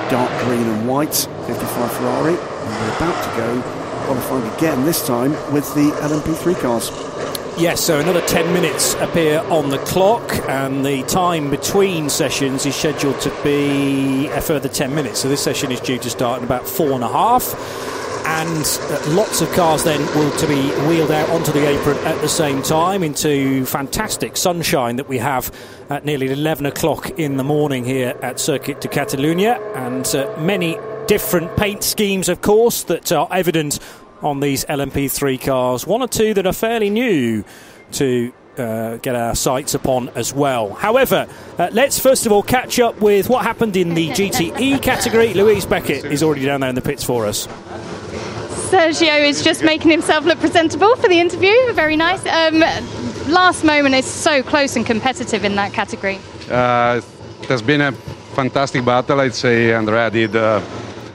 dark 0.09 0.29
green 0.43 0.67
and 0.67 0.87
white 0.87 1.15
55 1.47 1.91
Ferrari. 1.93 2.33
And 2.33 2.39
we're 2.39 2.95
about 2.97 3.23
to 3.23 3.37
go 3.37 3.61
qualifying 4.05 4.53
again, 4.55 4.85
this 4.85 5.05
time 5.05 5.31
with 5.53 5.73
the 5.75 5.91
LMP3 6.01 6.59
cars. 6.61 7.12
Yes, 7.55 7.81
so 7.81 7.99
another 7.99 8.21
10 8.21 8.51
minutes 8.51 8.95
appear 8.95 9.39
on 9.41 9.69
the 9.69 9.77
clock, 9.77 10.33
and 10.49 10.83
the 10.83 11.03
time 11.03 11.51
between 11.51 12.09
sessions 12.09 12.65
is 12.65 12.75
scheduled 12.75 13.21
to 13.21 13.29
be 13.43 14.25
a 14.29 14.41
further 14.41 14.67
10 14.67 14.95
minutes. 14.95 15.19
So 15.19 15.29
this 15.29 15.43
session 15.43 15.71
is 15.71 15.79
due 15.79 15.99
to 15.99 16.09
start 16.09 16.39
in 16.39 16.45
about 16.45 16.67
four 16.67 16.93
and 16.93 17.03
a 17.03 17.07
half. 17.07 17.53
And 18.25 18.65
uh, 18.65 19.15
lots 19.15 19.41
of 19.41 19.51
cars 19.51 19.83
then 19.83 19.99
will 20.17 20.35
to 20.37 20.47
be 20.47 20.61
wheeled 20.87 21.11
out 21.11 21.29
onto 21.29 21.51
the 21.51 21.67
apron 21.67 21.97
at 22.07 22.19
the 22.21 22.27
same 22.27 22.63
time 22.63 23.03
into 23.03 23.65
fantastic 23.65 24.35
sunshine 24.35 24.95
that 24.95 25.07
we 25.07 25.19
have 25.19 25.55
at 25.91 26.05
nearly 26.05 26.31
11 26.31 26.65
o'clock 26.65 27.11
in 27.19 27.37
the 27.37 27.43
morning 27.43 27.85
here 27.85 28.17
at 28.23 28.39
Circuit 28.39 28.81
de 28.81 28.87
Catalunya, 28.87 29.59
and 29.75 30.07
uh, 30.15 30.35
many 30.39 30.79
different 31.05 31.55
paint 31.55 31.83
schemes, 31.83 32.29
of 32.29 32.41
course, 32.41 32.83
that 32.85 33.11
are 33.11 33.27
evident 33.29 33.79
on 34.23 34.39
these 34.39 34.65
LMP3 34.65 35.41
cars. 35.41 35.85
One 35.85 36.01
or 36.01 36.07
two 36.07 36.33
that 36.33 36.47
are 36.47 36.53
fairly 36.53 36.89
new 36.89 37.43
to 37.93 38.33
uh, 38.57 38.97
get 38.97 39.15
our 39.15 39.35
sights 39.35 39.73
upon 39.73 40.09
as 40.09 40.33
well. 40.33 40.73
However, 40.73 41.27
uh, 41.57 41.69
let's 41.71 41.99
first 41.99 42.25
of 42.25 42.31
all 42.31 42.43
catch 42.43 42.79
up 42.79 42.99
with 43.01 43.29
what 43.29 43.43
happened 43.43 43.75
in 43.75 43.93
the 43.93 44.09
GTE 44.09 44.81
category. 44.81 45.33
Louise 45.33 45.65
Beckett 45.65 46.05
is 46.05 46.23
already 46.23 46.45
down 46.45 46.61
there 46.61 46.69
in 46.69 46.75
the 46.75 46.81
pits 46.81 47.03
for 47.03 47.25
us. 47.25 47.47
Sergio 48.69 49.27
is 49.27 49.43
just 49.43 49.63
making 49.63 49.91
himself 49.91 50.25
look 50.25 50.39
presentable 50.39 50.95
for 50.95 51.07
the 51.07 51.19
interview. 51.19 51.53
Very 51.73 51.95
nice. 51.95 52.25
Um, 52.25 52.59
last 53.31 53.63
moment 53.63 53.95
is 53.95 54.05
so 54.05 54.41
close 54.41 54.75
and 54.75 54.85
competitive 54.85 55.45
in 55.45 55.55
that 55.55 55.73
category. 55.73 56.19
Uh, 56.49 57.01
it 57.41 57.49
has 57.49 57.61
been 57.61 57.81
a 57.81 57.91
fantastic 57.91 58.83
battle. 58.83 59.19
I'd 59.19 59.35
say 59.35 59.73
Andrea 59.73 60.09
did 60.09 60.35
uh, 60.35 60.61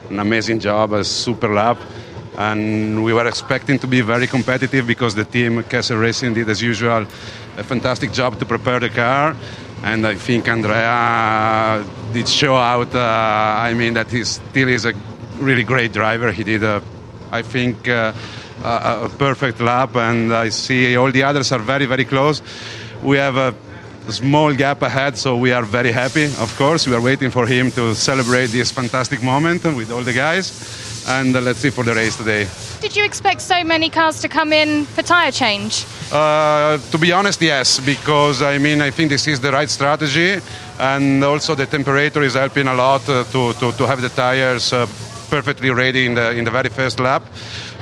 an 0.08 0.20
amazing 0.20 0.60
job, 0.60 0.92
a 0.92 1.02
super 1.02 1.52
lap 1.52 1.78
and 2.38 3.02
we 3.02 3.12
were 3.12 3.26
expecting 3.26 3.80
to 3.80 3.88
be 3.88 4.00
very 4.00 4.28
competitive 4.28 4.86
because 4.86 5.14
the 5.16 5.24
team 5.24 5.62
Kessel 5.64 5.98
Racing 5.98 6.34
did 6.34 6.48
as 6.48 6.62
usual 6.62 7.04
a 7.56 7.64
fantastic 7.64 8.12
job 8.12 8.38
to 8.38 8.46
prepare 8.46 8.78
the 8.78 8.88
car. 8.88 9.36
And 9.82 10.06
I 10.06 10.14
think 10.14 10.48
Andrea 10.48 11.84
did 12.12 12.28
show 12.28 12.54
out 12.56 12.94
uh, 12.94 13.68
I 13.68 13.74
mean 13.74 13.94
that 13.94 14.08
he 14.10 14.22
still 14.22 14.68
is 14.68 14.84
a 14.84 14.92
really 15.38 15.64
great 15.64 15.92
driver. 15.92 16.30
He 16.30 16.44
did 16.44 16.62
a 16.62 16.80
I 17.32 17.42
think 17.42 17.88
uh, 17.88 18.12
a, 18.62 19.06
a 19.06 19.08
perfect 19.18 19.60
lap. 19.60 19.96
And 19.96 20.32
I 20.32 20.50
see 20.50 20.96
all 20.96 21.10
the 21.10 21.24
others 21.24 21.50
are 21.50 21.58
very 21.58 21.86
very 21.86 22.04
close. 22.04 22.40
We 23.02 23.16
have 23.16 23.36
a 23.36 23.52
small 24.12 24.54
gap 24.54 24.82
ahead, 24.82 25.18
so 25.18 25.36
we 25.36 25.52
are 25.52 25.64
very 25.64 25.92
happy. 25.92 26.24
Of 26.24 26.54
course, 26.56 26.86
we 26.86 26.94
are 26.94 27.00
waiting 27.00 27.30
for 27.30 27.46
him 27.46 27.70
to 27.72 27.94
celebrate 27.94 28.46
this 28.46 28.70
fantastic 28.70 29.22
moment 29.22 29.64
with 29.64 29.90
all 29.90 30.02
the 30.02 30.12
guys, 30.12 30.46
and 31.06 31.36
uh, 31.36 31.40
let's 31.40 31.58
see 31.60 31.70
for 31.70 31.84
the 31.84 31.94
race 31.94 32.16
today. 32.16 32.46
Did 32.80 32.96
you 32.96 33.04
expect 33.04 33.40
so 33.40 33.64
many 33.64 33.90
cars 33.90 34.20
to 34.20 34.28
come 34.28 34.52
in 34.52 34.84
for 34.86 35.02
tyre 35.02 35.32
change? 35.32 35.84
Uh, 36.12 36.78
to 36.90 36.98
be 36.98 37.12
honest, 37.12 37.40
yes, 37.42 37.80
because 37.80 38.42
I 38.42 38.58
mean 38.58 38.80
I 38.80 38.90
think 38.90 39.10
this 39.10 39.26
is 39.26 39.40
the 39.40 39.52
right 39.52 39.70
strategy, 39.70 40.40
and 40.78 41.22
also 41.24 41.54
the 41.54 41.66
temperature 41.66 42.22
is 42.22 42.34
helping 42.34 42.68
a 42.68 42.74
lot 42.74 43.08
uh, 43.08 43.24
to, 43.24 43.52
to, 43.54 43.72
to 43.72 43.86
have 43.86 44.00
the 44.00 44.08
tires 44.08 44.72
uh, 44.72 44.86
perfectly 45.28 45.70
ready 45.70 46.06
in 46.06 46.14
the 46.14 46.30
in 46.30 46.44
the 46.44 46.50
very 46.50 46.70
first 46.70 47.00
lap. 47.00 47.22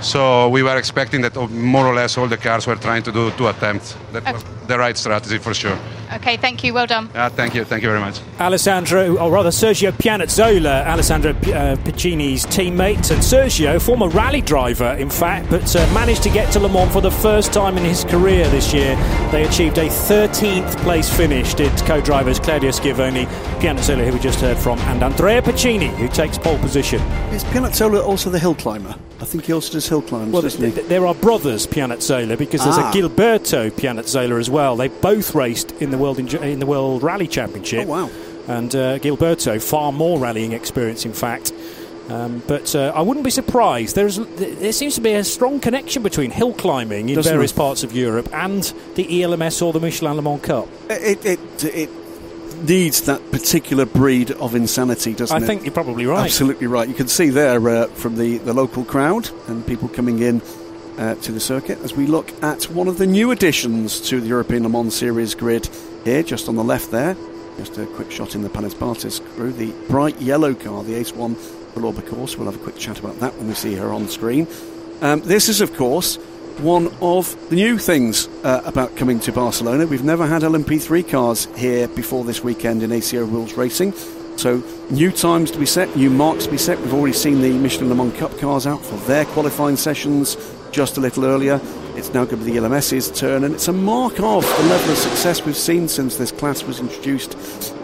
So 0.01 0.49
we 0.49 0.63
were 0.63 0.77
expecting 0.77 1.23
that 1.23 1.37
more 1.51 1.87
or 1.87 1.95
less 1.95 2.19
all 2.19 2.29
the 2.29 2.37
cars 2.37 2.67
were 2.67 2.77
trying 2.77 3.03
to 3.05 3.13
do 3.13 3.31
two 3.33 3.49
attempts. 3.49 3.97
That 4.13 4.33
was 4.33 4.45
the 4.67 4.79
right 4.79 4.97
strategy 4.97 5.39
for 5.39 5.55
sure. 5.55 5.79
Okay, 6.15 6.37
thank 6.37 6.63
you. 6.65 6.73
Well 6.75 6.87
done. 6.87 7.11
Uh, 7.15 7.29
thank 7.31 7.55
you. 7.55 7.65
Thank 7.65 7.83
you 7.83 7.89
very 7.89 8.01
much. 8.01 8.21
Alessandro, 8.39 9.17
or 9.17 9.31
rather 9.31 9.51
Sergio 9.51 9.91
Pianezzola, 9.93 10.87
Alessandro 10.87 11.33
uh, 11.33 11.77
Piccini's 11.85 12.47
teammate, 12.47 13.11
and 13.11 13.21
Sergio, 13.23 13.81
former 13.81 14.09
rally 14.09 14.41
driver, 14.41 14.93
in 14.99 15.11
fact, 15.11 15.51
but 15.51 15.75
uh, 15.77 15.79
managed 15.93 16.23
to 16.23 16.31
get 16.31 16.53
to 16.53 16.61
Le 16.61 16.69
Mans 16.69 16.93
for 16.93 17.01
the 17.01 17.11
first 17.11 17.53
time 17.53 17.77
in 17.77 17.85
his 17.85 18.05
career 18.05 18.49
this 18.51 18.73
year. 18.73 18.95
They 19.33 19.45
achieved 19.45 19.79
a 19.79 19.87
13th 19.89 20.77
place 20.79 21.15
finish, 21.15 21.55
did 21.55 21.73
co-drivers 21.79 22.39
Claudio 22.41 22.71
Schiavone, 22.71 23.27
Pianezzola, 23.61 24.07
who 24.07 24.13
we 24.13 24.19
just 24.21 24.41
heard 24.41 24.57
from, 24.57 24.79
and 24.81 25.03
Andrea 25.03 25.43
Piccini, 25.43 25.89
who 25.97 26.09
takes 26.09 26.39
pole 26.39 26.59
position. 26.59 27.01
Is 27.33 27.45
Pianezzola 27.45 28.05
also 28.05 28.31
the 28.31 28.39
hill 28.39 28.55
climber? 28.55 28.95
I 29.19 29.25
think 29.25 29.47
he 29.47 29.53
also 29.55 29.73
does 29.73 29.89
hill 29.89 30.03
climbs, 30.03 30.31
well, 30.31 30.43
doesn't 30.43 30.63
he? 30.63 30.71
th- 30.73 30.87
there 30.89 31.07
are 31.07 31.15
brothers 31.15 31.67
Pianezzola 31.67 32.37
because 32.37 32.63
there's 32.63 32.77
Ah. 32.77 32.91
a 32.91 32.93
Gilberto 32.93 33.71
Pianezzola 33.71 34.39
as 34.39 34.51
well. 34.51 34.77
They 34.77 34.89
both 34.89 35.35
raced 35.35 35.73
in 35.81 35.91
the 35.91 35.96
world 35.97 36.19
in, 36.19 36.29
in 36.43 36.59
the 36.59 36.67
World 36.67 37.03
Rally 37.03 37.27
Championship. 37.27 37.87
Oh, 37.89 38.07
wow. 38.07 38.11
And 38.49 38.75
uh, 38.75 38.99
Gilberto 38.99 39.61
far 39.61 39.93
more 39.93 40.19
rallying 40.19 40.53
experience, 40.53 41.05
in 41.05 41.13
fact. 41.13 41.53
Um, 42.09 42.41
but 42.47 42.75
uh, 42.77 42.93
I 42.95 43.03
wouldn't 43.03 43.25
be 43.25 43.31
surprised. 43.31 43.97
There's 43.97 44.17
there 44.17 44.73
seems 44.73 44.95
to 44.95 45.01
be 45.01 45.15
a 45.15 45.25
strong 45.25 45.59
connection 45.59 46.05
between 46.05 46.31
hill 46.31 46.53
climbing 46.53 47.09
in 47.09 47.17
Doesn't 47.17 47.33
various 47.33 47.51
there? 47.51 47.65
parts 47.65 47.83
of 47.83 47.93
Europe 47.93 48.29
and 48.33 48.63
the 48.95 49.23
ELMS 49.23 49.61
or 49.61 49.73
the 49.73 49.81
Michelin 49.81 50.15
Le 50.15 50.23
Mans 50.23 50.41
Cup. 50.41 50.69
It, 50.89 51.27
it, 51.27 51.65
it 51.65 51.91
needs 52.63 53.03
that 53.03 53.31
particular 53.33 53.85
breed 53.85 54.31
of 54.31 54.55
insanity, 54.55 55.15
doesn't 55.15 55.37
I 55.37 55.43
it? 55.43 55.47
think 55.47 55.65
you're 55.65 55.75
probably 55.75 56.07
right. 56.07 56.25
Absolutely 56.25 56.69
right. 56.69 56.89
You 56.89 56.95
can 56.95 57.09
see 57.09 57.31
there 57.31 57.69
uh, 57.69 57.87
from 57.89 58.17
the, 58.17 58.39
the 58.39 58.53
local 58.55 58.85
crowd 58.85 59.29
and 59.49 59.67
people 59.67 59.89
coming 59.89 60.21
in 60.21 60.41
uh, 60.99 61.15
to 61.17 61.33
the 61.33 61.41
circuit 61.41 61.79
as 61.81 61.95
we 61.95 62.07
look 62.07 62.33
at 62.43 62.65
one 62.65 62.89
of 62.89 62.99
the 62.99 63.07
new 63.07 63.31
additions 63.31 64.01
to 64.09 64.21
the 64.21 64.29
European 64.29 64.63
Le 64.63 64.69
Mans 64.69 64.95
Series 64.95 65.35
grid 65.35 65.69
here, 66.05 66.23
just 66.23 66.49
on 66.49 66.57
the 66.57 66.65
left 66.65 66.91
there. 66.91 67.17
Just 67.57 67.79
a 67.79 67.87
quick 67.87 68.11
shot 68.11 68.35
in 68.35 68.43
the 68.43 68.51
Panis 68.51 68.75
Barthez 68.75 69.21
crew. 69.35 69.53
The 69.53 69.73
bright 69.89 70.21
yellow 70.21 70.55
car, 70.55 70.85
the 70.85 70.95
Ace 70.95 71.13
1 71.13 71.35
Villorba 71.35 72.07
Corse. 72.07 72.37
We'll 72.37 72.51
have 72.51 72.61
a 72.61 72.65
quick 72.65 72.77
chat 72.77 72.99
about 72.99 73.19
that 73.21 73.35
when 73.37 73.49
we 73.49 73.55
see 73.55 73.75
her 73.75 73.93
on 73.93 74.09
screen. 74.09 74.47
Um, 75.01 75.21
this 75.21 75.49
is, 75.49 75.61
of 75.61 75.75
course, 75.75 76.17
one 76.59 76.95
of 77.01 77.49
the 77.51 77.57
new 77.57 77.79
things 77.79 78.29
uh, 78.45 78.63
about 78.65 78.97
coming 78.97 79.21
to 79.21 79.33
Barcelona. 79.33 79.87
We've 79.87 80.05
never 80.05 80.27
had 80.27 80.43
LMP3 80.43 81.09
cars 81.09 81.49
here 81.57 81.89
before 81.89 82.25
this 82.25 82.43
weekend 82.43 82.83
in 82.83 82.93
ACO 82.93 83.25
Rules 83.25 83.55
Racing. 83.55 83.93
So, 84.37 84.63
new 84.91 85.13
times 85.13 85.51
to 85.53 85.59
be 85.59 85.65
set, 85.65 85.95
new 85.97 86.11
marks 86.11 86.45
to 86.45 86.51
be 86.51 86.59
set. 86.59 86.79
We've 86.81 86.93
already 86.93 87.15
seen 87.15 87.41
the 87.41 87.53
Michelin 87.53 87.89
Le 87.89 87.95
Mans 87.95 88.17
Cup 88.19 88.37
cars 88.39 88.67
out 88.67 88.85
for 88.85 88.97
their 89.07 89.25
qualifying 89.27 89.77
sessions 89.77 90.37
just 90.73 90.97
a 90.97 91.01
little 91.01 91.25
earlier. 91.25 91.61
It's 91.97 92.13
now 92.13 92.25
going 92.25 92.39
to 92.39 92.45
be 92.45 92.53
the 92.53 92.59
LMS's 92.59 93.11
turn, 93.11 93.45
and 93.45 93.55
it's 93.55 93.69
a 93.69 93.73
mark 93.73 94.21
of 94.21 94.43
the 94.43 94.63
level 94.65 94.93
of 94.93 94.99
success 94.99 95.45
we've 95.45 95.57
seen 95.57 95.89
since 95.89 96.17
this 96.17 96.31
class 96.31 96.63
was 96.63 96.81
introduced 96.81 97.37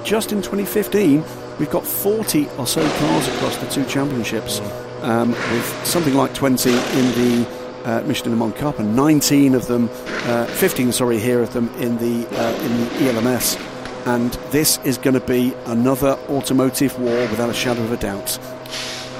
just 0.04 0.32
in 0.32 0.42
2015. 0.42 1.24
We've 1.58 1.70
got 1.70 1.86
40 1.86 2.48
or 2.58 2.66
so 2.66 2.82
cars 2.98 3.28
across 3.28 3.56
the 3.56 3.66
two 3.68 3.84
championships, 3.86 4.60
um, 5.02 5.30
with 5.30 5.86
something 5.86 6.14
like 6.14 6.34
20 6.34 6.70
in 6.70 6.76
the 6.76 7.62
uh, 7.84 8.02
Michelin 8.02 8.32
Le 8.32 8.36
Mans 8.36 8.54
Cup, 8.58 8.78
and 8.78 8.94
19 8.94 9.54
of 9.54 9.66
them, 9.66 9.88
uh, 10.26 10.46
15, 10.46 10.92
sorry, 10.92 11.18
here 11.18 11.40
of 11.40 11.52
them 11.52 11.68
in 11.76 11.96
the 11.98 12.26
uh, 12.38 12.62
in 12.62 12.78
the 12.78 13.12
ELMS. 13.12 13.56
And 14.04 14.32
this 14.50 14.78
is 14.84 14.98
going 14.98 15.14
to 15.14 15.20
be 15.20 15.54
another 15.66 16.18
automotive 16.28 16.98
war 16.98 17.16
without 17.28 17.50
a 17.50 17.54
shadow 17.54 17.82
of 17.82 17.92
a 17.92 17.96
doubt. 17.96 18.38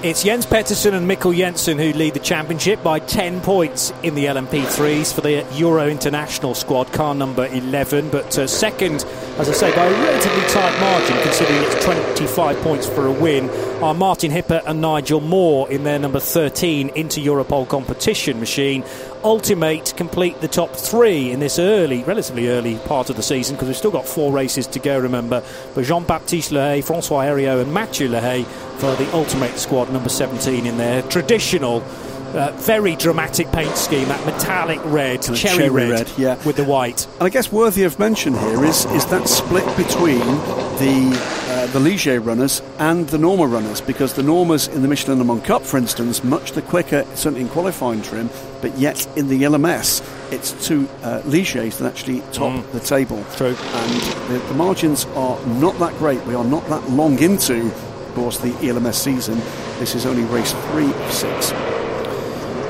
It's 0.05 0.25
Jens 0.25 0.47
Petersen 0.47 0.95
and 0.95 1.09
Mikkel 1.09 1.33
Jensen 1.37 1.79
who 1.79 1.93
lead 1.93 2.15
the 2.15 2.19
championship 2.19 2.83
by 2.83 2.99
10 2.99 3.41
points 3.41 3.93
in 4.03 4.17
the 4.17 4.25
LMP3s 4.25 5.15
for 5.15 5.21
the 5.21 5.47
Euro 5.53 5.89
International 5.89 6.57
squad, 6.57 6.93
car 6.93 7.15
number 7.15 7.47
11. 7.47 8.11
But 8.11 8.37
uh, 8.37 8.49
second, 8.49 9.05
as 9.43 9.49
I 9.49 9.55
say, 9.55 9.75
by 9.75 9.87
a 9.87 9.91
relatively 9.91 10.49
tight 10.51 10.79
margin, 10.79 11.21
considering 11.23 11.63
it's 11.65 11.85
25 11.85 12.57
points 12.59 12.87
for 12.87 13.09
a 13.09 13.13
win, 13.13 13.51
are 13.83 13.93
Martin 13.93 14.31
Hippe 14.31 14.63
and 14.65 14.81
Nigel 14.81 15.21
Moore 15.21 15.69
in 15.69 15.83
their 15.83 15.99
number 15.99 16.21
13 16.21 16.91
Inter 16.91 17.21
Europol 17.21 17.69
competition 17.69 18.39
machine. 18.39 18.85
Ultimate 19.25 19.95
complete 19.97 20.41
the 20.41 20.47
top 20.47 20.77
three 20.77 21.33
in 21.33 21.41
this 21.41 21.59
early, 21.59 22.05
relatively 22.05 22.51
early 22.51 22.77
part 22.87 23.11
of 23.11 23.17
the 23.17 23.23
season 23.23 23.57
because 23.57 23.67
we've 23.67 23.77
still 23.77 23.91
got 23.91 24.07
four 24.07 24.31
races 24.31 24.69
to 24.69 24.79
go, 24.79 24.97
remember. 24.97 25.43
But 25.75 25.87
Jean 25.87 26.05
Baptiste 26.05 26.53
Lahaye, 26.53 26.85
Francois 26.85 27.25
Heriau, 27.25 27.63
and 27.63 27.75
Mathieu 27.75 28.09
Lahaye 28.09 28.45
for 28.79 28.95
the 28.95 29.13
Ultimate 29.13 29.59
squad, 29.59 29.93
number 29.93 30.09
17 30.09 30.67
in 30.67 30.77
their 30.77 31.03
traditional. 31.03 31.81
Uh, 32.35 32.51
very 32.57 32.97
dramatic 32.97 33.51
paint 33.53 33.77
scheme, 33.77 34.09
that 34.09 34.25
metallic 34.25 34.81
red, 34.87 35.21
cherry, 35.23 35.37
cherry 35.37 35.69
red, 35.69 35.91
red, 35.91 36.13
yeah. 36.17 36.43
with 36.47 36.57
the 36.57 36.65
white. 36.65 37.07
And 37.15 37.25
I 37.25 37.29
guess 37.29 37.53
worthy 37.53 37.85
of 37.85 37.99
mention 37.99 38.33
here 38.33 38.65
is 38.65 38.87
is 38.87 39.05
that 39.07 39.29
split 39.29 39.67
between 39.77 40.21
the 40.79 41.13
uh, 41.49 41.67
the 41.67 41.79
Ligier 41.79 42.21
runners 42.25 42.63
and 42.79 43.07
the 43.11 43.19
Norma 43.19 43.47
runners 43.47 43.83
because 43.83 44.15
the 44.15 44.23
Normas 44.23 44.73
in 44.73 44.81
the 44.81 44.89
Michelin 44.89 45.19
Le 45.19 45.25
Mans 45.25 45.43
Cup, 45.45 45.63
for 45.63 45.77
instance, 45.77 46.25
much 46.25 46.53
the 46.53 46.63
quicker, 46.63 47.05
certainly 47.15 47.43
in 47.43 47.49
qualifying 47.51 48.01
trim, 48.01 48.31
but 48.63 48.77
yet 48.79 49.07
in 49.17 49.29
the 49.29 49.43
LMS, 49.43 50.01
it's 50.33 50.53
two 50.67 50.89
uh, 51.03 51.21
Ligiers 51.27 51.77
that 51.79 51.87
actually 51.93 52.21
top 52.33 52.53
Mm. 52.53 52.73
the 52.73 52.81
table. 52.81 53.23
True. 53.37 53.49
And 53.55 54.01
the, 54.31 54.39
the 54.49 54.55
margins 54.55 55.05
are 55.15 55.39
not 55.61 55.79
that 55.81 55.95
great. 55.99 56.25
We 56.27 56.35
are 56.35 56.45
not 56.45 56.67
that 56.71 56.89
long 56.91 57.19
into, 57.21 57.67
of 57.67 58.13
course, 58.15 58.39
the 58.39 58.53
LMS 58.53 58.95
season. 58.95 59.39
This 59.79 59.95
is 59.95 60.07
only 60.07 60.23
race 60.25 60.53
three 60.71 60.91
of 60.91 61.13
six. 61.13 61.53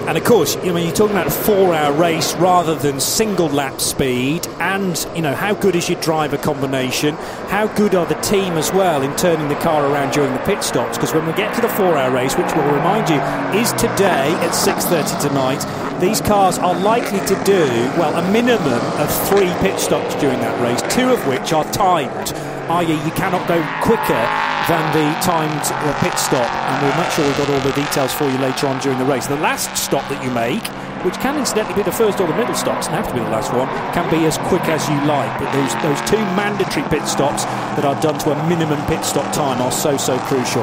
And 0.09 0.19
of 0.19 0.25
course, 0.25 0.57
I 0.57 0.73
mean, 0.73 0.87
you're 0.87 0.95
talking 0.95 1.17
about 1.17 1.29
a 1.29 1.31
four-hour 1.31 1.93
race 1.93 2.35
rather 2.35 2.75
than 2.75 3.01
single 3.01 3.49
lap 3.49 3.81
speed. 3.81 4.47
And 4.59 5.07
you 5.15 5.23
know, 5.23 5.35
how 5.35 5.55
good 5.55 5.77
is 5.77 5.89
your 5.89 6.01
driver 6.01 6.37
combination? 6.37 7.15
How 7.49 7.69
good 7.69 7.95
are 7.95 8.05
the 8.07 8.17
team 8.17 8.55
as 8.55 8.73
well 8.73 9.03
in 9.03 9.15
turning 9.17 9.49
the 9.49 9.55
car 9.57 9.87
around 9.87 10.13
during 10.13 10.33
the 10.33 10.41
pit 10.41 10.63
stops? 10.65 10.99
Because 10.99 11.15
when 11.15 11.27
we 11.27 11.33
get 11.35 11.55
to 11.55 11.61
the 11.61 11.69
four-hour 11.69 12.11
race, 12.11 12.37
which 12.37 12.53
we'll 12.55 12.75
remind 12.75 13.09
you 13.09 13.21
is 13.59 13.73
today 13.73 14.33
at 14.43 14.51
6:30 14.55 15.21
tonight, 15.21 15.65
these 16.01 16.21
cars 16.21 16.59
are 16.59 16.75
likely 16.75 17.21
to 17.21 17.35
do 17.45 17.65
well 17.99 18.15
a 18.17 18.33
minimum 18.33 18.83
of 18.99 19.09
three 19.29 19.53
pit 19.61 19.79
stops 19.79 20.15
during 20.17 20.39
that 20.41 20.55
race, 20.61 20.83
two 20.95 21.11
of 21.11 21.27
which 21.27 21.53
are 21.53 21.65
timed. 21.73 22.33
i.e., 22.71 22.93
you 23.05 23.13
cannot 23.13 23.47
go 23.49 23.59
quicker 23.83 24.23
than 24.71 24.85
the 24.95 25.07
timed 25.21 25.67
uh, 25.67 25.91
pit 25.99 26.15
stop, 26.19 26.47
and 26.47 26.75
we'll 26.87 26.97
make 27.03 27.11
sure 27.11 27.27
we've 27.27 27.37
got 27.37 27.51
all 27.51 27.61
the 27.67 27.75
details 27.75 28.13
for 28.15 28.31
you 28.31 28.39
later 28.39 28.67
on 28.67 28.79
during 28.81 28.99
the 28.99 29.05
race. 29.05 29.27
The 29.27 29.37
last 29.43 29.77
stop 29.77 30.07
that 30.09 30.23
you 30.23 30.31
make, 30.31 30.63
which 31.03 31.19
can 31.19 31.37
incidentally 31.37 31.75
be 31.75 31.83
the 31.83 31.91
first 31.91 32.21
or 32.21 32.29
the 32.29 32.37
middle 32.37 32.55
stop, 32.55 32.79
doesn't 32.79 32.95
have 32.95 33.09
to 33.09 33.15
be 33.15 33.21
the 33.21 33.35
last 33.35 33.53
one, 33.53 33.67
can 33.91 34.07
be 34.07 34.25
as 34.27 34.39
quick 34.47 34.63
as 34.71 34.87
you 34.89 34.99
like. 35.03 35.31
But 35.43 35.51
those 35.51 35.75
those 35.83 35.99
two 36.09 36.23
mandatory 36.39 36.87
pit 36.89 37.09
stops 37.09 37.43
that 37.75 37.85
are 37.85 37.99
done 38.01 38.19
to 38.23 38.31
a 38.31 38.49
minimum 38.49 38.79
pit 38.87 39.05
stop 39.05 39.27
time 39.35 39.61
are 39.61 39.73
so 39.73 39.97
so 39.97 40.17
crucial. 40.31 40.63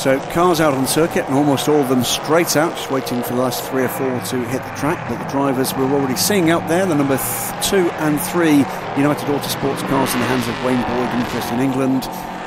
So 0.00 0.18
cars 0.32 0.60
out 0.60 0.74
on 0.74 0.86
circuit, 0.86 1.24
and 1.26 1.34
almost 1.34 1.66
all 1.68 1.80
of 1.80 1.88
them 1.88 2.04
straight 2.04 2.56
out, 2.56 2.76
just 2.76 2.90
waiting 2.90 3.22
for 3.22 3.30
the 3.30 3.40
last 3.40 3.64
three 3.70 3.84
or 3.84 3.88
four 3.88 4.20
to 4.20 4.36
hit 4.48 4.62
the 4.62 4.74
track. 4.76 5.08
But 5.08 5.24
the 5.24 5.30
drivers 5.30 5.72
we're 5.74 5.90
already 5.92 6.16
seeing 6.16 6.50
out 6.50 6.68
there, 6.68 6.84
the 6.84 6.94
number 6.94 7.16
th- 7.16 7.64
two 7.70 7.90
and 8.02 8.20
three 8.20 8.58
United 9.00 9.26
Autosports 9.28 9.80
cars 9.88 10.12
in 10.12 10.20
the 10.20 10.26
hands 10.26 10.46
of 10.46 10.64
Wayne 10.64 10.82
Boyd 10.82 11.08
and 11.08 11.26
Chris 11.28 11.50
in 11.52 11.60
England. 11.60 12.02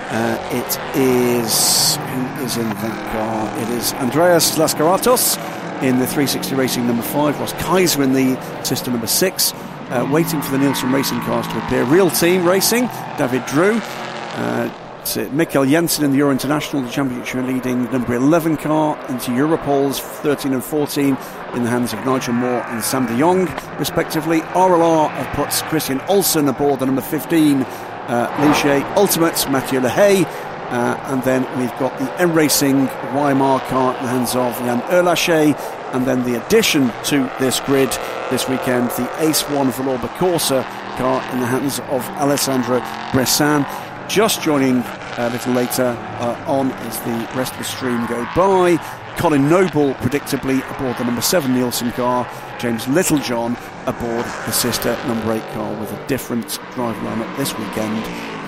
Uh, 0.10 0.38
it 0.52 0.80
is 0.96 1.96
who 1.96 2.44
is 2.46 2.58
in 2.58 2.70
that 2.70 3.12
car? 3.12 3.60
It 3.64 3.70
is 3.70 3.92
Andreas 3.94 4.56
Lascaratos 4.58 5.38
in 5.82 6.00
the 6.00 6.06
360 6.06 6.56
Racing 6.56 6.86
number 6.86 7.04
five. 7.04 7.40
Ross 7.40 7.54
Kaiser 7.54 8.04
in 8.04 8.14
the 8.14 8.40
system 8.64 8.94
number 8.94 9.08
six. 9.08 9.54
Uh, 9.90 10.08
waiting 10.12 10.42
for 10.42 10.52
the 10.52 10.58
Nielsen 10.60 10.92
Racing 10.92 11.22
cars 11.22 11.48
to 11.48 11.66
appear. 11.66 11.84
Real 11.86 12.10
Team 12.10 12.46
Racing, 12.46 12.88
David 13.18 13.46
Droux. 13.48 13.80
Uh, 13.82 14.70
uh, 15.16 15.26
Mikkel 15.30 15.70
Jensen 15.70 16.04
in 16.04 16.12
the 16.12 16.18
Euro 16.18 16.32
International, 16.32 16.82
the 16.82 16.90
championship 16.90 17.46
leading 17.46 17.84
number 17.92 18.16
11 18.16 18.58
car 18.58 18.98
Inter 19.10 19.32
Europol's 19.34 20.00
13 20.00 20.54
and 20.54 20.64
14 20.64 21.16
in 21.54 21.64
the 21.64 21.70
hands 21.70 21.94
of 21.94 22.04
Nigel 22.04 22.34
Moore 22.34 22.64
and 22.64 22.84
Sam 22.84 23.06
de 23.06 23.18
Jong, 23.18 23.46
respectively. 23.78 24.42
RLR 24.42 25.10
have 25.10 25.36
put 25.36 25.52
Christian 25.70 26.02
Olsen 26.10 26.48
aboard 26.50 26.80
the 26.80 26.88
number 26.88 27.02
15 27.02 27.62
uh, 27.62 28.94
Ultimates, 28.98 29.48
Mathieu 29.48 29.80
Lahaye. 29.80 30.26
Uh, 30.70 31.00
and 31.06 31.24
then 31.24 31.44
we've 31.58 31.78
got 31.80 31.98
the 32.00 32.22
M 32.22 32.34
Racing 32.34 32.88
YMR 33.14 33.66
car 33.70 33.96
in 33.96 34.04
the 34.04 34.10
hands 34.10 34.36
of 34.36 34.60
Yann 34.66 34.82
Ehrlacher. 34.82 35.56
And 35.94 36.06
then 36.06 36.24
the 36.24 36.44
addition 36.44 36.92
to 37.06 37.32
this 37.40 37.62
grid 37.62 37.92
this 38.30 38.50
weekend, 38.50 38.90
the 38.92 39.10
Ace 39.20 39.44
1 39.44 39.72
Villorba 39.72 40.10
Corsa 40.18 40.64
car 40.98 41.22
in 41.32 41.40
the 41.40 41.46
hands 41.46 41.80
of 41.80 42.04
Alessandro 42.18 42.80
Bressan. 43.12 43.64
Just 44.08 44.42
joining 44.42 44.84
a 45.18 45.30
little 45.32 45.54
later 45.54 45.84
uh, 46.20 46.46
on 46.48 46.72
as 46.72 47.00
the 47.02 47.38
rest 47.38 47.52
of 47.54 47.60
the 47.60 47.64
stream 47.66 48.06
go 48.08 48.24
by. 48.36 48.78
Colin 49.18 49.50
Noble, 49.50 49.96
predictably, 49.96 50.60
aboard 50.76 50.98
the 50.98 51.04
number 51.04 51.22
7 51.22 51.54
Nielsen 51.54 51.92
car. 51.92 52.30
James 52.58 52.88
Littlejohn 52.88 53.58
aboard 53.86 54.26
the 54.26 54.52
sister 54.52 54.98
number 55.08 55.34
8 55.34 55.42
car 55.54 55.74
with 55.80 55.92
a 55.92 56.08
different 56.08 56.58
driver 56.74 57.00
lineup 57.02 57.38
this 57.38 57.58
weekend 57.58 58.04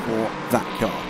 for 0.06 0.32
that 0.52 0.80
car. 0.80 1.10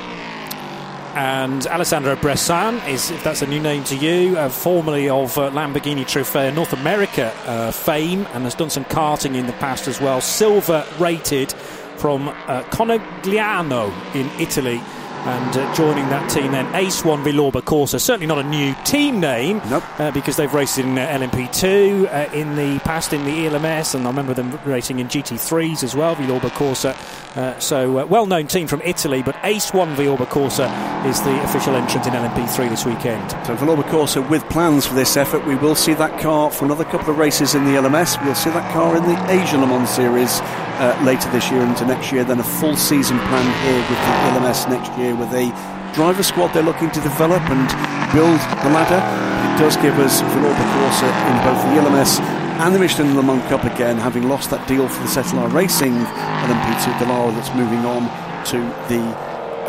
And 1.16 1.66
Alessandro 1.68 2.16
Bressan 2.16 2.88
is, 2.88 3.12
if 3.12 3.24
that's 3.24 3.42
a 3.42 3.48
new 3.48 3.60
name 3.60 3.84
to 3.86 3.96
you, 3.96 4.38
uh, 4.38 4.48
formerly 4.48 5.10
of 5.10 5.38
uh, 5.38 5.50
Lamborghini 5.52 6.06
Trofeo 6.06 6.54
North 6.54 6.72
America 6.74 7.34
uh, 7.46 7.72
fame 7.72 8.28
and 8.34 8.44
has 8.46 8.56
done 8.56 8.70
some 8.70 8.86
karting 8.86 9.36
in 9.36 9.48
the 9.48 9.54
past 9.54 9.88
as 9.88 10.00
well. 10.00 10.22
Silver 10.22 10.86
rated 11.00 11.54
from 12.00 12.30
uh, 12.30 12.64
Conegliano 12.70 13.92
in 14.16 14.30
Italy. 14.40 14.82
And 15.26 15.58
uh, 15.58 15.74
joining 15.76 16.08
that 16.10 16.30
team 16.30 16.52
then, 16.54 16.74
Ace 16.76 17.04
One 17.04 17.24
Villorba 17.24 17.62
Corsa. 17.62 18.00
Certainly 18.00 18.28
not 18.28 18.40
a 18.40 18.44
new 18.48 18.74
team 18.86 19.20
name 19.20 19.62
Nope. 19.70 19.84
uh, 20.00 20.12
because 20.12 20.38
they've 20.38 20.54
raced 20.54 20.78
in 20.80 20.98
uh, 20.98 21.06
LMP2 21.08 22.06
uh, 22.30 22.34
in 22.34 22.56
the 22.56 22.80
past 22.80 23.12
in 23.14 23.26
the 23.26 23.46
ELMS, 23.48 23.96
and 23.96 24.06
I 24.08 24.10
remember 24.10 24.34
them 24.34 24.58
racing 24.66 25.00
in 25.00 25.08
GT3s 25.08 25.84
as 25.84 25.96
well, 25.96 26.16
Villorba 26.16 26.50
Corsa. 26.52 26.96
Uh, 27.38 27.60
so, 27.60 28.00
uh, 28.00 28.06
well 28.06 28.26
known 28.26 28.48
team 28.48 28.66
from 28.68 28.82
Italy, 28.82 29.22
but 29.22 29.36
Ace 29.44 29.74
One 29.74 29.94
Vilorba 29.96 30.26
Corsa 30.26 30.68
is 31.06 31.22
the 31.22 31.44
official 31.44 31.76
entrant 31.76 32.08
in 32.08 32.14
LMP3 32.14 32.70
this 32.70 32.86
weekend. 32.86 33.30
So 33.46 33.56
Villorba 33.56 33.84
Corsa 33.84 34.28
with 34.30 34.44
plans 34.50 34.86
for 34.86 34.96
this 34.96 35.16
effort. 35.18 35.46
We 35.46 35.56
will 35.56 35.76
see 35.76 35.94
that 35.96 36.20
car 36.20 36.50
for 36.50 36.66
another 36.66 36.86
couple 36.86 37.12
of 37.12 37.18
races 37.18 37.56
in 37.56 37.66
the 37.66 37.72
LMS. 37.72 38.24
We'll 38.26 38.36
see 38.36 38.50
that 38.50 38.74
car 38.74 38.98
in 38.98 39.04
the 39.04 39.32
Asia 39.32 39.58
Le 39.58 39.68
Mans 39.68 39.90
Series 39.90 40.40
uh, 40.42 41.00
later 41.06 41.30
this 41.32 41.52
year 41.52 41.62
into 41.62 41.86
next 41.86 42.12
year. 42.12 42.24
Then 42.24 42.40
a 42.40 42.44
full 42.44 42.76
season 42.76 43.20
plan 43.20 43.46
here 43.68 43.78
with 43.78 43.90
the 43.90 44.40
LMS 44.40 44.70
next 44.70 44.98
year 44.98 45.09
with 45.14 45.34
a 45.34 45.50
driver 45.94 46.24
squad 46.24 46.54
they're 46.54 46.64
looking 46.64 46.92
to 46.92 47.02
develop 47.02 47.42
and 47.50 47.66
build 48.14 48.40
the 48.64 48.72
ladder. 48.72 49.00
It 49.00 49.60
does 49.60 49.76
give 49.78 49.98
us 50.00 50.22
Villorba 50.22 50.66
Corsa 50.74 51.10
in 51.30 51.36
both 51.44 51.62
the 51.64 51.82
LMS 51.82 52.20
and 52.60 52.76
the 52.76 52.80
Michelin 52.80 53.16
Le 53.16 53.24
Mans 53.24 53.44
Cup 53.50 53.64
again, 53.64 53.98
having 53.98 54.28
lost 54.28 54.50
that 54.50 54.68
deal 54.68 54.88
for 54.88 55.02
the 55.04 55.10
Cetilar 55.10 55.52
Racing 55.54 55.94
LMP2 55.94 56.92
Dallara 57.00 57.34
that's 57.34 57.54
moving 57.56 57.86
on 57.86 58.04
to 58.46 58.58
the 58.92 59.02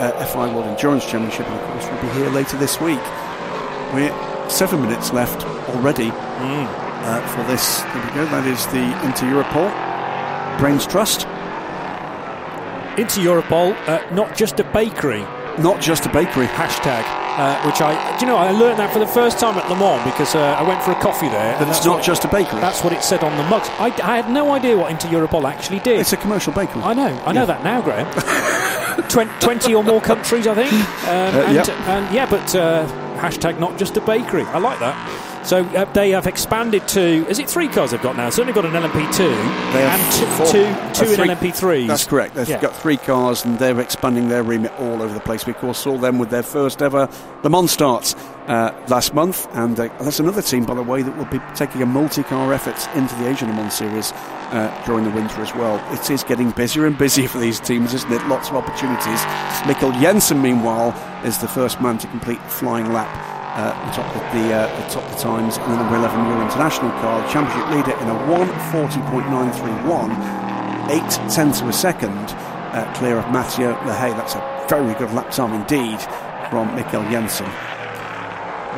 uh, 0.01 0.27
FIA 0.27 0.53
World 0.55 0.67
Endurance 0.67 1.05
Championship, 1.05 1.47
and 1.47 1.61
of 1.61 1.67
course 1.67 1.87
we'll 1.87 2.03
be 2.03 2.19
here 2.19 2.31
later 2.31 2.57
this 2.57 2.81
week. 2.81 3.01
We're 3.95 4.15
seven 4.49 4.83
minutes 4.83 5.13
left 5.13 5.45
already 5.71 6.11
uh, 6.13 7.27
for 7.29 7.43
this. 7.45 7.83
There 7.83 8.05
we 8.07 8.11
go. 8.15 8.25
That 8.27 8.47
is 8.47 8.67
the 8.69 8.83
Inter 9.07 9.27
Europol 9.27 9.71
Brains 10.59 10.87
Trust. 10.87 11.27
Inter 13.01 13.23
Europol, 13.23 13.75
uh, 13.89 14.15
not 14.15 14.37
just 14.37 14.61
a 14.61 14.65
bakery, 14.65 15.23
Not 15.59 15.81
just 15.81 16.07
a 16.07 16.13
bakery. 16.13 16.47
hashtag. 16.47 17.05
Uh, 17.31 17.57
which 17.65 17.81
I, 17.81 18.19
do 18.19 18.27
you 18.27 18.31
know, 18.31 18.37
I 18.37 18.51
learned 18.51 18.79
that 18.81 18.93
for 18.93 18.99
the 18.99 19.07
first 19.07 19.39
time 19.39 19.57
at 19.57 19.71
Le 19.71 19.77
Mans 19.77 20.05
because 20.05 20.35
uh, 20.35 20.41
I 20.41 20.63
went 20.63 20.83
for 20.83 20.91
a 20.91 21.01
coffee 21.01 21.29
there. 21.29 21.55
But 21.55 21.63
and 21.63 21.71
it's 21.71 21.85
not 21.87 22.03
just 22.03 22.25
a 22.25 22.29
bakery. 22.29 22.61
That's 22.61 22.85
what 22.85 22.93
it 22.93 23.03
said 23.03 23.23
on 23.25 23.35
the 23.39 23.45
mugs. 23.45 23.69
I, 23.79 23.87
I 24.03 24.17
had 24.21 24.31
no 24.31 24.53
idea 24.53 24.77
what 24.77 24.91
Inter 24.91 25.09
Europol 25.09 25.45
actually 25.51 25.79
did. 25.79 26.01
It's 26.01 26.13
a 26.13 26.19
commercial 26.19 26.53
bakery. 26.53 26.83
I 26.83 26.93
know, 26.93 27.23
I 27.25 27.33
know 27.33 27.47
that 27.47 27.65
now, 27.65 27.81
Graham. 27.81 28.07
Twen- 29.09 29.31
20 29.41 29.75
or 29.75 29.83
more 29.85 30.01
countries, 30.03 30.47
I 30.47 30.55
think. 30.55 30.73
Um, 30.73 31.47
and, 31.47 31.55
yep. 31.55 31.69
and 31.89 32.15
yeah, 32.15 32.29
but 32.29 32.55
uh, 32.55 32.87
hashtag 33.19 33.59
not 33.59 33.79
just 33.79 33.97
a 33.97 34.01
bakery. 34.03 34.43
I 34.43 34.59
like 34.59 34.79
that. 34.81 34.97
So 35.43 35.65
uh, 35.65 35.91
they 35.95 36.11
have 36.11 36.27
expanded 36.27 36.87
to, 36.89 37.01
is 37.29 37.39
it 37.39 37.49
three 37.49 37.67
cars 37.69 37.93
they've 37.93 38.03
got 38.03 38.17
now? 38.17 38.29
Certainly 38.29 38.53
got 38.53 38.67
an 38.67 38.73
LMP2 38.73 39.19
They 39.73 39.83
and 39.83 40.13
two, 40.13 40.27
four- 40.27 40.47
two, 40.47 40.65
two 40.93 41.15
three- 41.17 41.25
in 41.25 41.31
LMP3s. 41.31 41.87
That's 41.89 42.05
correct. 42.07 42.35
They've 42.35 42.49
Yeah. 42.49 42.61
got 42.61 42.77
three 42.77 42.99
cars 42.99 43.45
and 43.45 43.59
they're 43.59 43.81
expanding 43.81 44.29
their 44.29 44.43
remit 44.43 44.73
all 44.79 45.01
over 45.03 45.13
the 45.15 45.21
place. 45.21 45.47
We, 45.47 45.53
of 45.53 45.59
course, 45.59 45.79
saw 45.79 45.97
them 45.97 46.19
with 46.19 46.29
their 46.31 46.43
first 46.43 46.83
ever 46.83 47.09
Le 47.43 47.49
Mans 47.51 47.71
starts 47.71 48.15
uh, 48.49 48.73
last 48.89 49.15
month. 49.15 49.49
And 49.55 49.81
uh, 49.81 49.89
that's 50.01 50.21
another 50.21 50.43
team, 50.43 50.67
by 50.67 50.75
the 50.75 50.83
way, 50.83 51.01
that 51.03 51.17
will 51.17 51.25
be 51.27 51.41
taking 51.55 51.81
a 51.83 51.87
multi 51.87 52.23
car 52.23 52.53
effort 52.53 52.77
into 52.95 53.15
the 53.17 53.29
Asian 53.29 53.49
Le 53.49 53.55
Mans 53.55 53.73
series 53.73 54.13
uh, 54.13 54.83
during 54.87 55.05
the 55.05 55.11
winter 55.11 55.41
as 55.41 55.55
well. 55.55 55.83
It 55.95 56.11
is 56.11 56.23
getting 56.23 56.51
busier 56.51 56.85
and 56.87 56.99
busier 56.99 57.29
for 57.29 57.39
these 57.39 57.61
teams, 57.61 57.95
isn't 57.95 58.13
it? 58.13 58.25
Lots 58.29 58.51
of 58.51 58.57
opportunities. 58.57 59.21
Mikkel 59.65 59.99
Jensen, 60.03 60.43
meanwhile, 60.43 60.91
is 61.25 61.39
the 61.39 61.49
first 61.49 61.81
man 61.81 61.97
to 61.99 62.07
complete 62.09 62.41
flying 62.43 62.93
lap. 62.93 63.09
Uh, 63.61 63.77
the 63.85 63.93
top 63.93 64.09
of 64.17 64.25
the, 64.33 64.49
uh, 64.55 64.65
the 64.81 64.87
top 64.89 65.05
of 65.05 65.11
the 65.13 65.19
times 65.21 65.59
in 65.59 65.65
the 65.65 65.77
number 65.77 65.97
11 65.97 66.25
Euro 66.25 66.41
International 66.41 66.91
car, 67.03 67.21
championship 67.29 67.69
leader 67.69 67.93
in 68.01 68.09
a 68.09 68.15
140.931, 68.25 70.89
eight 70.89 71.11
tenths 71.31 71.61
of 71.61 71.69
a 71.69 71.73
second 71.73 72.17
uh, 72.73 72.91
clear 72.97 73.19
of 73.19 73.31
Mathieu 73.31 73.75
Lahaye. 73.85 74.17
That's 74.17 74.35
a 74.35 74.41
very 74.67 74.95
good 74.95 75.13
lap 75.13 75.31
time 75.31 75.53
indeed 75.53 76.01
from 76.49 76.71
Mikkel 76.71 77.05
Jensen. 77.11 77.45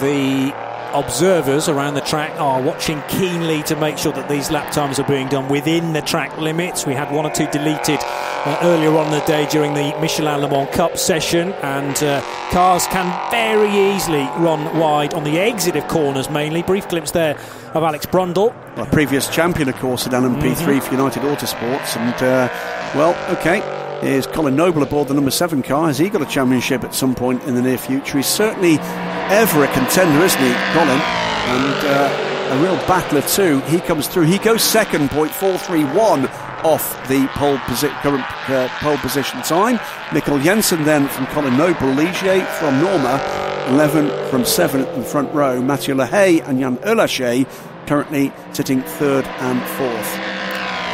The 0.00 0.52
observers 0.94 1.68
around 1.68 1.94
the 1.94 2.00
track 2.00 2.38
are 2.40 2.60
watching 2.60 3.02
keenly 3.08 3.62
to 3.64 3.76
make 3.76 3.98
sure 3.98 4.12
that 4.12 4.28
these 4.28 4.50
lap 4.50 4.72
times 4.72 4.98
are 4.98 5.06
being 5.08 5.28
done 5.28 5.48
within 5.48 5.92
the 5.92 6.02
track 6.02 6.38
limits. 6.38 6.86
We 6.86 6.94
had 6.94 7.12
one 7.12 7.26
or 7.26 7.30
two 7.30 7.46
deleted 7.48 7.98
uh, 8.02 8.58
earlier 8.62 8.96
on 8.96 9.10
the 9.10 9.20
day 9.20 9.46
during 9.46 9.74
the 9.74 9.94
Michelin 10.00 10.40
Le 10.40 10.48
Mans 10.48 10.68
Cup 10.74 10.96
session, 10.96 11.52
and 11.62 12.02
uh, 12.02 12.20
cars 12.50 12.86
can 12.88 13.30
very 13.30 13.94
easily 13.94 14.24
run 14.38 14.78
wide 14.78 15.14
on 15.14 15.24
the 15.24 15.38
exit 15.38 15.76
of 15.76 15.86
corners 15.88 16.28
mainly. 16.30 16.62
Brief 16.62 16.88
glimpse 16.88 17.10
there 17.10 17.38
of 17.74 17.82
Alex 17.82 18.06
Brundle. 18.06 18.54
A 18.76 18.86
previous 18.86 19.28
champion, 19.28 19.68
of 19.68 19.76
course, 19.76 20.06
at 20.06 20.12
LMP3 20.12 20.54
mm-hmm. 20.54 20.80
for 20.80 20.90
United 20.92 21.22
Autosports, 21.22 21.96
and 21.96 22.14
uh, 22.22 22.48
well, 22.94 23.36
okay. 23.36 23.60
Is 24.02 24.26
Colin 24.26 24.56
Noble 24.56 24.82
aboard 24.82 25.06
the 25.08 25.14
number 25.14 25.30
seven 25.30 25.62
car? 25.62 25.86
Has 25.86 25.96
he 25.98 26.08
got 26.08 26.22
a 26.22 26.26
championship 26.26 26.82
at 26.82 26.92
some 26.92 27.14
point 27.14 27.42
in 27.44 27.54
the 27.54 27.62
near 27.62 27.78
future? 27.78 28.16
He's 28.18 28.26
certainly 28.26 28.78
ever 29.30 29.62
a 29.62 29.68
contender, 29.72 30.24
isn't 30.24 30.40
he, 30.40 30.52
Colin? 30.72 30.98
And 30.98 31.86
uh, 31.86 32.58
a 32.58 32.62
real 32.62 32.76
battler 32.88 33.22
too. 33.22 33.60
He 33.60 33.78
comes 33.78 34.08
through. 34.08 34.24
He 34.24 34.38
goes 34.38 34.62
second, 34.62 35.10
point 35.10 35.30
four 35.30 35.56
three 35.56 35.84
one 35.84 36.26
off 36.64 37.08
the 37.08 37.28
pole 37.34 37.58
posi- 37.58 37.92
current 38.02 38.24
uh, 38.50 38.68
pole 38.80 38.98
position 38.98 39.40
time. 39.42 39.78
Mikkel 40.10 40.42
Jensen 40.42 40.82
then 40.84 41.06
from 41.08 41.26
Colin 41.26 41.56
Noble, 41.56 41.88
Ligier 41.94 42.44
from 42.58 42.80
Norma, 42.80 43.20
11 43.68 44.30
from 44.30 44.44
7 44.44 44.84
in 44.84 45.04
front 45.04 45.32
row. 45.32 45.62
Mathieu 45.62 45.94
Lahaye 45.94 46.46
and 46.48 46.58
Yann 46.58 46.76
Ehrlacher 46.78 47.46
currently 47.86 48.32
sitting 48.52 48.82
third 48.82 49.24
and 49.26 49.60
fourth. 49.76 50.41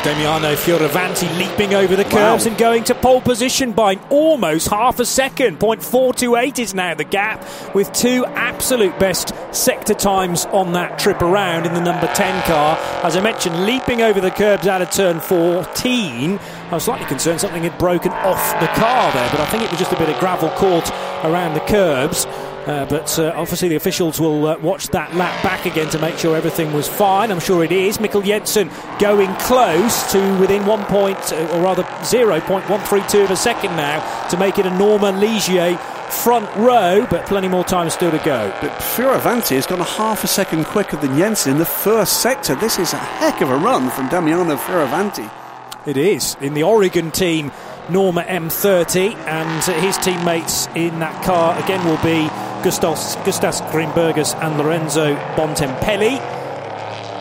Damiano 0.05 0.55
Fioravanti 0.55 1.29
leaping 1.39 1.75
over 1.75 1.97
the 1.97 2.05
curbs 2.05 2.45
wow. 2.45 2.51
and 2.51 2.57
going 2.57 2.85
to 2.85 2.95
pole 2.95 3.21
position 3.21 3.73
by 3.73 3.97
almost 4.11 4.69
half 4.69 5.01
a 5.01 5.05
second. 5.05 5.59
Point 5.59 5.83
four 5.83 6.15
two 6.15 6.37
eight 6.37 6.61
is 6.61 6.73
now 6.73 6.95
the 6.95 7.03
gap, 7.05 7.45
with 7.75 7.93
two 7.93 8.25
absolute 8.27 8.97
best 9.01 9.35
sector 9.51 9.95
times 9.95 10.47
on 10.47 10.73
that 10.75 11.01
trip 11.01 11.21
around 11.21 11.67
in 11.67 11.75
the 11.75 11.81
number 11.81 12.07
10 12.15 12.43
car. 12.45 12.79
As 13.03 13.17
I 13.17 13.21
mentioned, 13.21 13.67
leaping 13.67 14.01
over 14.01 14.21
the 14.21 14.31
curbs 14.31 14.69
out 14.69 14.83
of 14.83 14.91
turn 14.91 15.19
14. 15.19 16.39
I 16.39 16.71
was 16.71 16.85
slightly 16.85 17.07
concerned 17.07 17.41
something 17.41 17.65
had 17.65 17.77
broken 17.77 18.13
off 18.13 18.53
the 18.61 18.69
car 18.69 19.13
there, 19.13 19.31
but 19.31 19.41
I 19.41 19.47
think 19.47 19.65
it 19.65 19.71
was 19.71 19.81
just 19.81 19.93
a 19.93 19.99
bit 19.99 20.09
of 20.09 20.19
gravel 20.21 20.51
caught 20.51 20.89
around 21.25 21.55
the 21.55 21.61
curbs. 21.61 22.25
Uh, 22.69 22.85
but 22.85 23.19
uh, 23.19 23.33
obviously, 23.35 23.67
the 23.69 23.77
officials 23.77 24.21
will 24.21 24.47
uh, 24.47 24.59
watch 24.59 24.89
that 24.89 25.15
lap 25.15 25.43
back 25.43 25.65
again 25.65 25.89
to 25.89 25.99
make 25.99 26.19
sure 26.19 26.37
everything 26.37 26.71
was 26.75 26.87
fine. 26.87 27.31
I'm 27.31 27.41
sure 27.41 27.65
it 27.65 27.73
is. 27.73 27.97
Mikkel 27.97 28.23
Jensen 28.23 28.69
going 28.99 29.35
close 29.37 30.13
to 30.13 30.39
within 30.39 30.67
one 30.67 30.85
point, 30.85 31.17
uh, 31.33 31.49
or 31.55 31.63
rather 31.63 31.83
0.132 31.83 33.25
of 33.25 33.31
a 33.31 33.37
second 33.37 33.75
now, 33.75 34.29
to 34.29 34.37
make 34.37 34.59
it 34.59 34.67
a 34.67 34.71
Norma 34.71 35.13
Ligier 35.13 35.79
front 36.11 36.55
row, 36.57 37.07
but 37.11 37.25
plenty 37.25 37.49
more 37.49 37.65
time 37.65 37.89
still 37.89 38.11
to 38.11 38.19
go. 38.19 38.55
But 38.61 38.73
Fioravanti 38.73 39.55
has 39.55 39.67
gone 39.67 39.81
a 39.81 39.85
half 39.85 40.23
a 40.23 40.27
second 40.27 40.67
quicker 40.67 40.99
than 40.99 41.17
Jensen 41.17 41.53
in 41.53 41.59
the 41.59 41.65
first 41.65 42.21
sector. 42.21 42.55
This 42.55 42.79
is 42.79 42.93
a 42.93 42.99
heck 42.99 43.41
of 43.41 43.49
a 43.49 43.57
run 43.57 43.89
from 43.89 44.11
Damiano 44.11 44.57
Fioravanti. 44.57 45.31
It 45.87 45.97
is. 45.97 46.37
In 46.43 46.53
the 46.53 46.65
Oregon 46.65 47.11
team, 47.11 47.51
Norma 47.91 48.23
M30, 48.23 49.15
and 49.27 49.83
his 49.83 49.97
teammates 49.99 50.67
in 50.75 50.99
that 50.99 51.25
car 51.25 51.59
again 51.63 51.85
will 51.87 51.97
be 51.99 52.29
Gustas, 52.63 53.17
Gustas 53.25 53.61
Grinbergas 53.71 54.35
and 54.43 54.59
Lorenzo 54.59 55.15
Bontempelli. 55.37 56.19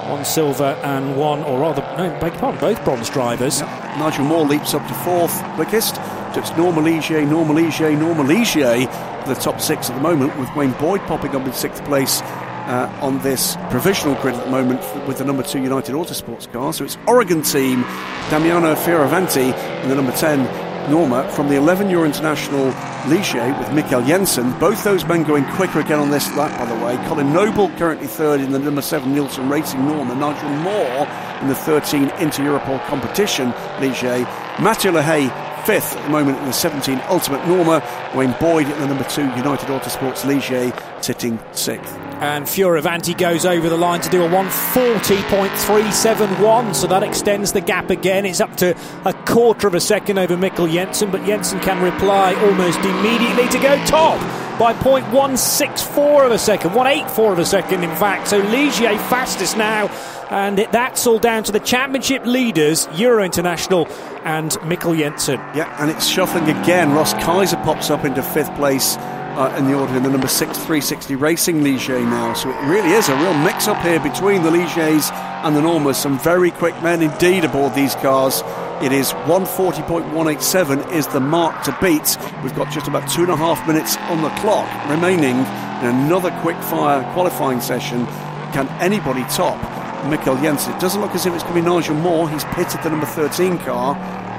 One 0.09 0.25
silver 0.25 0.77
and 0.83 1.15
one, 1.17 1.43
or 1.43 1.59
rather, 1.59 1.81
no, 1.97 2.09
beg 2.19 2.33
your 2.33 2.41
pardon, 2.41 2.59
both 2.59 2.83
bronze 2.83 3.09
drivers. 3.09 3.61
Yep. 3.61 3.69
Nigel 3.97 4.25
Moore 4.25 4.45
leaps 4.45 4.73
up 4.73 4.85
to 4.87 4.93
fourth 4.93 5.41
quickest. 5.55 5.95
So 6.33 6.41
it's 6.41 6.51
Norma 6.57 6.81
Ligier, 6.81 7.25
Norma 7.27 7.53
Ligier, 7.53 7.97
Norma 7.97 8.23
Ligier 8.23 8.87
for 9.23 9.33
the 9.33 9.39
top 9.39 9.61
six 9.61 9.89
at 9.89 9.95
the 9.95 10.01
moment, 10.01 10.37
with 10.37 10.53
Wayne 10.55 10.73
Boyd 10.73 11.01
popping 11.01 11.35
up 11.35 11.45
in 11.45 11.53
sixth 11.53 11.83
place 11.85 12.21
uh, 12.67 12.99
on 13.01 13.19
this 13.19 13.55
provisional 13.69 14.15
grid 14.21 14.35
at 14.35 14.45
the 14.45 14.51
moment 14.51 14.81
with 15.07 15.17
the 15.17 15.25
number 15.25 15.43
two 15.43 15.61
United 15.61 15.95
Autosports 15.95 16.51
car. 16.51 16.73
So 16.73 16.83
it's 16.83 16.97
Oregon 17.07 17.41
team, 17.41 17.81
Damiano 18.29 18.75
Fioravanti, 18.75 19.53
and 19.53 19.91
the 19.91 19.95
number 19.95 20.11
10 20.11 20.91
Norma 20.91 21.29
from 21.31 21.49
the 21.49 21.55
11 21.55 21.89
Euro 21.89 22.05
International 22.05 22.71
Ligier 23.07 23.57
with 23.57 23.67
Mikkel 23.69 24.05
Jensen. 24.07 24.57
Both 24.59 24.83
those 24.83 25.05
men 25.05 25.23
going 25.23 25.45
quicker 25.51 25.79
again 25.79 25.99
on 25.99 26.11
this 26.11 26.33
lap, 26.37 26.57
by 26.57 26.65
the 26.65 26.85
way. 26.85 26.95
Colin 27.07 27.33
Noble 27.33 27.69
currently 27.77 28.07
third 28.07 28.39
in 28.39 28.51
the 28.51 28.59
number 28.59 28.81
7 28.81 29.13
Nielsen 29.13 29.49
Racing 29.49 29.85
Norma. 29.85 30.15
Nigel 30.15 30.49
Moore 30.49 31.07
in 31.41 31.47
the 31.49 31.55
13 31.55 32.03
Inter 32.19 32.43
Europol 32.43 32.83
competition 32.87 33.51
Ligier. 33.79 34.25
Mathieu 34.61 34.91
Lahaye 34.91 35.29
fifth 35.65 35.97
at 35.97 36.03
the 36.03 36.09
moment 36.09 36.37
in 36.39 36.45
the 36.45 36.53
17 36.53 37.01
Ultimate 37.09 37.45
Norma. 37.45 37.83
Wayne 38.15 38.33
Boyd 38.39 38.67
in 38.69 38.79
the 38.79 38.87
number 38.87 39.03
2 39.03 39.21
United 39.21 39.67
Autosports 39.67 40.23
Ligier 40.23 40.71
sitting 41.03 41.39
sixth. 41.53 41.97
And 42.19 42.45
Fioravanti 42.45 43.15
goes 43.15 43.45
over 43.45 43.69
the 43.69 43.77
line 43.77 44.01
to 44.01 44.09
do 44.09 44.23
a 44.23 44.27
140.371, 44.27 46.73
so 46.73 46.87
that 46.87 47.03
extends 47.03 47.51
the 47.51 47.61
gap 47.61 47.91
again. 47.91 48.25
It's 48.25 48.41
up 48.41 48.57
to 48.57 48.75
a 49.05 49.13
quarter 49.13 49.67
of 49.67 49.75
a 49.75 49.79
second 49.79 50.17
over 50.17 50.35
Mikkel 50.35 50.71
Jensen, 50.71 51.11
but 51.11 51.23
Jensen 51.25 51.59
can 51.59 51.79
reply 51.83 52.33
almost 52.33 52.79
immediately 52.79 53.47
to 53.49 53.59
go 53.59 53.77
top 53.85 54.19
by 54.59 54.73
0.164 54.73 56.25
of 56.25 56.31
a 56.31 56.39
second, 56.39 56.73
184 56.73 57.33
of 57.33 57.39
a 57.39 57.45
second, 57.45 57.83
in 57.83 57.95
fact. 57.97 58.29
So 58.29 58.41
Ligier 58.41 58.97
fastest 59.09 59.55
now, 59.55 59.87
and 60.31 60.57
it, 60.57 60.71
that's 60.71 61.05
all 61.05 61.19
down 61.19 61.43
to 61.43 61.51
the 61.51 61.59
championship 61.59 62.25
leaders, 62.25 62.87
Euro 62.95 63.23
International 63.23 63.87
and 64.23 64.53
Mikkel 64.61 64.97
Jensen. 64.97 65.39
Yeah, 65.55 65.71
and 65.79 65.91
it's 65.91 66.07
shuffling 66.07 66.49
again. 66.49 66.93
Ross 66.93 67.13
Kaiser 67.13 67.57
pops 67.57 67.91
up 67.91 68.05
into 68.05 68.23
fifth 68.23 68.51
place 68.55 68.97
uh, 69.37 69.55
in 69.57 69.65
the 69.65 69.73
order 69.73 69.95
in 69.95 70.03
the 70.03 70.09
number 70.09 70.27
6 70.27 70.57
360 70.57 71.15
Racing 71.15 71.61
Ligier 71.61 72.03
now. 72.03 72.33
So 72.33 72.49
it 72.49 72.59
really 72.67 72.89
is 72.89 73.07
a 73.07 73.15
real 73.17 73.37
mix 73.39 73.67
up 73.67 73.81
here 73.83 73.99
between 73.99 74.41
the 74.41 74.49
Ligiers 74.49 75.11
and 75.43 75.55
the 75.55 75.61
Normas. 75.61 75.95
Some 75.95 76.17
very 76.19 76.49
quick 76.49 76.73
men 76.81 77.03
indeed 77.03 77.45
aboard 77.45 77.75
these 77.75 77.93
cars. 77.95 78.41
It 78.81 78.91
is 78.91 79.11
140.187 79.25 80.91
is 80.91 81.07
the 81.07 81.19
mark 81.19 81.63
to 81.63 81.77
beat. 81.81 82.17
We've 82.43 82.55
got 82.55 82.71
just 82.71 82.87
about 82.87 83.09
two 83.09 83.21
and 83.21 83.31
a 83.31 83.35
half 83.35 83.65
minutes 83.67 83.95
on 84.09 84.21
the 84.23 84.29
clock 84.41 84.67
remaining 84.89 85.37
in 85.37 85.85
another 85.85 86.31
quick 86.41 86.57
fire 86.63 87.03
qualifying 87.13 87.61
session. 87.61 88.05
Can 88.53 88.67
anybody 88.81 89.23
top 89.29 89.57
Mikkel 90.05 90.41
Jensen? 90.41 90.73
It 90.73 90.79
doesn't 90.79 91.01
look 91.01 91.11
as 91.11 91.25
if 91.25 91.33
it's 91.33 91.43
going 91.43 91.55
to 91.55 91.61
be 91.61 91.67
Nigel 91.67 91.95
Moore. 91.95 92.29
He's 92.29 92.43
pitted 92.45 92.81
the 92.81 92.89
number 92.89 93.05
13 93.05 93.59
car. 93.59 93.95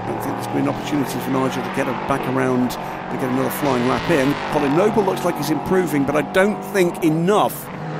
I 0.08 0.12
don't 0.12 0.22
think 0.22 0.34
there's 0.36 0.46
going 0.46 0.64
to 0.64 0.64
be 0.64 0.68
an 0.68 0.74
opportunity 0.74 1.18
for 1.20 1.30
Nigel 1.30 1.62
to 1.62 1.72
get 1.76 1.86
back 2.08 2.24
around 2.32 2.70
to 2.70 3.16
get 3.20 3.28
another 3.28 3.50
flying 3.50 3.86
lap 3.88 4.08
in. 4.10 4.32
Colin 4.52 4.76
Noble 4.76 5.04
looks 5.04 5.24
like 5.24 5.36
he's 5.36 5.50
improving, 5.50 6.04
but 6.04 6.16
I 6.16 6.22
don't 6.32 6.62
think 6.72 7.04
enough 7.04 7.52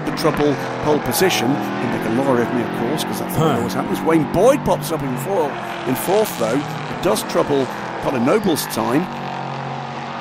to 0.06 0.16
trouble 0.16 0.54
pole 0.84 1.00
position. 1.00 1.48
He'll 1.48 1.92
make 1.92 2.06
a 2.08 2.42
of 2.42 2.54
me, 2.54 2.62
of 2.62 2.80
course, 2.80 3.04
because 3.04 3.20
that's 3.20 3.36
huh. 3.36 3.58
always 3.58 3.74
happens. 3.74 4.00
Wayne 4.00 4.30
Boyd 4.32 4.64
pops 4.64 4.90
up 4.90 5.02
in, 5.02 5.16
four, 5.18 5.50
in 5.86 5.94
fourth, 5.94 6.32
though. 6.38 6.56
It 6.56 7.02
does 7.02 7.22
trouble 7.24 7.66
Colin 8.00 8.24
Noble's 8.24 8.64
time. 8.66 9.04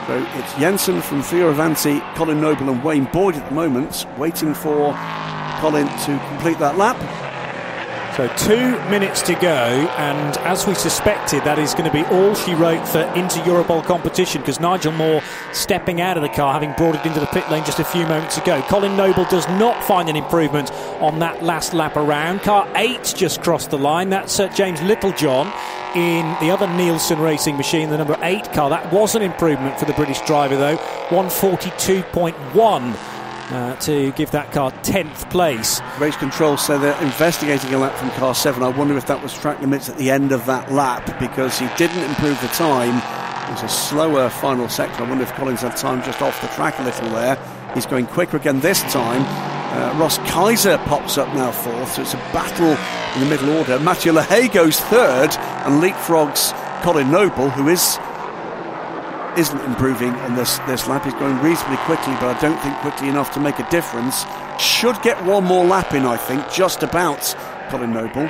So 0.07 0.25
it's 0.39 0.53
Jensen 0.55 1.01
from 1.01 1.21
Fioravanti, 1.21 2.01
Colin 2.15 2.41
Noble, 2.41 2.69
and 2.69 2.83
Wayne 2.83 3.05
Boyd 3.13 3.35
at 3.35 3.47
the 3.47 3.55
moment, 3.55 4.05
waiting 4.17 4.53
for 4.53 4.93
Colin 5.59 5.87
to 5.87 6.21
complete 6.29 6.59
that 6.59 6.77
lap. 6.77 7.26
So 8.17 8.27
two 8.35 8.71
minutes 8.89 9.21
to 9.21 9.35
go, 9.35 9.87
and 9.95 10.35
as 10.37 10.65
we 10.65 10.73
suspected, 10.73 11.43
that 11.43 11.59
is 11.59 11.73
going 11.73 11.85
to 11.85 11.91
be 11.91 12.03
all 12.05 12.33
she 12.33 12.55
wrote 12.55 12.83
for 12.87 13.01
Inter 13.13 13.41
Europol 13.41 13.85
competition 13.85 14.41
because 14.41 14.59
Nigel 14.59 14.91
Moore 14.91 15.21
stepping 15.53 16.01
out 16.01 16.17
of 16.17 16.23
the 16.23 16.29
car, 16.29 16.51
having 16.51 16.73
brought 16.73 16.95
it 16.95 17.05
into 17.05 17.19
the 17.19 17.27
pit 17.27 17.47
lane 17.51 17.63
just 17.63 17.77
a 17.77 17.83
few 17.83 18.07
moments 18.07 18.39
ago. 18.39 18.59
Colin 18.69 18.97
Noble 18.97 19.25
does 19.25 19.47
not 19.49 19.83
find 19.83 20.09
an 20.09 20.15
improvement 20.15 20.71
on 20.99 21.19
that 21.19 21.43
last 21.43 21.75
lap 21.75 21.95
around. 21.95 22.41
Car 22.41 22.67
eight 22.75 23.13
just 23.15 23.43
crossed 23.43 23.69
the 23.69 23.77
line. 23.77 24.09
That's 24.09 24.39
uh, 24.39 24.47
James 24.47 24.81
Littlejohn 24.81 25.53
in 25.93 26.25
the 26.39 26.49
other 26.49 26.65
Nielsen 26.65 27.19
racing 27.19 27.55
machine, 27.55 27.91
the 27.91 27.99
number 27.99 28.17
eight 28.23 28.51
car. 28.51 28.71
That 28.71 28.91
was 28.91 29.13
an 29.13 29.21
improvement 29.21 29.77
for 29.77 29.85
the 29.85 29.93
British 29.93 30.21
driver, 30.21 30.57
though. 30.57 30.77
142.1 31.09 33.16
uh, 33.49 33.75
to 33.77 34.11
give 34.13 34.31
that 34.31 34.51
car 34.51 34.71
10th 34.83 35.29
place. 35.29 35.81
Race 35.99 36.17
control 36.17 36.57
said 36.57 36.79
they're 36.79 37.01
investigating 37.01 37.73
a 37.73 37.77
lap 37.77 37.97
from 37.97 38.09
car 38.11 38.35
7. 38.35 38.61
I 38.61 38.69
wonder 38.69 38.97
if 38.97 39.07
that 39.07 39.21
was 39.21 39.33
track 39.33 39.59
limits 39.61 39.89
at 39.89 39.97
the 39.97 40.11
end 40.11 40.31
of 40.31 40.45
that 40.45 40.71
lap 40.71 41.19
because 41.19 41.57
he 41.57 41.67
didn't 41.77 42.03
improve 42.03 42.39
the 42.41 42.47
time. 42.49 42.97
It 43.47 43.51
was 43.53 43.63
a 43.63 43.69
slower 43.69 44.29
final 44.29 44.67
sector. 44.67 45.03
I 45.03 45.09
wonder 45.09 45.23
if 45.23 45.31
Collins 45.33 45.61
had 45.61 45.77
time 45.77 46.03
just 46.03 46.21
off 46.21 46.41
the 46.41 46.47
track 46.49 46.77
a 46.79 46.83
little 46.83 47.09
there. 47.09 47.37
He's 47.73 47.85
going 47.85 48.07
quicker 48.07 48.37
again 48.37 48.59
this 48.59 48.81
time. 48.91 49.23
Uh, 49.23 49.97
Ross 49.99 50.17
Kaiser 50.29 50.77
pops 50.79 51.17
up 51.17 51.33
now 51.35 51.51
fourth, 51.51 51.93
so 51.93 52.01
it's 52.01 52.13
a 52.13 52.17
battle 52.33 52.75
in 53.15 53.21
the 53.21 53.29
middle 53.29 53.57
order. 53.57 53.79
Mathieu 53.79 54.11
Lahaye 54.11 54.51
goes 54.51 54.79
third 54.79 55.35
and 55.37 55.81
leapfrogs 55.81 56.53
Colin 56.81 57.11
Noble, 57.11 57.49
who 57.49 57.67
is 57.69 57.97
isn't 59.37 59.59
improving 59.61 60.13
and 60.13 60.37
this, 60.37 60.57
this 60.59 60.87
lap. 60.87 61.05
is 61.05 61.13
going 61.13 61.39
reasonably 61.41 61.77
quickly, 61.85 62.13
but 62.15 62.35
I 62.35 62.39
don't 62.41 62.59
think 62.61 62.75
quickly 62.77 63.07
enough 63.07 63.31
to 63.33 63.39
make 63.39 63.59
a 63.59 63.69
difference. 63.69 64.25
Should 64.59 64.99
get 65.03 65.23
one 65.23 65.43
more 65.43 65.63
lap 65.63 65.93
in, 65.93 66.05
I 66.05 66.17
think, 66.17 66.49
just 66.51 66.81
about 66.81 67.35
Colin 67.69 67.93
Noble. 67.93 68.29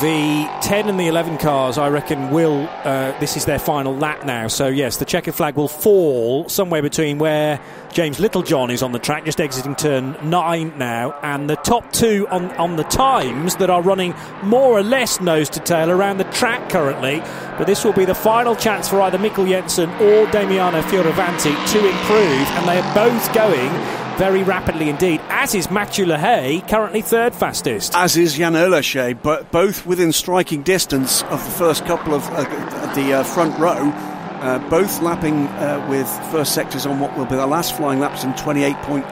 The 0.00 0.48
10 0.62 0.88
and 0.88 0.98
the 0.98 1.06
11 1.06 1.38
cars, 1.38 1.78
I 1.78 1.88
reckon, 1.90 2.30
will. 2.30 2.68
Uh, 2.82 3.16
this 3.20 3.36
is 3.36 3.44
their 3.44 3.58
final 3.58 3.94
lap 3.94 4.24
now. 4.24 4.48
So, 4.48 4.68
yes, 4.68 4.96
the 4.96 5.04
checkered 5.04 5.34
flag 5.34 5.54
will 5.54 5.68
fall 5.68 6.48
somewhere 6.48 6.82
between 6.82 7.18
where 7.18 7.60
James 7.92 8.18
Littlejohn 8.18 8.70
is 8.70 8.82
on 8.82 8.92
the 8.92 8.98
track, 8.98 9.26
just 9.26 9.38
exiting 9.38 9.76
turn 9.76 10.16
9 10.22 10.78
now, 10.78 11.12
and 11.22 11.48
the 11.48 11.56
top 11.56 11.92
two 11.92 12.26
on, 12.30 12.50
on 12.52 12.76
the 12.76 12.84
times 12.84 13.56
that 13.56 13.68
are 13.68 13.82
running 13.82 14.14
more 14.42 14.70
or 14.70 14.82
less 14.82 15.20
nose 15.20 15.50
to 15.50 15.60
tail 15.60 15.90
around 15.90 16.16
the 16.16 16.24
track 16.24 16.70
currently. 16.70 17.18
But 17.58 17.66
this 17.66 17.84
will 17.84 17.92
be 17.92 18.06
the 18.06 18.14
final 18.14 18.56
chance 18.56 18.88
for 18.88 19.02
either 19.02 19.18
Mikkel 19.18 19.46
Jensen 19.46 19.90
or 19.90 20.26
Damiano 20.30 20.80
Fioravanti 20.80 21.72
to 21.72 21.78
improve, 21.78 22.48
and 22.56 22.66
they 22.66 22.78
are 22.78 22.94
both 22.94 23.34
going 23.34 23.68
very 24.16 24.42
rapidly 24.42 24.88
indeed, 24.88 25.20
as 25.28 25.54
is 25.54 25.70
Mathieu 25.70 26.06
Lahaye, 26.06 26.66
currently 26.68 27.02
third 27.02 27.34
fastest. 27.34 27.94
As 27.94 28.16
is 28.16 28.38
Yann 28.38 28.54
Ehrlacher, 28.54 29.20
but 29.22 29.50
both 29.50 29.84
within 29.84 30.12
striking 30.12 30.62
distance 30.62 31.22
of 31.24 31.44
the 31.44 31.50
first 31.50 31.84
couple 31.84 32.14
of 32.14 32.26
uh, 32.30 32.94
the 32.94 33.12
uh, 33.12 33.22
front 33.24 33.58
row. 33.58 34.11
Uh, 34.42 34.58
both 34.68 35.00
lapping 35.00 35.46
uh, 35.46 35.86
with 35.88 36.08
first 36.32 36.52
sectors 36.52 36.84
on 36.84 36.98
what 36.98 37.16
will 37.16 37.26
be 37.26 37.36
the 37.36 37.46
last 37.46 37.76
flying 37.76 38.00
laps 38.00 38.24
in 38.24 38.32
28.8. 38.32 39.06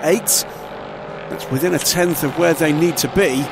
That's 1.30 1.48
within 1.52 1.72
a 1.72 1.78
tenth 1.78 2.24
of 2.24 2.36
where 2.36 2.52
they 2.52 2.72
need 2.72 2.96
to 2.96 3.08
be. 3.14 3.46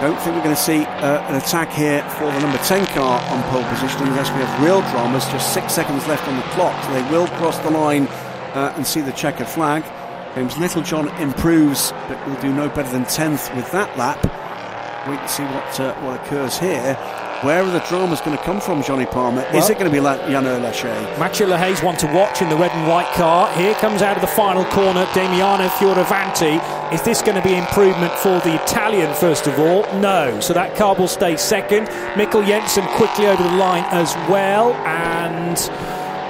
Don't 0.00 0.18
think 0.18 0.34
we're 0.34 0.42
going 0.42 0.56
to 0.56 0.60
see 0.60 0.82
uh, 0.82 1.22
an 1.28 1.36
attack 1.36 1.70
here 1.70 2.02
for 2.18 2.24
the 2.24 2.40
number 2.40 2.58
10 2.58 2.86
car 2.86 3.22
on 3.30 3.42
pole 3.44 3.62
position 3.70 4.02
unless 4.08 4.28
we 4.30 4.42
have 4.42 4.64
real 4.64 4.80
dramas. 4.90 5.24
Just 5.26 5.54
six 5.54 5.72
seconds 5.72 6.08
left 6.08 6.26
on 6.26 6.36
the 6.36 6.42
clock, 6.54 6.74
they 6.92 7.02
will 7.08 7.28
cross 7.38 7.56
the 7.60 7.70
line 7.70 8.08
uh, 8.54 8.74
and 8.74 8.84
see 8.84 9.00
the 9.00 9.12
checkered 9.12 9.46
flag. 9.46 9.84
James 10.34 10.58
Littlejohn 10.58 11.06
improves, 11.22 11.92
but 12.08 12.26
will 12.26 12.40
do 12.40 12.52
no 12.52 12.68
better 12.68 12.90
than 12.90 13.04
10th 13.04 13.54
with 13.54 13.70
that 13.70 13.96
lap. 13.96 14.18
Wait 15.08 15.20
to 15.20 15.28
see 15.28 15.44
what 15.44 15.78
uh, 15.78 15.94
what 16.02 16.20
occurs 16.20 16.58
here. 16.58 17.23
Where 17.44 17.62
are 17.62 17.70
the 17.70 17.80
dramas 17.80 18.22
going 18.22 18.36
to 18.38 18.42
come 18.42 18.58
from, 18.58 18.82
Johnny 18.82 19.04
Palmer? 19.04 19.42
Well, 19.52 19.62
Is 19.62 19.68
it 19.68 19.74
going 19.74 19.84
to 19.84 19.90
be 19.94 20.00
like 20.00 20.18
Yann 20.30 20.44
Ehrlacher? 20.44 20.94
Mathieu 21.18 21.46
Lahaye's 21.46 21.82
one 21.82 21.94
to 21.98 22.06
watch 22.06 22.40
in 22.40 22.48
the 22.48 22.56
red 22.56 22.70
and 22.72 22.88
white 22.88 23.12
car. 23.12 23.52
Here 23.54 23.74
comes 23.74 24.00
out 24.00 24.16
of 24.16 24.22
the 24.22 24.28
final 24.28 24.64
corner 24.64 25.06
Damiano 25.14 25.68
Fioravanti. 25.68 26.58
Is 26.90 27.02
this 27.02 27.20
going 27.20 27.36
to 27.36 27.46
be 27.46 27.54
improvement 27.54 28.14
for 28.14 28.40
the 28.40 28.54
Italian, 28.62 29.12
first 29.12 29.46
of 29.46 29.58
all? 29.58 29.82
No. 30.00 30.40
So 30.40 30.54
that 30.54 30.74
car 30.74 30.94
will 30.94 31.06
stay 31.06 31.36
second. 31.36 31.88
Mikkel 32.16 32.46
Jensen 32.46 32.86
quickly 32.96 33.26
over 33.26 33.42
the 33.42 33.56
line 33.56 33.84
as 33.90 34.14
well. 34.30 34.72
And 34.86 35.58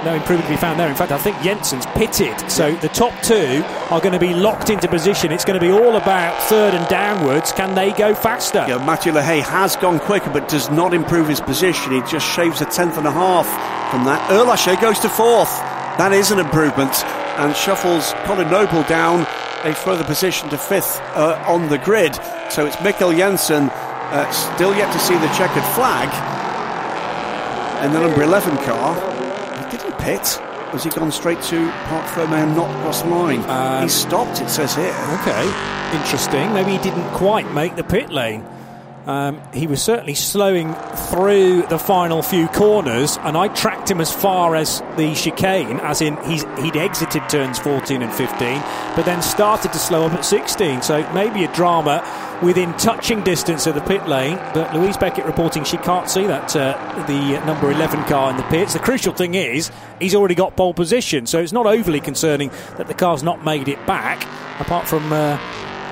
no 0.05 0.13
improvement 0.13 0.45
to 0.45 0.53
be 0.53 0.57
found 0.57 0.79
there. 0.79 0.87
In 0.87 0.95
fact, 0.95 1.11
I 1.11 1.17
think 1.17 1.35
Jensen's 1.41 1.85
pitted, 1.87 2.39
so 2.49 2.75
the 2.75 2.89
top 2.89 3.11
two 3.23 3.63
are 3.89 3.99
going 3.99 4.13
to 4.13 4.19
be 4.19 4.35
locked 4.35 4.69
into 4.69 4.87
position. 4.87 5.31
It's 5.31 5.43
going 5.43 5.59
to 5.59 5.65
be 5.65 5.71
all 5.71 5.95
about 5.95 6.41
third 6.43 6.75
and 6.75 6.87
downwards. 6.87 7.51
Can 7.51 7.73
they 7.73 7.91
go 7.91 8.13
faster? 8.13 8.63
Yeah, 8.67 8.77
Mathieu 8.85 9.11
Lahaye 9.11 9.41
has 9.41 9.75
gone 9.75 9.99
quicker, 9.99 10.29
but 10.29 10.47
does 10.47 10.69
not 10.69 10.93
improve 10.93 11.27
his 11.27 11.41
position. 11.41 11.91
He 11.91 12.01
just 12.01 12.25
shaves 12.25 12.61
a 12.61 12.65
tenth 12.65 12.97
and 12.97 13.07
a 13.07 13.11
half 13.11 13.47
from 13.89 14.05
that. 14.05 14.29
Ehrlacher 14.29 14.79
goes 14.79 14.99
to 14.99 15.09
fourth. 15.09 15.49
That 15.97 16.13
is 16.13 16.29
an 16.29 16.39
improvement 16.39 16.93
and 17.37 17.55
shuffles 17.55 18.13
Colin 18.25 18.49
Noble 18.49 18.83
down 18.83 19.21
a 19.63 19.73
further 19.73 20.03
position 20.03 20.49
to 20.49 20.57
fifth 20.57 20.99
uh, 21.15 21.43
on 21.47 21.67
the 21.69 21.79
grid. 21.79 22.15
So 22.51 22.67
it's 22.67 22.75
Mikkel 22.77 23.17
Jensen, 23.17 23.69
uh, 23.71 24.29
still 24.29 24.75
yet 24.75 24.93
to 24.93 24.99
see 24.99 25.15
the 25.15 25.27
checkered 25.29 25.65
flag. 25.73 26.09
And 27.81 27.93
the 27.93 27.99
number 27.99 28.21
11 28.21 28.55
car 28.63 29.14
pit? 30.05 30.39
Has 30.71 30.83
he 30.83 30.89
gone 30.91 31.11
straight 31.11 31.41
to 31.43 31.69
Parc 31.85 32.05
Ferme 32.07 32.33
and 32.33 32.55
not 32.55 32.69
cross 32.81 33.01
the 33.01 33.09
line? 33.09 33.41
Um, 33.49 33.83
he 33.83 33.89
stopped, 33.89 34.39
it 34.39 34.49
says 34.49 34.75
here. 34.75 34.93
Okay, 35.21 35.45
interesting. 35.97 36.53
Maybe 36.53 36.71
he 36.71 36.77
didn't 36.77 37.09
quite 37.13 37.51
make 37.53 37.75
the 37.75 37.83
pit 37.83 38.11
lane. 38.11 38.45
Um, 39.05 39.39
he 39.53 39.67
was 39.67 39.83
certainly 39.83 40.15
slowing 40.15 40.73
through 40.73 41.63
the 41.67 41.77
final 41.77 42.23
few 42.23 42.47
corners, 42.47 43.17
and 43.21 43.37
I 43.37 43.49
tracked 43.49 43.89
him 43.89 44.01
as 44.01 44.11
far 44.11 44.55
as 44.55 44.81
the 44.97 45.13
chicane, 45.13 45.79
as 45.81 46.01
in 46.01 46.17
he'd 46.25 46.75
exited 46.75 47.29
turns 47.29 47.59
14 47.59 48.01
and 48.01 48.11
15, 48.11 48.59
but 48.95 49.05
then 49.05 49.21
started 49.21 49.71
to 49.73 49.77
slow 49.77 50.05
up 50.05 50.13
at 50.13 50.25
16. 50.25 50.81
So 50.81 51.07
maybe 51.13 51.43
a 51.43 51.53
drama 51.53 52.03
within 52.41 52.73
touching 52.73 53.23
distance 53.23 53.67
of 53.67 53.75
the 53.75 53.81
pit 53.81 54.07
lane. 54.07 54.37
But 54.53 54.73
Louise 54.73 54.97
Beckett 54.97 55.25
reporting 55.25 55.63
she 55.63 55.77
can't 55.77 56.09
see 56.09 56.25
that 56.25 56.55
uh, 56.55 57.05
the 57.05 57.45
number 57.45 57.71
11 57.71 58.03
car 58.05 58.31
in 58.31 58.37
the 58.37 58.43
pits. 58.43 58.73
The 58.73 58.79
crucial 58.79 59.13
thing 59.13 59.35
is 59.35 59.71
he's 59.99 60.15
already 60.15 60.35
got 60.35 60.55
pole 60.55 60.73
position, 60.73 61.27
so 61.27 61.39
it's 61.39 61.53
not 61.53 61.67
overly 61.67 62.01
concerning 62.01 62.49
that 62.77 62.87
the 62.87 62.93
car's 62.95 63.21
not 63.21 63.45
made 63.45 63.67
it 63.67 63.85
back, 63.85 64.23
apart 64.59 64.87
from. 64.87 65.13
Uh, 65.13 65.37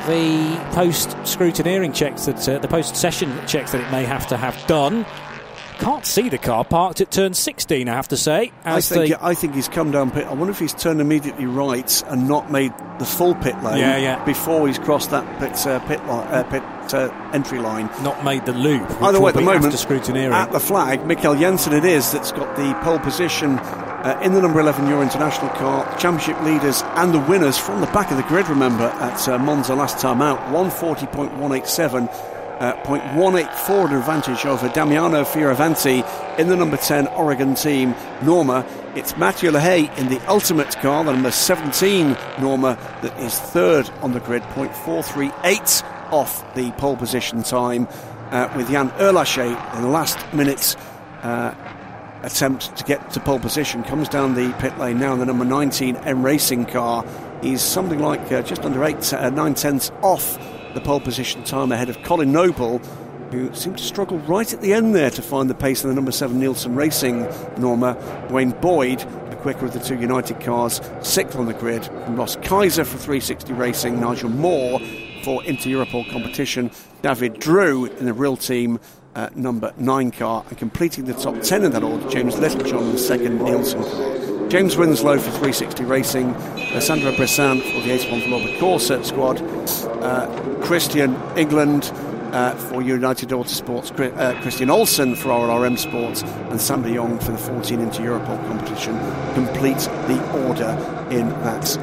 the 0.07 0.69
post 0.73 1.09
scrutineering 1.23 1.93
checks 1.93 2.25
that 2.25 2.47
uh, 2.47 2.59
the 2.59 2.67
post 2.67 2.95
session 2.95 3.31
checks 3.47 3.71
that 3.71 3.81
it 3.81 3.91
may 3.91 4.03
have 4.03 4.27
to 4.27 4.37
have 4.37 4.55
done. 4.67 5.05
Can't 5.79 6.05
see 6.05 6.29
the 6.29 6.37
car 6.37 6.63
parked 6.63 7.01
at 7.01 7.11
turn 7.11 7.33
16, 7.33 7.89
I 7.89 7.93
have 7.93 8.07
to 8.09 8.17
say. 8.17 8.51
I 8.63 8.79
think, 8.79 9.09
the... 9.09 9.25
I 9.25 9.33
think 9.33 9.55
he's 9.55 9.67
come 9.67 9.91
down 9.91 10.11
pit. 10.11 10.25
I 10.25 10.33
wonder 10.33 10.51
if 10.51 10.59
he's 10.59 10.73
turned 10.73 11.01
immediately 11.01 11.45
right 11.45 12.03
and 12.07 12.27
not 12.27 12.51
made 12.51 12.71
the 12.99 13.05
full 13.05 13.35
pit 13.35 13.61
lane 13.63 13.79
yeah, 13.79 13.97
yeah. 13.97 14.23
before 14.23 14.67
he's 14.67 14.77
crossed 14.77 15.09
that 15.11 15.25
pit, 15.39 15.67
uh, 15.67 15.79
pit, 15.87 15.99
uh, 16.01 16.43
pit 16.43 16.63
uh, 16.93 17.09
entry 17.33 17.59
line. 17.59 17.89
Not 18.03 18.23
made 18.23 18.45
the 18.45 18.53
loop. 18.53 18.89
Either 19.01 19.19
way, 19.19 19.29
at 19.29 19.35
the 19.35 19.41
moment, 19.41 19.73
at 19.73 20.51
the 20.51 20.59
flag, 20.59 20.99
Mikkel 21.01 21.39
Jensen 21.39 21.73
it 21.73 21.85
is 21.85 22.11
that's 22.11 22.31
got 22.31 22.55
the 22.55 22.73
pole 22.83 22.99
position 22.99 23.57
uh, 24.03 24.19
in 24.21 24.33
the 24.33 24.41
number 24.41 24.59
11 24.59 24.87
Euro 24.87 25.01
International 25.01 25.49
car, 25.51 25.85
championship 25.97 26.41
leaders 26.43 26.83
and 26.97 27.13
the 27.13 27.19
winners 27.19 27.57
from 27.57 27.79
the 27.79 27.87
back 27.87 28.11
of 28.11 28.17
the 28.17 28.23
grid, 28.23 28.47
remember, 28.49 28.83
at 28.83 29.27
uh, 29.29 29.37
Monza 29.37 29.73
last 29.73 29.99
time 29.99 30.21
out, 30.21 30.39
140.187. 30.53 32.09
Uh, 32.59 32.75
0.184 32.83 33.97
advantage 33.97 34.45
over 34.45 34.69
Damiano 34.69 35.23
Fioravanti 35.23 36.03
in 36.37 36.47
the 36.47 36.55
number 36.55 36.77
10 36.77 37.07
Oregon 37.07 37.55
team, 37.55 37.95
Norma. 38.21 38.65
It's 38.95 39.17
Mathieu 39.17 39.51
Lahaye 39.51 39.97
in 39.97 40.07
the 40.07 40.19
ultimate 40.29 40.75
car, 40.77 41.03
the 41.03 41.13
number 41.13 41.31
17 41.31 42.15
Norma, 42.39 42.77
that 43.01 43.17
is 43.19 43.37
third 43.39 43.89
on 44.01 44.13
the 44.13 44.19
grid, 44.19 44.43
0.438 44.53 45.83
off 46.13 46.53
the 46.55 46.71
pole 46.73 46.95
position 46.95 47.41
time, 47.41 47.87
uh, 48.31 48.51
with 48.55 48.69
Yann 48.69 48.91
Ehrlacher 48.91 49.75
in 49.75 49.81
the 49.81 49.87
last 49.87 50.17
minutes. 50.33 50.75
Uh, 51.23 51.55
attempt 52.23 52.75
to 52.77 52.83
get 52.85 53.11
to 53.11 53.19
pole 53.19 53.39
position. 53.39 53.83
Comes 53.83 54.09
down 54.09 54.33
the 54.33 54.51
pit 54.59 54.77
lane 54.79 54.99
now 54.99 55.15
the 55.15 55.25
number 55.25 55.45
19 55.45 55.97
M 55.97 56.23
Racing 56.23 56.65
car. 56.65 57.05
He's 57.41 57.61
something 57.61 57.99
like 57.99 58.31
uh, 58.31 58.41
just 58.41 58.63
under 58.63 58.83
eight, 58.83 59.13
uh, 59.13 59.29
nine 59.29 59.53
tenths 59.53 59.91
off 60.01 60.37
the 60.73 60.81
pole 60.81 60.99
position 60.99 61.43
time 61.43 61.71
ahead 61.71 61.89
of 61.89 62.01
Colin 62.03 62.31
Noble, 62.31 62.79
who 63.31 63.53
seemed 63.53 63.77
to 63.77 63.83
struggle 63.83 64.17
right 64.19 64.51
at 64.53 64.61
the 64.61 64.73
end 64.73 64.95
there 64.95 65.09
to 65.11 65.21
find 65.21 65.49
the 65.49 65.55
pace 65.55 65.83
in 65.83 65.89
the 65.89 65.95
number 65.95 66.11
seven 66.11 66.39
Nielsen 66.39 66.75
Racing 66.75 67.27
Norma. 67.57 67.97
Wayne 68.29 68.51
Boyd, 68.51 68.99
the 69.29 69.35
quicker 69.35 69.65
of 69.65 69.73
the 69.73 69.79
two 69.79 69.99
United 69.99 70.39
cars, 70.39 70.81
sixth 71.01 71.37
on 71.37 71.45
the 71.45 71.53
grid. 71.53 71.85
From 71.85 72.15
Ross 72.15 72.37
Kaiser 72.37 72.85
for 72.85 72.97
360 72.97 73.53
Racing, 73.53 73.99
Nigel 73.99 74.29
Moore 74.29 74.79
for 75.23 75.43
Inter 75.45 75.69
Europol 75.69 76.09
competition, 76.11 76.71
David 77.01 77.39
Droux 77.39 77.85
in 77.85 78.05
the 78.05 78.13
real 78.13 78.37
team 78.37 78.79
uh, 79.15 79.29
number 79.35 79.73
9 79.77 80.11
car 80.11 80.45
and 80.49 80.57
completing 80.57 81.05
the 81.05 81.13
top 81.13 81.41
10 81.41 81.65
in 81.65 81.71
that 81.71 81.83
order, 81.83 82.07
James 82.09 82.37
Littlejohn 82.37 82.89
and 82.89 82.99
second 82.99 83.43
Nielsen. 83.43 83.81
James 84.49 84.77
Winslow 84.77 85.17
for 85.17 85.29
360 85.29 85.83
Racing, 85.85 86.29
uh, 86.29 86.79
Sandra 86.79 87.11
Bressan 87.13 87.61
for 87.61 87.81
the 87.81 87.91
Ace 87.91 88.05
Robert 88.05 88.59
Corset 88.59 89.05
squad, 89.05 89.41
uh, 90.03 90.27
Christian 90.61 91.15
England 91.35 91.91
uh, 92.33 92.55
for 92.55 92.81
United 92.81 93.29
Autosports, 93.29 93.91
uh, 94.17 94.39
Christian 94.41 94.69
Olsen 94.69 95.15
for 95.15 95.29
RLRM 95.29 95.77
Sports, 95.77 96.23
and 96.23 96.59
Sam 96.59 96.81
de 96.81 96.93
Jong 96.93 97.19
for 97.19 97.31
the 97.31 97.37
14 97.37 97.79
Inter 97.79 98.03
Europol 98.03 98.47
competition 98.47 98.97
complete 99.33 99.77
the 100.07 100.47
order 100.47 100.69
in 101.11 101.29
that 101.43 101.77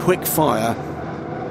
quick 0.00 0.26
fire 0.26 0.74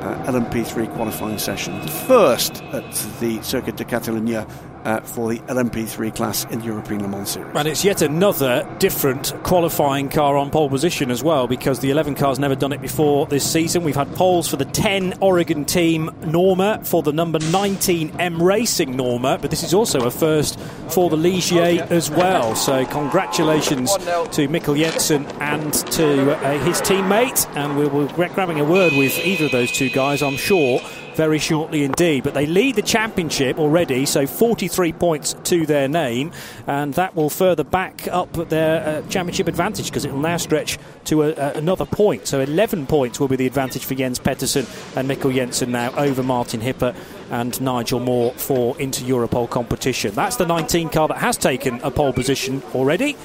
uh, 0.02 0.24
LMP3 0.26 0.94
qualifying 0.96 1.38
session. 1.38 1.80
The 1.82 1.88
First 1.88 2.64
at 2.74 2.92
the 3.20 3.42
Circuit 3.42 3.78
de 3.78 3.86
Catalunya 3.86 4.50
uh, 4.86 5.02
for 5.02 5.30
the 5.30 5.40
LMP3 5.40 6.16
class 6.16 6.46
in 6.46 6.60
the 6.60 6.66
European 6.66 7.02
Le 7.02 7.08
Mans 7.08 7.30
Series. 7.30 7.56
And 7.56 7.68
it's 7.68 7.84
yet 7.84 8.02
another 8.02 8.68
different 8.80 9.34
qualifying 9.44 10.10
car 10.10 10.38
on 10.38 10.50
pole 10.50 10.70
position 10.70 11.12
as 11.12 11.24
well 11.24 11.48
because 11.48 11.80
the 11.80 11.92
11 11.92 12.16
car's 12.16 12.40
never 12.40 12.56
done 12.56 12.74
it 12.74 12.82
before 12.82 13.26
this 13.28 13.50
season. 13.50 13.84
We've 13.84 13.96
had 13.96 14.14
poles 14.16 14.48
for 14.48 14.58
the 14.58 14.66
10 14.66 15.16
Oregon 15.22 15.66
team 15.66 16.10
Norma, 16.26 16.82
for 16.84 17.04
the 17.04 17.14
number 17.14 17.40
19 17.40 18.20
M 18.20 18.42
Racing 18.42 18.96
Norma, 18.96 19.38
but 19.42 19.50
this 19.50 19.64
is 19.64 19.74
also 19.74 20.06
a 20.06 20.12
first 20.12 20.60
for 20.90 21.10
the 21.10 21.18
Ligier 21.18 21.90
as 21.92 22.10
well. 22.10 22.56
So 22.56 22.86
congratulations 22.86 23.94
to 23.96 24.48
Mikkel 24.48 24.78
Jensen 24.78 25.26
and 25.40 25.74
to 25.74 26.32
uh, 26.38 26.58
his 26.66 26.82
teammate. 26.82 27.48
And 27.56 27.78
we 27.78 27.88
will 27.88 28.08
be 28.08 28.28
grabbing 28.30 28.60
a 28.60 28.66
word 28.66 28.94
with 28.94 29.18
either 29.20 29.46
of 29.46 29.52
those 29.52 29.72
two 29.72 29.90
guys, 29.90 30.22
I'm 30.22 30.38
sure 30.38 30.80
very 31.16 31.40
shortly 31.40 31.84
indeed. 31.84 32.24
But 32.24 32.34
they 32.34 32.46
lead 32.46 32.76
the 32.76 32.82
championship 32.82 33.60
already, 33.60 34.06
so 34.06 34.26
43 34.28 34.94
points 34.94 35.36
to 35.46 35.66
their 35.66 35.88
name, 35.88 36.32
and 36.68 36.94
that 36.96 37.16
will 37.16 37.30
further 37.30 37.64
back 37.64 38.08
up 38.08 38.32
their 38.50 38.86
uh, 38.86 39.08
championship 39.10 39.48
advantage 39.48 39.88
because 39.88 40.06
it 40.06 40.12
will 40.12 40.20
now 40.20 40.38
stretch 40.38 40.78
to 41.06 41.24
a, 41.24 41.34
another 41.54 41.86
point. 41.86 42.28
So 42.28 42.40
11 42.40 42.88
points 42.88 43.20
will 43.20 43.28
be 43.28 43.36
the 43.36 43.48
advantage 43.48 43.86
for 43.86 43.96
Jens 43.96 44.20
Petersen 44.20 44.66
and 44.96 45.10
Mikkel 45.10 45.34
Jensen 45.34 45.72
now 45.72 45.94
over 45.96 46.24
Martin 46.24 46.62
Hippe 46.62 46.96
and 47.32 47.60
Nigel 47.62 48.00
Moore 48.00 48.32
for 48.34 48.80
Inter 48.80 49.06
Europol 49.06 49.50
competition. 49.50 50.14
That's 50.16 50.38
the 50.38 50.46
19 50.46 50.90
car 50.90 51.08
that 51.08 51.18
has 51.18 51.38
taken 51.38 51.80
a 51.82 51.92
pole 51.92 52.14
position 52.14 52.64
already 52.74 53.16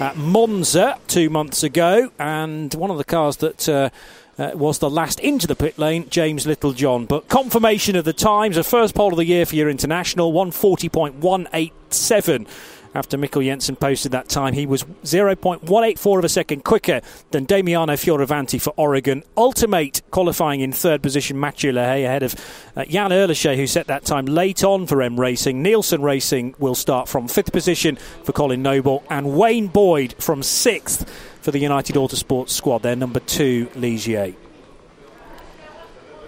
at 0.00 0.16
Monza 0.16 0.98
two 1.06 1.30
months 1.30 1.62
ago, 1.62 2.10
and 2.18 2.72
one 2.74 2.90
of 2.90 2.98
the 2.98 3.04
cars 3.04 3.38
that. 3.38 3.68
Uh, 3.68 3.90
uh, 4.38 4.52
was 4.54 4.78
the 4.78 4.90
last 4.90 5.20
into 5.20 5.46
the 5.46 5.56
pit 5.56 5.78
lane, 5.78 6.08
James 6.08 6.46
Littlejohn. 6.46 7.06
But 7.06 7.28
confirmation 7.28 7.96
of 7.96 8.04
the 8.04 8.12
times, 8.12 8.56
a 8.56 8.64
first 8.64 8.94
pole 8.94 9.12
of 9.12 9.16
the 9.16 9.24
year 9.24 9.46
for 9.46 9.56
your 9.56 9.68
international, 9.68 10.32
140.187 10.32 12.46
after 12.94 13.18
Mikkel 13.18 13.44
Jensen 13.44 13.76
posted 13.76 14.12
that 14.12 14.28
time. 14.28 14.54
He 14.54 14.66
was 14.66 14.84
0.184 15.04 16.18
of 16.18 16.24
a 16.24 16.28
second 16.28 16.64
quicker 16.64 17.00
than 17.32 17.44
Damiano 17.44 17.94
Fioravanti 17.94 18.60
for 18.60 18.72
Oregon. 18.76 19.24
Ultimate 19.36 20.02
qualifying 20.10 20.60
in 20.60 20.72
third 20.72 21.02
position, 21.02 21.38
Mathieu 21.38 21.72
Lahaye 21.72 22.04
ahead 22.04 22.22
of 22.22 22.34
uh, 22.76 22.84
Yann 22.88 23.10
Ehrlacher, 23.10 23.56
who 23.56 23.66
set 23.66 23.88
that 23.88 24.04
time 24.04 24.26
late 24.26 24.62
on 24.62 24.86
for 24.86 25.02
M 25.02 25.18
Racing. 25.18 25.62
Nielsen 25.62 26.02
Racing 26.02 26.54
will 26.58 26.74
start 26.74 27.08
from 27.08 27.28
fifth 27.28 27.52
position 27.52 27.96
for 27.96 28.32
Colin 28.32 28.62
Noble, 28.62 29.02
and 29.10 29.36
Wayne 29.36 29.66
Boyd 29.66 30.14
from 30.18 30.42
sixth 30.42 31.33
for 31.44 31.50
the 31.50 31.58
United 31.58 31.94
Autosports 31.94 32.48
squad. 32.48 32.80
Their 32.80 32.96
number 32.96 33.20
two, 33.20 33.66
Ligier. 33.74 34.34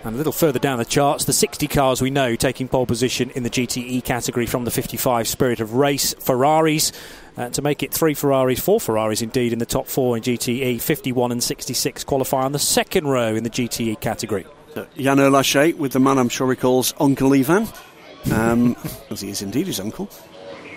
And 0.04 0.14
a 0.14 0.18
little 0.18 0.30
further 0.30 0.58
down 0.58 0.76
the 0.78 0.84
charts, 0.84 1.24
the 1.24 1.32
60 1.32 1.66
cars 1.68 2.02
we 2.02 2.10
know 2.10 2.36
taking 2.36 2.68
pole 2.68 2.84
position 2.84 3.30
in 3.30 3.42
the 3.42 3.48
GTE 3.48 4.04
category 4.04 4.44
from 4.44 4.66
the 4.66 4.70
55 4.70 5.26
Spirit 5.26 5.60
of 5.60 5.72
Race 5.72 6.12
Ferraris. 6.20 6.92
Uh, 7.34 7.48
to 7.48 7.62
make 7.62 7.82
it 7.82 7.94
three 7.94 8.12
Ferraris, 8.12 8.60
four 8.60 8.78
Ferraris 8.78 9.22
indeed 9.22 9.54
in 9.54 9.58
the 9.58 9.66
top 9.66 9.86
four 9.86 10.18
in 10.18 10.22
GTE, 10.22 10.82
51 10.82 11.32
and 11.32 11.42
66 11.42 12.04
qualify 12.04 12.42
on 12.44 12.52
the 12.52 12.58
second 12.58 13.08
row 13.08 13.34
in 13.34 13.42
the 13.42 13.50
GTE 13.50 13.98
category. 14.00 14.44
Uh, 14.74 14.84
Yann 14.96 15.16
Ehrlacher 15.16 15.74
with 15.76 15.92
the 15.92 16.00
man 16.00 16.18
I'm 16.18 16.28
sure 16.28 16.50
he 16.50 16.56
calls 16.56 16.92
Uncle 17.00 17.32
Ivan, 17.32 17.66
um, 18.32 18.76
as 19.10 19.22
he 19.22 19.30
is 19.30 19.40
indeed 19.40 19.66
his 19.66 19.80
uncle. 19.80 20.10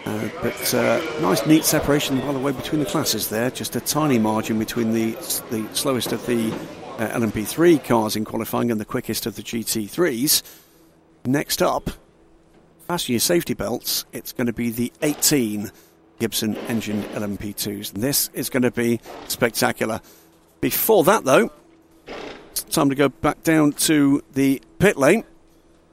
Uh, 0.10 0.28
but 0.42 0.74
uh, 0.74 1.00
nice, 1.22 1.46
neat 1.46 1.64
separation, 1.64 2.20
by 2.22 2.34
the 2.34 2.40
way, 2.40 2.52
between 2.52 2.80
the 2.80 2.86
classes 2.86 3.30
there. 3.30 3.52
Just 3.52 3.76
a 3.76 3.80
tiny 3.80 4.18
margin 4.18 4.58
between 4.58 4.92
the 4.92 5.12
the 5.52 5.68
slowest 5.74 6.12
of 6.12 6.26
the 6.26 6.52
uh, 6.98 7.10
LMP3 7.10 7.84
cars 7.86 8.16
in 8.16 8.26
qualifying 8.26 8.72
and 8.72 8.80
the 8.80 8.86
quickest 8.86 9.28
of 9.28 9.36
the 9.36 9.44
GT3s. 9.44 10.42
Next 11.26 11.62
up, 11.62 11.92
fasten 12.88 13.14
your 13.14 13.20
safety 13.20 13.54
belts. 13.54 14.06
It's 14.12 14.34
going 14.34 14.48
to 14.48 14.54
be 14.54 14.72
the 14.72 14.92
18 15.04 15.72
Gibson 16.18 16.58
engined 16.68 17.04
LMP2s. 17.06 17.94
And 17.94 18.02
this 18.02 18.32
is 18.34 18.50
going 18.50 18.64
to 18.64 18.72
be 18.72 19.00
spectacular. 19.28 20.02
Before 20.60 21.04
that, 21.04 21.24
though, 21.24 21.52
it's 22.50 22.64
time 22.64 22.90
to 22.90 22.96
go 22.96 23.10
back 23.10 23.44
down 23.44 23.74
to 23.74 24.24
the 24.34 24.60
pit 24.80 24.98
lane. 24.98 25.24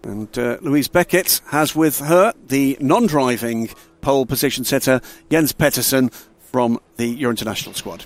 And 0.04 0.38
uh, 0.38 0.56
Louise 0.62 0.88
Beckett 0.88 1.42
has 1.48 1.74
with 1.74 1.98
her 1.98 2.32
the 2.46 2.78
non 2.80 3.06
driving 3.06 3.68
pole 4.06 4.24
position 4.24 4.62
setter 4.62 5.00
Jens 5.32 5.50
Petersen 5.50 6.10
from 6.38 6.78
the 6.96 7.08
Euro 7.08 7.32
International 7.32 7.74
squad. 7.74 8.04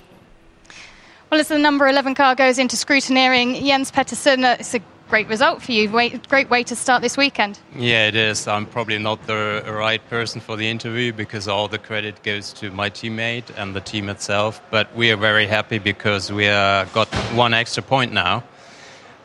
Well, 1.29 1.39
as 1.39 1.49
the 1.49 1.59
number 1.59 1.87
11 1.87 2.15
car 2.15 2.33
goes 2.33 2.57
into 2.57 2.75
scrutineering, 2.75 3.63
Jens 3.63 3.91
Petersen, 3.91 4.43
uh, 4.43 4.57
it's 4.59 4.73
a 4.73 4.81
great 5.09 5.27
result 5.27 5.61
for 5.61 5.73
you. 5.73 5.87
great 5.87 6.49
way 6.49 6.63
to 6.63 6.75
start 6.75 7.03
this 7.03 7.17
weekend. 7.17 7.59
Yeah, 7.75 8.07
it 8.07 8.15
is. 8.15 8.47
I'm 8.47 8.65
probably 8.65 8.97
not 8.97 9.27
the 9.27 9.63
right 9.67 10.01
person 10.09 10.41
for 10.41 10.57
the 10.57 10.67
interview 10.67 11.13
because 11.13 11.47
all 11.47 11.67
the 11.67 11.77
credit 11.77 12.23
goes 12.23 12.51
to 12.53 12.71
my 12.71 12.89
teammate 12.89 13.55
and 13.55 13.75
the 13.75 13.81
team 13.81 14.09
itself. 14.09 14.59
But 14.71 14.95
we 14.95 15.11
are 15.11 15.17
very 15.17 15.45
happy 15.45 15.77
because 15.77 16.31
we 16.31 16.47
uh, 16.47 16.85
got 16.85 17.09
one 17.35 17.53
extra 17.53 17.83
point 17.83 18.11
now. 18.11 18.43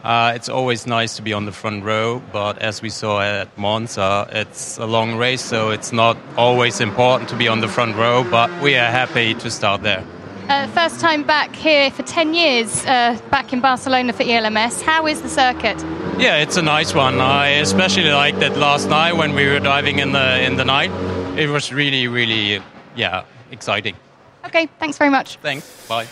Uh, 0.04 0.32
it's 0.34 0.48
always 0.48 0.86
nice 0.86 1.16
to 1.16 1.22
be 1.22 1.32
on 1.32 1.46
the 1.46 1.52
front 1.52 1.84
row, 1.84 2.22
but 2.32 2.58
as 2.58 2.80
we 2.80 2.88
saw 2.88 3.20
at 3.20 3.48
Monza, 3.58 4.28
it's 4.30 4.78
a 4.78 4.86
long 4.86 5.16
race, 5.16 5.42
so 5.42 5.70
it's 5.70 5.92
not 5.92 6.16
always 6.36 6.80
important 6.80 7.28
to 7.30 7.36
be 7.36 7.48
on 7.48 7.60
the 7.60 7.68
front 7.68 7.96
row, 7.96 8.24
but 8.30 8.50
we 8.62 8.76
are 8.76 8.90
happy 8.90 9.34
to 9.34 9.50
start 9.50 9.82
there. 9.82 10.04
Uh, 10.48 10.68
first 10.68 11.00
time 11.00 11.24
back 11.24 11.56
here 11.56 11.90
for 11.90 12.04
10 12.04 12.32
years, 12.32 12.86
uh, 12.86 13.18
back 13.30 13.52
in 13.52 13.60
Barcelona 13.60 14.12
for 14.12 14.22
ELMS. 14.22 14.80
How 14.80 15.08
is 15.08 15.20
the 15.20 15.28
circuit? 15.28 15.82
Yeah, 16.18 16.36
it's 16.36 16.56
a 16.56 16.62
nice 16.62 16.94
one. 16.94 17.20
I 17.20 17.48
especially 17.48 18.10
liked 18.10 18.40
it 18.42 18.56
last 18.56 18.88
night 18.88 19.16
when 19.16 19.34
we 19.34 19.48
were 19.48 19.58
driving 19.58 19.98
in 19.98 20.12
the 20.12 20.40
in 20.40 20.56
the 20.56 20.64
night. 20.64 20.92
It 21.36 21.48
was 21.48 21.72
really, 21.72 22.06
really, 22.06 22.62
yeah, 22.94 23.24
exciting. 23.50 23.96
Okay, 24.44 24.68
thanks 24.78 24.96
very 24.96 25.10
much. 25.10 25.36
Thanks. 25.42 25.86
Bye. 25.88 26.06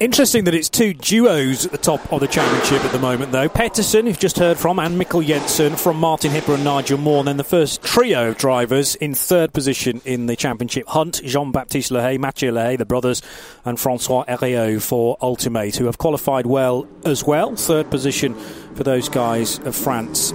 Interesting 0.00 0.42
that 0.44 0.54
it's 0.54 0.68
two 0.68 0.92
duos 0.92 1.66
at 1.66 1.70
the 1.70 1.78
top 1.78 2.12
of 2.12 2.18
the 2.18 2.26
championship 2.26 2.84
at 2.84 2.90
the 2.90 2.98
moment, 2.98 3.30
though. 3.30 3.48
Petersen, 3.48 4.06
you've 4.06 4.18
just 4.18 4.40
heard 4.40 4.58
from, 4.58 4.80
and 4.80 5.00
Mikkel 5.00 5.24
Jensen 5.24 5.76
from 5.76 5.98
Martin 5.98 6.32
Hippe 6.32 6.52
and 6.52 6.64
Nigel 6.64 6.98
Moore. 6.98 7.20
And 7.20 7.28
then 7.28 7.36
the 7.36 7.44
first 7.44 7.80
trio 7.80 8.30
of 8.30 8.36
drivers 8.36 8.96
in 8.96 9.14
third 9.14 9.52
position 9.52 10.02
in 10.04 10.26
the 10.26 10.34
championship 10.34 10.88
hunt 10.88 11.22
Jean 11.24 11.52
Baptiste 11.52 11.92
Lahaye, 11.92 12.18
Mathieu 12.18 12.50
Lahaye, 12.50 12.76
the 12.76 12.84
brothers, 12.84 13.22
and 13.64 13.78
Francois 13.78 14.24
Heriau 14.26 14.82
for 14.82 15.16
Ultimate, 15.22 15.76
who 15.76 15.86
have 15.86 15.98
qualified 15.98 16.46
well 16.46 16.88
as 17.04 17.22
well. 17.22 17.54
Third 17.54 17.88
position 17.88 18.34
for 18.74 18.82
those 18.82 19.08
guys 19.08 19.60
of 19.60 19.76
France 19.76 20.32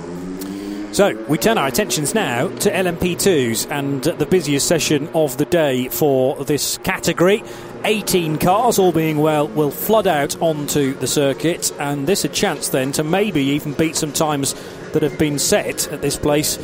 so 0.91 1.15
we 1.27 1.37
turn 1.37 1.59
our 1.59 1.67
attentions 1.67 2.15
now 2.15 2.47
to 2.47 2.71
LMP2s 2.71 3.69
and 3.69 4.03
the 4.03 4.25
busiest 4.25 4.67
session 4.67 5.07
of 5.13 5.37
the 5.37 5.45
day 5.45 5.87
for 5.87 6.43
this 6.45 6.79
category. 6.79 7.43
18 7.85 8.37
cars, 8.37 8.77
all 8.77 8.91
being 8.91 9.17
well, 9.17 9.47
will 9.47 9.71
flood 9.71 10.07
out 10.07 10.39
onto 10.41 10.93
the 10.95 11.07
circuit, 11.07 11.71
and 11.79 12.07
this 12.07 12.25
a 12.25 12.29
chance 12.29 12.69
then 12.69 12.91
to 12.93 13.03
maybe 13.03 13.41
even 13.41 13.73
beat 13.73 13.95
some 13.95 14.11
times 14.11 14.53
that 14.91 15.01
have 15.03 15.17
been 15.17 15.39
set 15.39 15.87
at 15.91 16.01
this 16.01 16.17
place 16.17 16.57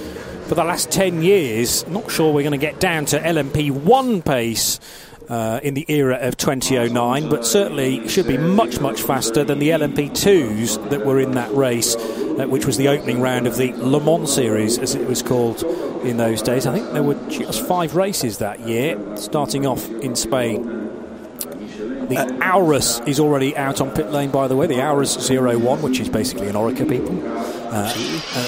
for 0.48 0.56
the 0.56 0.64
last 0.64 0.92
10 0.92 1.24
years. 1.24 1.88
Not 1.88 2.12
sure 2.12 2.34
we're 2.34 2.44
going 2.44 2.52
to 2.52 2.58
get 2.58 2.80
down 2.80 3.06
to 3.06 3.20
LMP1 3.20 4.26
pace. 4.26 4.80
Uh, 5.28 5.60
in 5.64 5.74
the 5.74 5.86
era 5.88 6.18
of 6.18 6.38
2009, 6.38 7.30
but 7.30 7.44
certainly 7.44 8.08
should 8.08 8.28
be 8.28 8.38
much, 8.38 8.80
much 8.80 9.02
faster 9.02 9.44
than 9.44 9.58
the 9.58 9.70
LMP2s 9.70 10.92
that 10.92 11.04
were 11.04 11.20
in 11.20 11.32
that 11.32 11.52
race, 11.56 11.96
uh, 11.96 12.46
which 12.48 12.68
was 12.68 12.78
the 12.78 12.88
opening 12.88 13.20
round 13.20 13.48
of 13.48 13.58
the 13.58 13.74
Le 13.74 14.00
Mans 14.00 14.32
series, 14.32 14.78
as 14.78 14.94
it 14.94 15.08
was 15.08 15.24
called 15.24 15.64
in 16.04 16.18
those 16.18 16.44
days. 16.44 16.68
I 16.68 16.74
think 16.76 16.92
there 16.92 17.02
were 17.02 17.18
just 17.28 17.66
five 17.66 17.96
races 17.96 18.38
that 18.38 18.60
year, 18.60 19.00
starting 19.18 19.66
off 19.66 19.90
in 19.90 20.16
Spain 20.16 20.85
the 22.10 22.18
uh, 22.18 22.58
Aurus 22.58 23.06
is 23.08 23.20
already 23.20 23.56
out 23.56 23.82
on 23.82 23.92
pit 23.92 24.12
lane, 24.12 24.32
by 24.32 24.48
the 24.48 24.56
way. 24.56 24.68
The 24.68 24.82
Aurus 24.82 25.30
01, 25.30 25.82
which 25.82 26.00
is 26.00 26.10
basically 26.10 26.48
an 26.48 26.56
Oreca 26.56 26.88
people. 26.88 27.18
Uh, 27.28 27.92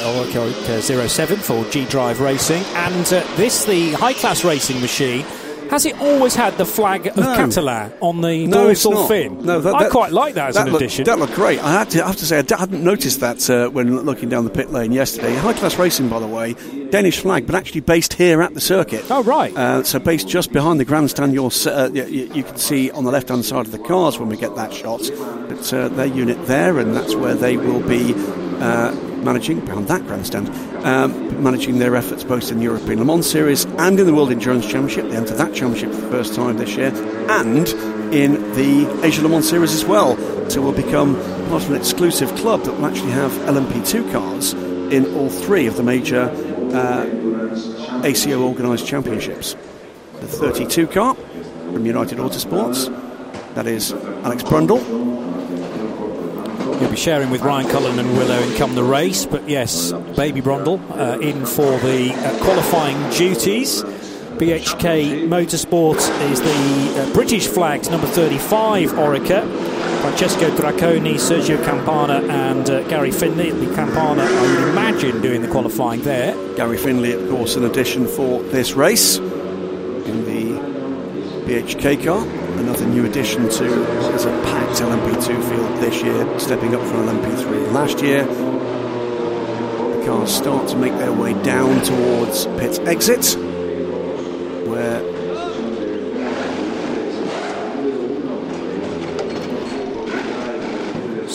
Oreca 0.03 0.81
07 0.81 1.37
for 1.37 1.63
G 1.69 1.85
Drive 1.85 2.19
Racing. 2.19 2.63
And 2.75 3.05
uh, 3.05 3.35
this, 3.35 3.65
the 3.65 3.93
high 3.93 4.13
class 4.13 4.43
racing 4.43 4.79
machine, 4.79 5.25
has 5.69 5.85
it 5.85 5.99
always 5.99 6.35
had 6.35 6.57
the 6.57 6.65
flag 6.65 7.07
of 7.07 7.17
no. 7.17 7.35
Catalan 7.35 7.93
on 8.01 8.21
the 8.21 8.47
no, 8.47 8.65
dorsal 8.65 9.07
fin? 9.07 9.45
No, 9.45 9.59
that, 9.61 9.73
I 9.73 9.89
quite 9.89 10.11
like 10.11 10.35
that 10.35 10.49
as 10.49 10.55
that 10.55 10.67
an 10.67 10.73
look, 10.73 10.81
addition. 10.81 11.05
That 11.05 11.19
looked 11.19 11.33
great. 11.33 11.59
I, 11.63 11.71
had 11.71 11.89
to, 11.91 12.03
I 12.03 12.07
have 12.07 12.15
to 12.17 12.25
say, 12.25 12.39
I 12.39 12.57
hadn't 12.57 12.83
noticed 12.83 13.19
that 13.19 13.49
uh, 13.49 13.69
when 13.69 13.95
looking 14.01 14.29
down 14.29 14.43
the 14.43 14.49
pit 14.49 14.71
lane 14.71 14.91
yesterday. 14.91 15.35
High 15.35 15.53
class 15.53 15.77
racing, 15.77 16.09
by 16.09 16.19
the 16.19 16.27
way, 16.27 16.53
Danish 16.89 17.19
flag, 17.19 17.45
but 17.45 17.55
actually 17.55 17.81
based 17.81 18.13
here 18.13 18.41
at 18.41 18.53
the 18.53 18.61
circuit. 18.61 19.05
Oh, 19.09 19.23
right. 19.23 19.55
Uh, 19.55 19.83
so 19.83 19.99
based 19.99 20.27
just 20.27 20.51
behind 20.51 20.79
the 20.79 20.85
grandstand, 20.85 21.33
you'll, 21.33 21.51
uh, 21.65 21.89
you, 21.93 22.05
you, 22.05 22.43
can 22.43 22.57
see 22.57 22.91
on 22.91 23.03
the 23.03 23.11
left 23.11 23.29
hand 23.29 23.45
side 23.45 23.65
of 23.65 23.71
the 23.71 23.79
cars 23.79 24.19
when 24.19 24.29
we 24.29 24.37
get 24.37 24.55
that 24.55 24.73
shot. 24.73 25.01
But 25.49 25.73
uh, 25.73 25.87
their 25.89 26.05
unit 26.05 26.45
there, 26.47 26.79
and 26.79 26.95
that's 26.95 27.15
where 27.15 27.35
they 27.35 27.57
will 27.57 27.85
be 27.87 28.13
uh, 28.59 29.06
managing 29.27 29.59
behind 29.59 29.89
that 29.89 30.07
grandstand, 30.07 30.47
um, 30.85 31.43
managing 31.43 31.79
their 31.79 31.97
efforts 31.97 32.23
both 32.23 32.49
in 32.49 32.59
the 32.59 32.63
European 32.63 32.99
Le 32.99 33.03
Mans 33.03 33.29
Series 33.29 33.65
and 33.77 33.99
in 33.99 34.05
the 34.05 34.13
World 34.13 34.31
Endurance 34.31 34.65
Championship. 34.65 35.09
They 35.09 35.17
enter 35.17 35.35
that 35.35 35.53
championship 35.53 35.91
for 35.91 35.99
the 35.99 36.09
first 36.09 36.33
time 36.33 36.55
this 36.55 36.77
year, 36.77 36.93
and 37.29 37.67
in 38.13 38.35
the 38.53 39.01
Asia 39.03 39.21
Le 39.21 39.27
Mans 39.27 39.47
Series 39.47 39.73
as 39.73 39.83
well. 39.83 40.15
So 40.49 40.61
we'll 40.61 40.71
become 40.71 41.15
part 41.49 41.61
of 41.63 41.71
an 41.71 41.75
exclusive 41.75 42.33
club 42.35 42.63
that 42.63 42.71
will 42.71 42.85
actually 42.85 43.11
have 43.11 43.31
LMP2 43.53 44.09
cars 44.13 44.53
in 44.93 45.13
all 45.13 45.29
three 45.29 45.67
of 45.67 45.75
the 45.75 45.83
major 45.83 46.29
uh, 46.73 48.01
ACO 48.05 48.41
organised 48.47 48.87
championships. 48.87 49.57
The 50.21 50.27
32 50.27 50.87
car 50.87 51.15
from 51.15 51.85
United 51.85 52.19
Autosports, 52.19 52.87
that 53.55 53.67
is 53.67 53.91
Alex 53.91 54.41
Brundle 54.43 55.16
He'll 56.79 56.91
be 56.91 56.95
sharing 56.95 57.31
with 57.31 57.41
Ryan 57.41 57.67
Cullen 57.69 57.97
and 57.97 58.15
Will 58.17 58.31
Owen 58.31 58.55
come 58.55 58.75
the 58.75 58.83
race. 58.83 59.25
But 59.25 59.49
yes, 59.49 59.91
Baby 60.15 60.41
Brundle 60.41 60.79
uh, 60.91 61.19
in 61.19 61.45
for 61.45 61.77
the 61.79 62.13
uh, 62.13 62.43
qualifying 62.43 62.97
duties. 63.09 63.81
BHK 63.83 65.27
Motorsport 65.27 65.97
is 66.29 66.39
the 66.39 67.01
uh, 67.01 67.13
British 67.13 67.47
flagged 67.47 67.89
number 67.89 68.05
35 68.05 68.91
Oreca. 68.91 69.77
Francesco 70.01 70.51
Dracone, 70.51 71.15
Sergio 71.15 71.63
Campana, 71.65 72.21
and 72.27 72.69
uh, 72.69 72.87
Gary 72.87 73.09
Findlay. 73.09 73.51
Be 73.51 73.65
Campana, 73.73 74.21
I 74.21 74.41
would 74.41 74.69
imagine, 74.69 75.21
doing 75.21 75.41
the 75.41 75.47
qualifying 75.47 76.03
there. 76.03 76.35
Gary 76.55 76.77
Findlay, 76.77 77.13
of 77.13 77.27
course, 77.29 77.55
an 77.55 77.65
addition 77.65 78.07
for 78.07 78.43
this 78.43 78.73
race 78.73 79.17
in 79.17 80.23
the 80.25 80.59
BHK 81.47 82.05
car. 82.05 82.46
Another 82.57 82.85
new 82.87 83.05
addition 83.05 83.47
to 83.49 83.69
what 84.01 84.25
a 84.25 84.29
packed 84.43 84.81
LMP2 84.81 85.49
field 85.49 85.81
this 85.81 86.01
year, 86.03 86.39
stepping 86.39 86.75
up 86.75 86.81
from 86.81 87.07
LMP3 87.07 87.71
last 87.71 88.01
year. 88.01 88.25
The 88.25 90.05
cars 90.05 90.31
start 90.35 90.67
to 90.69 90.75
make 90.75 90.93
their 90.93 91.13
way 91.13 91.33
down 91.43 91.81
towards 91.83 92.45
pit 92.57 92.79
exit, 92.87 93.35
where 94.67 95.01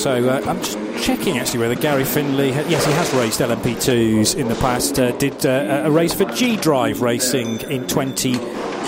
So 0.03 0.29
uh, 0.29 0.43
I'm 0.47 0.59
just 0.59 0.77
checking 1.05 1.39
actually 1.39 1.61
whether 1.61 1.77
Gary 1.77 2.03
Findlay, 2.05 2.51
ha- 2.51 2.64
yes, 2.68 2.85
he 2.85 2.93
has 2.93 3.14
raced 3.14 3.39
LMP2s 3.41 4.37
in 4.37 4.49
the 4.49 4.57
past. 4.57 4.99
Uh, 4.99 5.12
did 5.12 5.47
uh, 5.47 5.83
a 5.85 5.91
race 5.93 6.12
for 6.12 6.25
G 6.25 6.57
Drive 6.57 7.03
Racing 7.03 7.61
in 7.70 7.87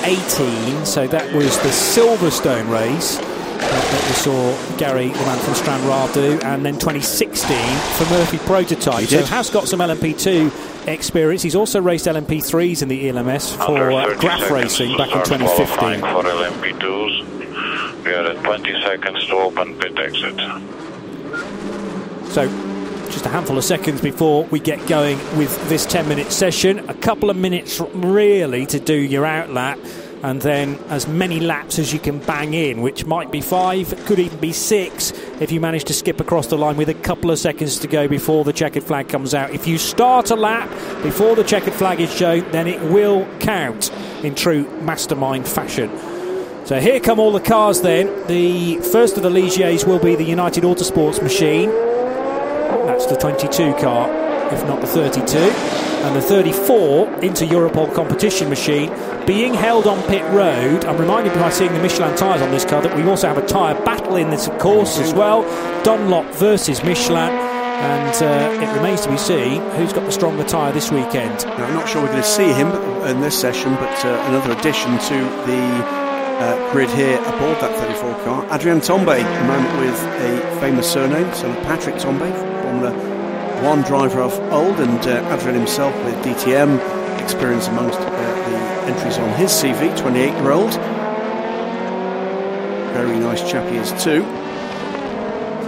2018. 0.04 0.84
So 0.84 1.06
that 1.06 1.32
was 1.34 1.56
the 1.58 1.68
Silverstone 1.68 2.70
race 2.70 3.18
uh, 3.18 3.22
that 3.60 4.04
we 4.06 4.14
saw 4.14 4.76
Gary, 4.76 5.08
the 5.08 5.14
man 5.14 5.38
from 5.38 5.54
Stranraer, 5.54 6.12
do, 6.12 6.38
and 6.46 6.64
then 6.64 6.74
2016 6.74 7.56
for 7.96 8.04
Murphy 8.10 8.38
Prototype. 8.38 9.08
So 9.08 9.24
has 9.24 9.50
got 9.50 9.66
some 9.66 9.80
LMP2 9.80 10.86
experience. 10.88 11.42
He's 11.42 11.54
also 11.54 11.80
raced 11.80 12.06
LMP3s 12.06 12.82
in 12.82 12.88
the 12.88 13.08
ELMS 13.08 13.56
for 13.56 13.92
uh, 13.92 14.14
Graff 14.18 14.50
Racing 14.50 14.96
back 14.98 15.08
in 15.12 15.24
2015. 15.24 16.00
For 16.00 16.22
LMP2s, 16.22 18.04
we 18.04 18.12
are 18.12 18.26
at 18.26 18.44
20 18.44 18.82
seconds 18.82 19.26
to 19.26 19.32
open 19.36 19.78
pit 19.78 19.98
exit. 19.98 20.36
So, 22.30 22.73
just 23.14 23.26
a 23.26 23.28
handful 23.28 23.56
of 23.56 23.62
seconds 23.62 24.00
before 24.00 24.44
we 24.46 24.58
get 24.58 24.84
going 24.88 25.16
with 25.38 25.68
this 25.68 25.86
10 25.86 26.08
minute 26.08 26.32
session. 26.32 26.80
A 26.90 26.94
couple 26.94 27.30
of 27.30 27.36
minutes 27.36 27.80
really 27.94 28.66
to 28.66 28.80
do 28.80 28.94
your 28.94 29.24
out 29.24 29.50
lap, 29.50 29.78
and 30.24 30.42
then 30.42 30.76
as 30.88 31.06
many 31.06 31.38
laps 31.38 31.78
as 31.78 31.92
you 31.92 32.00
can 32.00 32.18
bang 32.18 32.54
in, 32.54 32.82
which 32.82 33.04
might 33.04 33.30
be 33.30 33.40
five, 33.40 33.94
could 34.06 34.18
even 34.18 34.40
be 34.40 34.52
six 34.52 35.12
if 35.40 35.52
you 35.52 35.60
manage 35.60 35.84
to 35.84 35.94
skip 35.94 36.20
across 36.20 36.48
the 36.48 36.58
line 36.58 36.76
with 36.76 36.88
a 36.88 36.94
couple 36.94 37.30
of 37.30 37.38
seconds 37.38 37.78
to 37.78 37.86
go 37.86 38.08
before 38.08 38.42
the 38.42 38.52
checkered 38.52 38.82
flag 38.82 39.08
comes 39.08 39.32
out. 39.32 39.50
If 39.50 39.68
you 39.68 39.78
start 39.78 40.32
a 40.32 40.36
lap 40.36 40.68
before 41.04 41.36
the 41.36 41.44
checkered 41.44 41.74
flag 41.74 42.00
is 42.00 42.12
shown, 42.12 42.50
then 42.50 42.66
it 42.66 42.80
will 42.82 43.24
count 43.38 43.92
in 44.24 44.34
true 44.34 44.68
mastermind 44.80 45.46
fashion. 45.46 45.88
So 46.66 46.80
here 46.80 46.98
come 46.98 47.20
all 47.20 47.30
the 47.30 47.40
cars 47.40 47.80
then. 47.80 48.26
The 48.26 48.78
first 48.78 49.16
of 49.16 49.22
the 49.22 49.30
Ligiers 49.30 49.86
will 49.86 50.00
be 50.00 50.16
the 50.16 50.24
United 50.24 50.64
Autosports 50.64 51.22
machine. 51.22 51.70
That's 52.94 53.06
the 53.06 53.16
22 53.16 53.74
car, 53.82 54.08
if 54.54 54.64
not 54.68 54.80
the 54.80 54.86
32. 54.86 55.36
And 55.36 56.14
the 56.14 56.22
34 56.22 57.24
Inter 57.24 57.44
Europol 57.44 57.92
competition 57.92 58.48
machine 58.48 58.88
being 59.26 59.52
held 59.52 59.88
on 59.88 60.00
pit 60.04 60.22
road. 60.32 60.84
I'm 60.84 60.96
reminded 60.96 61.34
by 61.34 61.50
seeing 61.50 61.72
the 61.72 61.80
Michelin 61.80 62.16
tyres 62.16 62.40
on 62.40 62.52
this 62.52 62.64
car 62.64 62.80
that 62.82 62.96
we 62.96 63.02
also 63.02 63.26
have 63.26 63.36
a 63.36 63.44
tyre 63.48 63.74
battle 63.84 64.14
in 64.14 64.30
this 64.30 64.46
of 64.46 64.60
course 64.60 65.00
as 65.00 65.12
well. 65.12 65.42
Dunlop 65.82 66.32
versus 66.36 66.84
Michelin. 66.84 67.32
And 67.32 68.14
uh, 68.22 68.62
it 68.62 68.76
remains 68.76 69.00
to 69.00 69.10
be 69.10 69.18
seen 69.18 69.60
who's 69.72 69.92
got 69.92 70.04
the 70.04 70.12
stronger 70.12 70.44
tyre 70.44 70.70
this 70.70 70.92
weekend. 70.92 71.44
Now, 71.46 71.64
I'm 71.64 71.74
not 71.74 71.88
sure 71.88 72.00
we're 72.00 72.12
going 72.12 72.22
to 72.22 72.28
see 72.28 72.52
him 72.52 72.68
in 73.08 73.20
this 73.20 73.36
session, 73.36 73.74
but 73.74 74.04
uh, 74.04 74.24
another 74.28 74.52
addition 74.52 74.92
to 74.92 75.16
the 75.50 76.04
uh, 76.38 76.72
grid 76.72 76.90
here 76.90 77.18
aboard 77.18 77.58
that 77.58 77.76
34 77.76 78.24
car. 78.24 78.54
Adrien 78.54 78.78
Tambay, 78.78 79.18
a 79.18 79.46
man 79.48 79.80
with 79.80 80.00
a 80.00 80.60
famous 80.60 80.92
surname, 80.92 81.34
son 81.34 81.50
of 81.50 81.62
Patrick 81.64 81.96
Tambay, 81.96 82.53
Formula 82.80 83.62
One 83.62 83.82
driver 83.82 84.20
of 84.20 84.38
old, 84.52 84.80
and 84.80 84.98
uh, 85.06 85.34
Adrian 85.34 85.54
himself 85.54 85.94
with 86.04 86.14
DTM 86.24 87.22
experience 87.22 87.68
amongst 87.68 87.98
uh, 87.98 88.10
the 88.10 88.92
entries 88.92 89.16
on 89.18 89.30
his 89.38 89.50
CV, 89.50 89.96
28 89.96 90.32
year 90.32 90.50
old. 90.50 90.72
Very 92.92 93.18
nice 93.18 93.48
chap 93.48 93.70
he 93.70 93.76
is 93.76 93.90
too. 94.02 94.22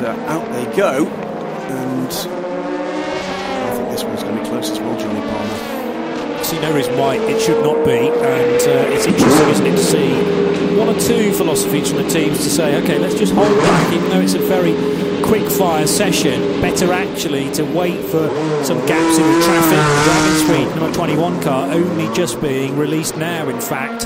So 0.00 0.10
out 0.26 0.44
they 0.52 0.76
go, 0.76 1.06
and 1.06 2.08
I 2.08 3.76
think 3.76 3.90
this 3.90 4.02
one's 4.04 4.22
going 4.22 4.36
to 4.36 4.42
be 4.42 4.48
close 4.48 4.70
as 4.70 4.80
well, 4.80 4.98
Johnny 4.98 5.20
Palmer. 5.20 6.38
I 6.38 6.42
see 6.42 6.60
no 6.60 6.74
reason 6.74 6.98
why 6.98 7.16
it 7.16 7.40
should 7.40 7.62
not 7.62 7.84
be, 7.84 8.08
and 8.08 8.60
uh, 8.62 8.94
it's 8.94 9.06
interesting, 9.06 9.48
isn't 9.48 9.66
it, 9.66 9.70
to 9.70 9.78
see 9.78 10.55
one 10.76 10.88
or 10.88 11.00
two 11.00 11.32
philosophies 11.32 11.88
from 11.90 12.02
the 12.02 12.08
teams 12.08 12.38
to 12.38 12.50
say, 12.50 12.76
okay, 12.82 12.98
let's 12.98 13.14
just 13.14 13.32
hold 13.32 13.56
back, 13.58 13.92
even 13.94 14.10
though 14.10 14.20
it's 14.20 14.34
a 14.34 14.38
very 14.38 14.74
quick 15.22 15.50
fire 15.50 15.86
session. 15.86 16.60
Better 16.60 16.92
actually 16.92 17.50
to 17.52 17.64
wait 17.64 17.98
for 18.04 18.28
some 18.62 18.84
gaps 18.86 19.18
in 19.18 19.32
the 19.32 19.44
traffic. 19.44 19.78
The 19.78 20.04
Dragon 20.04 20.68
Speed, 20.68 20.80
number 20.80 20.94
21 20.94 21.42
car, 21.42 21.72
only 21.72 22.14
just 22.14 22.40
being 22.42 22.76
released 22.76 23.16
now, 23.16 23.48
in 23.48 23.60
fact. 23.60 24.04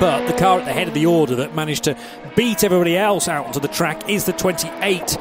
But 0.00 0.26
the 0.26 0.36
car 0.36 0.58
at 0.58 0.64
the 0.64 0.72
head 0.72 0.88
of 0.88 0.94
the 0.94 1.06
order 1.06 1.36
that 1.36 1.54
managed 1.54 1.84
to 1.84 1.96
beat 2.34 2.64
everybody 2.64 2.96
else 2.96 3.28
out 3.28 3.46
onto 3.46 3.60
the 3.60 3.68
track 3.68 4.08
is 4.08 4.24
the 4.24 4.32
28 4.32 5.16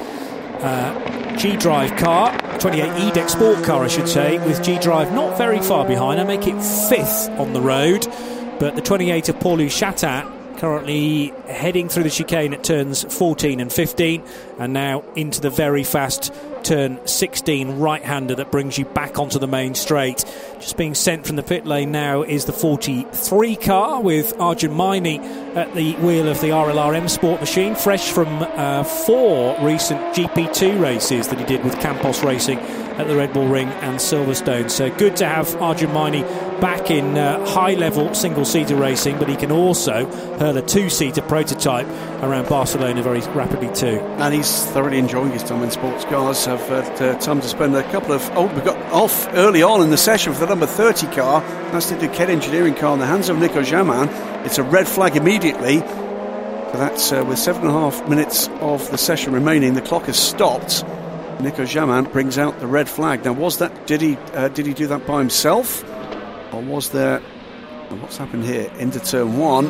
uh, 0.61 1.35
G 1.37 1.57
Drive 1.57 1.95
car, 1.97 2.35
28 2.59 2.89
IDEC 2.89 3.29
Sport 3.29 3.63
car, 3.63 3.83
I 3.83 3.87
should 3.87 4.09
say, 4.09 4.39
with 4.39 4.63
G 4.63 4.79
Drive 4.79 5.13
not 5.13 5.37
very 5.37 5.59
far 5.59 5.85
behind. 5.85 6.19
I 6.19 6.23
make 6.23 6.47
it 6.47 6.59
fifth 6.89 7.29
on 7.39 7.53
the 7.53 7.61
road, 7.61 8.07
but 8.59 8.75
the 8.75 8.81
28 8.81 9.29
of 9.29 9.39
Paul-Loup 9.39 9.69
Chatin 9.69 10.38
currently 10.59 11.33
heading 11.47 11.87
through 11.87 12.03
the 12.03 12.09
chicane 12.09 12.53
at 12.53 12.63
turns 12.63 13.03
14 13.17 13.59
and 13.61 13.71
15, 13.71 14.23
and 14.59 14.73
now 14.73 15.03
into 15.15 15.39
the 15.39 15.49
very 15.49 15.83
fast 15.83 16.33
turn 16.63 16.99
16 17.07 17.79
right 17.79 18.03
hander 18.03 18.35
that 18.35 18.51
brings 18.51 18.77
you 18.77 18.83
back 18.83 19.17
onto 19.17 19.39
the 19.39 19.47
main 19.47 19.73
straight. 19.73 20.25
Just 20.59 20.75
being 20.75 20.93
sent 20.93 21.25
from 21.25 21.37
the 21.37 21.43
pit 21.43 21.65
lane 21.65 21.91
now 21.91 22.23
is 22.23 22.43
the 22.43 22.51
43 22.51 23.55
car 23.55 24.01
with 24.01 24.37
Arjun 24.39 24.71
Maini 24.71 25.19
at 25.55 25.73
the 25.73 25.95
wheel 25.95 26.27
of 26.27 26.41
the 26.41 26.49
RLRM 26.49 27.09
Sport 27.09 27.39
machine, 27.39 27.75
fresh 27.75 28.11
from 28.11 28.27
uh, 28.41 28.83
four 28.83 29.57
recent 29.61 30.01
GP2 30.13 30.81
races 30.81 31.29
that 31.29 31.39
he 31.39 31.45
did 31.45 31.63
with 31.63 31.79
Campos 31.79 32.21
Racing 32.21 32.59
at 32.59 33.07
the 33.07 33.15
Red 33.15 33.31
Bull 33.31 33.47
Ring 33.47 33.69
and 33.69 33.97
Silverstone. 33.97 34.69
So 34.69 34.91
good 34.91 35.15
to 35.17 35.25
have 35.25 35.55
Arjun 35.61 35.91
Maini 35.91 36.23
back 36.61 36.91
in 36.91 37.17
uh, 37.17 37.45
high 37.45 37.73
level 37.73 38.13
single 38.13 38.45
seater 38.45 38.75
racing, 38.75 39.17
but 39.17 39.29
he 39.29 39.35
can 39.35 39.51
also 39.51 40.05
hurl 40.39 40.57
a 40.57 40.61
two 40.61 40.89
seater 40.89 41.21
prototype 41.21 41.87
around 42.21 42.49
Barcelona 42.49 43.01
very 43.01 43.21
rapidly 43.35 43.73
too. 43.73 43.99
And 44.19 44.33
he's 44.33 44.65
thoroughly 44.65 44.97
enjoying 44.97 45.31
his 45.31 45.43
time 45.43 45.63
in 45.63 45.71
sports 45.71 46.05
cars. 46.05 46.45
Have 46.45 46.61
had 46.61 47.01
uh, 47.01 47.19
time 47.19 47.41
to 47.41 47.47
spend 47.47 47.75
a 47.75 47.83
couple 47.91 48.13
of. 48.13 48.29
Oh, 48.31 48.47
we 48.53 48.61
got 48.61 48.77
off 48.91 49.27
early 49.33 49.63
on 49.63 49.81
in 49.81 49.89
the 49.89 49.97
session 49.97 50.33
for 50.33 50.39
the 50.39 50.47
number 50.47 50.65
30 50.65 51.07
car. 51.07 51.41
That's 51.71 51.89
the 51.89 51.97
Duqueine 51.97 52.29
Engineering 52.29 52.75
car 52.75 52.93
in 52.93 52.99
the 52.99 53.05
hands 53.05 53.29
of 53.29 53.37
Nico 53.37 53.61
Jamin. 53.61 54.09
It's 54.45 54.57
a 54.57 54.63
red 54.63 54.87
flag 54.87 55.15
immediately. 55.15 55.79
So 55.79 56.77
that's 56.77 57.11
uh, 57.11 57.25
with 57.27 57.39
seven 57.39 57.63
and 57.63 57.71
a 57.71 57.73
half 57.73 58.07
minutes 58.07 58.47
of 58.59 58.89
the 58.91 58.97
session 58.97 59.33
remaining. 59.33 59.73
The 59.73 59.81
clock 59.81 60.03
has 60.03 60.19
stopped. 60.19 60.83
Nico 61.41 61.63
Jamin 61.63 62.11
brings 62.11 62.37
out 62.37 62.59
the 62.59 62.67
red 62.67 62.89
flag. 62.89 63.23
Now, 63.23 63.33
was 63.33 63.59
that 63.59 63.87
did 63.87 64.01
he 64.01 64.17
uh, 64.33 64.49
did 64.49 64.65
he 64.65 64.73
do 64.73 64.87
that 64.87 65.07
by 65.07 65.19
himself, 65.19 65.83
or 66.51 66.61
was 66.61 66.89
there? 66.89 67.19
What's 67.89 68.17
happened 68.17 68.45
here? 68.45 68.71
Into 68.77 68.99
turn 68.99 69.37
one. 69.37 69.65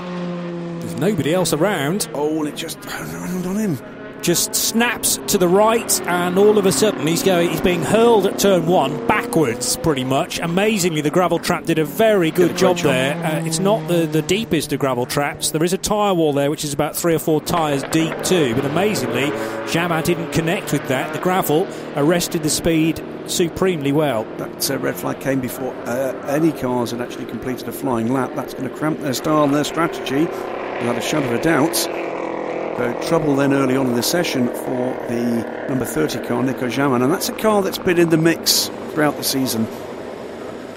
There's 0.79 0.95
nobody 0.95 1.33
else 1.33 1.53
around. 1.53 2.09
Oh, 2.13 2.39
and 2.39 2.47
it 2.47 2.55
just 2.55 2.81
turned 2.81 3.45
on 3.45 3.55
him. 3.55 3.77
Just 4.21 4.53
snaps 4.53 5.17
to 5.27 5.37
the 5.37 5.47
right, 5.47 6.01
and 6.01 6.37
all 6.37 6.57
of 6.57 6.65
a 6.65 6.73
sudden 6.73 7.07
he's 7.07 7.23
going. 7.23 7.49
He's 7.49 7.61
being 7.61 7.81
hurled 7.81 8.25
at 8.25 8.37
turn 8.37 8.65
one 8.65 9.07
backwards, 9.07 9.77
pretty 9.77 10.03
much. 10.03 10.39
Amazingly, 10.39 10.99
the 10.99 11.09
gravel 11.09 11.39
trap 11.39 11.63
did 11.63 11.79
a 11.79 11.85
very 11.85 12.29
good 12.29 12.51
a 12.51 12.53
job, 12.53 12.75
job. 12.75 12.87
there. 12.87 13.25
Uh, 13.25 13.45
it's 13.45 13.59
not 13.59 13.87
the, 13.87 14.05
the 14.05 14.21
deepest 14.21 14.73
of 14.73 14.79
gravel 14.79 15.05
traps. 15.05 15.51
There 15.51 15.63
is 15.63 15.71
a 15.71 15.77
tyre 15.77 16.13
wall 16.13 16.33
there, 16.33 16.49
which 16.49 16.65
is 16.65 16.73
about 16.73 16.97
three 16.97 17.15
or 17.15 17.19
four 17.19 17.39
tyres 17.39 17.83
deep 17.83 18.13
too. 18.23 18.53
But 18.55 18.65
amazingly, 18.65 19.31
Jamin 19.71 20.03
didn't 20.03 20.33
connect 20.33 20.73
with 20.73 20.85
that. 20.89 21.13
The 21.13 21.19
gravel 21.19 21.65
arrested 21.95 22.43
the 22.43 22.49
speed 22.49 23.01
supremely 23.29 23.91
well. 23.91 24.23
That 24.37 24.69
uh, 24.69 24.77
red 24.79 24.95
flag 24.95 25.19
came 25.19 25.39
before 25.39 25.73
uh, 25.85 26.13
any 26.27 26.51
cars 26.51 26.91
had 26.91 27.01
actually 27.01 27.25
completed 27.25 27.67
a 27.67 27.71
flying 27.71 28.11
lap. 28.11 28.31
That's 28.35 28.53
going 28.53 28.69
to 28.69 28.75
cramp 28.75 28.99
their 28.99 29.13
style 29.13 29.43
and 29.43 29.53
their 29.53 29.63
strategy, 29.63 30.25
without 30.25 30.97
a 30.97 31.01
shadow 31.01 31.27
of 31.27 31.39
a 31.39 31.41
doubt. 31.41 31.75
So 31.75 32.97
trouble 33.09 33.35
then 33.35 33.53
early 33.53 33.75
on 33.75 33.87
in 33.87 33.95
the 33.95 34.01
session 34.03 34.47
for 34.47 34.95
the 35.09 35.65
number 35.67 35.83
30 35.83 36.25
car, 36.25 36.41
Nico 36.41 36.67
Jamin, 36.67 37.03
and 37.03 37.11
that's 37.11 37.27
a 37.27 37.33
car 37.33 37.61
that's 37.61 37.77
been 37.77 37.99
in 37.99 38.09
the 38.09 38.17
mix 38.17 38.69
throughout 38.93 39.17
the 39.17 39.23
season. 39.23 39.67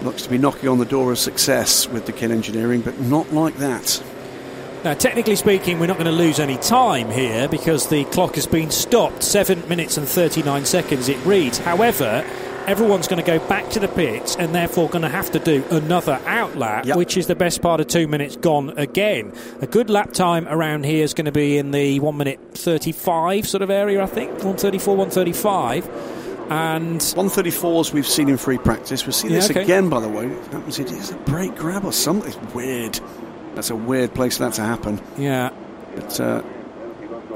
Looks 0.03 0.23
to 0.23 0.29
be 0.29 0.37
knocking 0.37 0.69
on 0.69 0.79
the 0.79 0.85
door 0.85 1.13
of 1.13 1.19
success 1.19 1.89
with 1.89 2.07
the 2.07 2.13
Kin 2.13 2.33
Engineering, 2.33 2.81
but 2.81 2.99
not 2.99 3.33
like 3.33 3.57
that. 3.59 4.03
Now, 4.85 4.95
technically 4.95 5.37
speaking, 5.37 5.79
we're 5.79 5.87
not 5.87 5.97
going 5.97 6.07
to 6.07 6.13
lose 6.13 6.41
any 6.41 6.57
time 6.57 7.09
here 7.09 7.47
because 7.49 7.89
the 7.89 8.05
clock 8.07 8.35
has 8.35 8.47
been 8.49 8.71
stopped. 8.73 9.23
Seven 9.23 9.67
minutes 9.69 9.97
and 9.97 10.09
39 10.09 10.65
seconds 10.65 11.09
it 11.09 11.25
reads. 11.25 11.59
However, 11.59 12.25
everyone's 12.67 13.07
going 13.07 13.23
to 13.23 13.27
go 13.27 13.39
back 13.49 13.71
to 13.71 13.79
the 13.79 13.87
pits 13.87 14.35
and 14.35 14.53
therefore 14.53 14.89
going 14.89 15.03
to 15.03 15.09
have 15.09 15.31
to 15.33 15.39
do 15.39 15.63
another 15.71 16.19
outlap, 16.25 16.85
Yep. 16.87 16.97
which 16.97 17.17
is 17.17 17.29
the 17.29 17.37
best 17.37 17.63
part 17.63 17.79
of 17.81 17.87
two 17.87 18.09
minutes 18.09 18.35
gone 18.35 18.71
again. 18.77 19.33
A 19.61 19.69
good 19.69 19.89
lap 19.89 20.13
time 20.13 20.49
around 20.49 20.85
here 20.85 21.05
is 21.05 21.15
going 21.15 21.27
to 21.27 21.33
be 21.33 21.59
in 21.59 21.71
the 21.71 22.01
one 22.01 22.17
minute 22.17 22.41
35 22.55 23.47
sort 23.47 23.63
of 23.63 23.71
area, 23.71 24.03
I 24.03 24.07
think. 24.07 24.31
134, 24.31 24.97
135. 24.97 25.89
And 26.51 27.01
134s 27.01 27.93
we've 27.93 28.07
seen 28.07 28.29
in 28.29 28.37
free 28.37 28.59
practice. 28.59 29.07
We'll 29.07 29.13
see 29.13 29.29
Yeah, 29.29 29.35
this 29.37 29.51
okay. 29.51 29.63
again, 29.63 29.89
by 29.89 30.01
the 30.01 30.09
way. 30.09 30.27
It 30.27 30.47
happens. 30.53 30.81
It 30.81 30.91
is 30.91 31.13
a 31.13 31.17
brake 31.19 31.55
grab 31.55 31.85
or 31.85 31.93
something. 31.93 32.29
It's 32.33 32.55
weird. 32.55 32.99
That's 33.55 33.71
a 33.71 33.77
weird 33.77 34.15
place 34.15 34.37
for 34.39 34.45
that 34.45 34.55
to 34.55 34.63
happen. 34.63 35.01
yeah. 35.19 35.51
But 35.95 36.19
uh, 36.21 36.43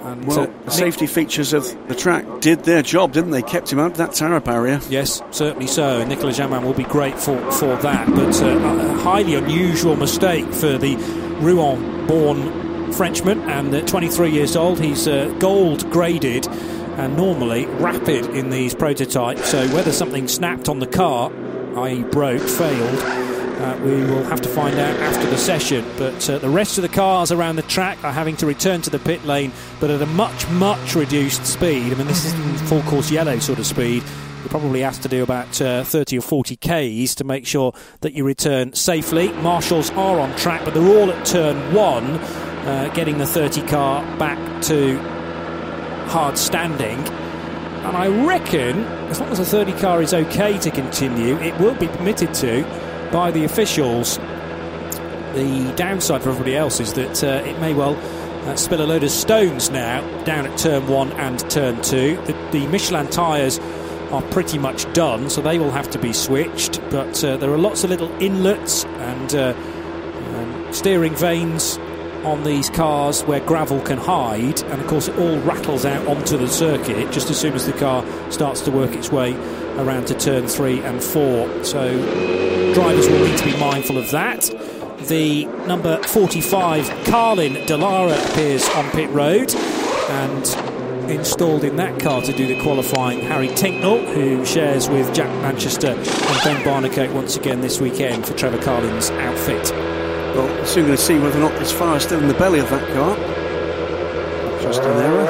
And, 0.02 0.24
well, 0.26 0.46
the 0.64 0.70
safety 0.70 1.06
features 1.06 1.52
of 1.52 1.64
the 1.88 1.94
track 1.94 2.24
did 2.40 2.64
their 2.64 2.80
job, 2.82 3.12
didn't 3.12 3.32
they? 3.32 3.42
Kept 3.42 3.70
him 3.72 3.78
out 3.78 3.90
of 3.92 3.96
that 3.98 4.12
Tara 4.14 4.40
barrier. 4.40 4.80
Yes, 4.88 5.20
certainly 5.30 5.66
so. 5.66 6.04
Nicolas 6.04 6.38
Jamin 6.38 6.62
will 6.62 6.72
be 6.72 6.84
grateful 6.84 7.36
for 7.52 7.76
that. 7.78 8.08
But 8.14 8.40
uh, 8.42 8.46
a 8.46 8.98
highly 9.00 9.34
unusual 9.34 9.96
mistake 9.96 10.46
for 10.52 10.78
the 10.78 10.96
Rouen 11.40 12.06
born 12.06 12.92
Frenchman 12.92 13.40
and 13.42 13.74
uh, 13.74 13.82
23 13.82 14.30
years 14.30 14.56
old. 14.56 14.80
He's 14.80 15.06
uh, 15.06 15.34
gold 15.38 15.90
graded 15.90 16.46
and 16.48 17.14
normally 17.16 17.66
rapid 17.66 18.24
in 18.34 18.48
these 18.48 18.74
prototypes. 18.74 19.44
So 19.50 19.66
whether 19.74 19.92
something 19.92 20.28
snapped 20.28 20.68
on 20.70 20.78
the 20.78 20.86
car, 20.86 21.30
i.e., 21.78 22.04
broke, 22.04 22.40
failed, 22.40 22.98
uh, 23.58 23.78
we 23.82 23.92
will 24.04 24.22
have 24.24 24.40
to 24.42 24.48
find 24.48 24.78
out 24.78 24.96
after 25.00 25.28
the 25.30 25.38
session. 25.38 25.84
But 25.96 26.28
uh, 26.28 26.38
the 26.38 26.48
rest 26.48 26.78
of 26.78 26.82
the 26.82 26.88
cars 26.88 27.32
around 27.32 27.56
the 27.56 27.62
track 27.62 28.02
are 28.04 28.12
having 28.12 28.36
to 28.36 28.46
return 28.46 28.82
to 28.82 28.90
the 28.90 28.98
pit 28.98 29.24
lane, 29.24 29.52
but 29.80 29.90
at 29.90 30.02
a 30.02 30.06
much, 30.06 30.48
much 30.50 30.94
reduced 30.94 31.46
speed. 31.46 31.92
I 31.92 31.96
mean, 31.96 32.06
this 32.06 32.24
is 32.24 32.62
full 32.68 32.82
course 32.82 33.10
yellow 33.10 33.38
sort 33.38 33.58
of 33.58 33.66
speed. 33.66 34.02
You 34.42 34.50
probably 34.50 34.80
have 34.82 35.00
to 35.00 35.08
do 35.08 35.22
about 35.22 35.60
uh, 35.60 35.84
30 35.84 36.18
or 36.18 36.20
40 36.20 36.56
Ks 36.56 37.14
to 37.16 37.24
make 37.24 37.46
sure 37.46 37.72
that 38.02 38.12
you 38.12 38.24
return 38.24 38.74
safely. 38.74 39.32
Marshals 39.32 39.90
are 39.92 40.20
on 40.20 40.36
track, 40.36 40.64
but 40.64 40.74
they're 40.74 40.98
all 40.98 41.10
at 41.10 41.26
turn 41.26 41.74
one, 41.74 42.04
uh, 42.04 42.92
getting 42.94 43.18
the 43.18 43.26
30 43.26 43.62
car 43.66 44.02
back 44.18 44.62
to 44.64 44.98
hard 46.08 46.38
standing. 46.38 46.98
And 47.86 47.96
I 47.96 48.08
reckon, 48.26 48.84
as 49.08 49.20
long 49.20 49.30
as 49.30 49.38
the 49.38 49.44
30 49.44 49.72
car 49.80 50.02
is 50.02 50.12
okay 50.12 50.58
to 50.58 50.70
continue, 50.70 51.36
it 51.36 51.58
will 51.58 51.74
be 51.74 51.88
permitted 51.88 52.34
to 52.34 52.64
by 53.12 53.30
the 53.30 53.44
officials. 53.44 54.18
The 55.34 55.72
downside 55.76 56.22
for 56.22 56.30
everybody 56.30 56.56
else 56.56 56.80
is 56.80 56.94
that 56.94 57.22
uh, 57.22 57.46
it 57.46 57.58
may 57.60 57.74
well 57.74 57.96
uh, 58.48 58.56
spill 58.56 58.80
a 58.80 58.86
load 58.86 59.04
of 59.04 59.10
stones 59.10 59.70
now 59.70 60.00
down 60.24 60.46
at 60.46 60.56
turn 60.58 60.86
one 60.86 61.12
and 61.12 61.38
turn 61.50 61.80
two. 61.82 62.16
The, 62.26 62.32
the 62.52 62.66
Michelin 62.68 63.08
tyres 63.08 63.58
are 64.10 64.22
pretty 64.30 64.58
much 64.58 64.90
done, 64.92 65.28
so 65.28 65.40
they 65.42 65.58
will 65.58 65.72
have 65.72 65.90
to 65.90 65.98
be 65.98 66.12
switched. 66.12 66.80
But 66.90 67.22
uh, 67.24 67.36
there 67.36 67.52
are 67.52 67.58
lots 67.58 67.84
of 67.84 67.90
little 67.90 68.10
inlets 68.22 68.84
and 68.84 69.34
uh, 69.34 69.54
um, 70.34 70.72
steering 70.72 71.14
vanes 71.14 71.78
on 72.26 72.42
these 72.42 72.68
cars 72.70 73.22
where 73.22 73.40
gravel 73.40 73.80
can 73.80 73.98
hide, 73.98 74.60
and 74.62 74.80
of 74.80 74.86
course 74.88 75.08
it 75.08 75.16
all 75.18 75.38
rattles 75.40 75.84
out 75.84 76.06
onto 76.08 76.36
the 76.36 76.48
circuit 76.48 77.10
just 77.12 77.30
as 77.30 77.38
soon 77.38 77.54
as 77.54 77.66
the 77.66 77.72
car 77.72 78.04
starts 78.30 78.60
to 78.62 78.70
work 78.70 78.90
its 78.92 79.10
way 79.10 79.34
around 79.78 80.06
to 80.08 80.14
turn 80.14 80.46
three 80.46 80.80
and 80.80 81.02
four. 81.02 81.48
So 81.64 81.88
drivers 82.74 83.08
will 83.08 83.24
need 83.24 83.38
to 83.38 83.44
be 83.44 83.56
mindful 83.58 83.96
of 83.96 84.10
that. 84.10 84.42
The 85.08 85.44
number 85.66 86.02
45 86.02 86.88
Carlin 87.04 87.54
Dallara 87.66 88.30
appears 88.30 88.68
on 88.70 88.90
pit 88.90 89.08
road 89.10 89.54
and 89.54 91.10
installed 91.10 91.62
in 91.62 91.76
that 91.76 92.00
car 92.00 92.20
to 92.22 92.32
do 92.32 92.48
the 92.48 92.60
qualifying 92.62 93.20
Harry 93.20 93.48
Tinknell 93.48 94.04
who 94.12 94.44
shares 94.44 94.88
with 94.88 95.14
Jack 95.14 95.30
Manchester 95.42 95.88
and 95.88 96.40
Ben 96.42 96.62
Barnicoat 96.64 97.14
once 97.14 97.36
again 97.36 97.60
this 97.60 97.80
weekend 97.80 98.26
for 98.26 98.34
Trevor 98.34 98.60
Carlin's 98.60 99.10
outfit. 99.10 99.95
Well, 100.36 100.46
we're 100.48 100.66
soon 100.66 100.84
going 100.84 100.96
to 100.96 101.02
see 101.02 101.18
whether 101.18 101.38
or 101.38 101.40
not 101.40 101.52
there's 101.52 101.72
fire 101.72 101.96
is 101.96 102.02
still 102.02 102.20
in 102.20 102.28
the 102.28 102.34
belly 102.34 102.58
of 102.60 102.68
that 102.68 102.86
car. 102.92 103.16
Just 104.60 104.82
an 104.82 104.96
error. 104.98 105.24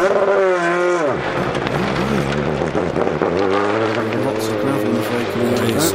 Lots 4.25 4.49
of 4.49 4.61
gravel 4.61 4.87
in 4.87 4.95
the 4.95 5.01
vehicle. 5.01 5.43
There 5.43 5.77
is. 5.77 5.93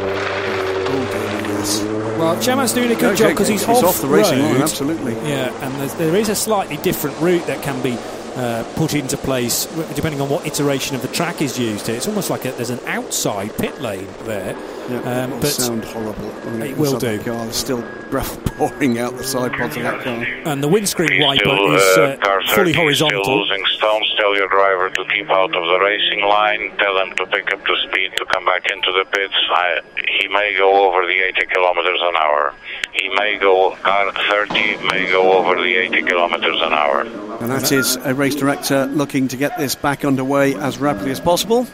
Oh. 1.83 2.15
Well, 2.19 2.39
Chaman's 2.41 2.71
doing 2.71 2.91
a 2.91 2.95
good 2.95 3.13
Okay, 3.13 3.15
job 3.15 3.29
because 3.31 3.47
he's, 3.49 3.67
off, 3.67 3.99
the 3.99 4.07
racing 4.07 4.39
road. 4.39 4.51
line, 4.53 4.61
absolutely. 4.61 5.13
Yeah, 5.27 5.51
and 5.65 5.89
there's, 5.99 6.29
a 6.29 6.35
slightly 6.35 6.77
different 6.77 7.19
route 7.19 7.45
that 7.47 7.61
can 7.63 7.81
be 7.81 7.97
uh, 8.35 8.63
put 8.75 8.93
into 8.93 9.17
place 9.17 9.65
depending 9.93 10.21
on 10.21 10.29
what 10.29 10.45
iteration 10.47 10.95
of 10.95 11.01
the 11.01 11.07
track 11.09 11.41
is 11.41 11.59
used 11.59 11.87
here. 11.87 11.97
It's 11.97 12.07
almost 12.07 12.29
like 12.29 12.45
a, 12.45 12.51
there's 12.51 12.69
an 12.69 12.79
outside 12.85 13.57
pit 13.57 13.81
lane 13.81 14.07
there. 14.23 14.55
Yeah, 14.91 15.23
Um, 15.23 15.29
it'll 15.29 15.39
but 15.39 15.47
sound 15.49 15.85
horrible. 15.85 16.29
when 16.51 16.61
it 16.63 16.77
will 16.77 16.99
do. 16.99 17.17
Car. 17.19 17.45
There's 17.45 17.55
still 17.55 17.81
gravel 18.09 18.37
pouring 18.57 18.99
out 18.99 19.17
the 19.17 19.23
side 19.23 19.53
pods 19.53 19.77
of 19.77 19.83
that 19.83 20.03
car. 20.03 20.13
and 20.45 20.61
the 20.61 20.67
windscreen 20.67 21.21
wiper 21.21 21.43
still, 21.43 21.75
is 21.75 21.97
uh, 21.97 22.01
uh, 22.01 22.17
car 22.17 22.41
fully 22.43 22.55
30 22.55 22.69
is 22.71 22.75
horizontal. 22.75 23.23
Still 23.23 23.39
losing 23.39 23.65
stones. 23.77 24.13
Tell 24.17 24.35
your 24.35 24.49
driver 24.49 24.89
to 24.89 25.05
keep 25.13 25.29
out 25.29 25.55
of 25.55 25.63
the 25.65 25.79
racing 25.79 26.21
line. 26.25 26.75
Tell 26.77 26.97
him 26.99 27.15
to 27.15 27.25
pick 27.27 27.51
up 27.53 27.61
the 27.63 27.77
speed 27.87 28.11
to 28.17 28.25
come 28.25 28.45
back 28.45 28.69
into 28.69 28.91
the 28.91 29.05
pits. 29.11 29.33
I, 29.49 29.79
he 30.19 30.27
may 30.27 30.55
go 30.57 30.87
over 30.89 31.05
the 31.07 31.19
80 31.39 31.45
kilometers 31.47 31.99
an 32.01 32.15
hour. 32.17 32.53
He 32.93 33.07
may 33.15 33.37
go 33.37 33.71
car 33.77 34.11
30 34.29 34.77
may 34.89 35.09
go 35.09 35.31
over 35.37 35.55
the 35.55 35.75
80 35.77 36.01
kilometers 36.03 36.59
an 36.61 36.73
hour. 36.73 37.01
And 37.39 37.49
that 37.49 37.71
is 37.71 37.95
a 37.95 38.13
race 38.13 38.35
director 38.35 38.85
looking 38.87 39.29
to 39.29 39.37
get 39.37 39.57
this 39.57 39.73
back 39.75 40.03
underway 40.03 40.53
as 40.55 40.77
rapidly 40.79 41.11
as 41.11 41.19
possible. 41.21 41.65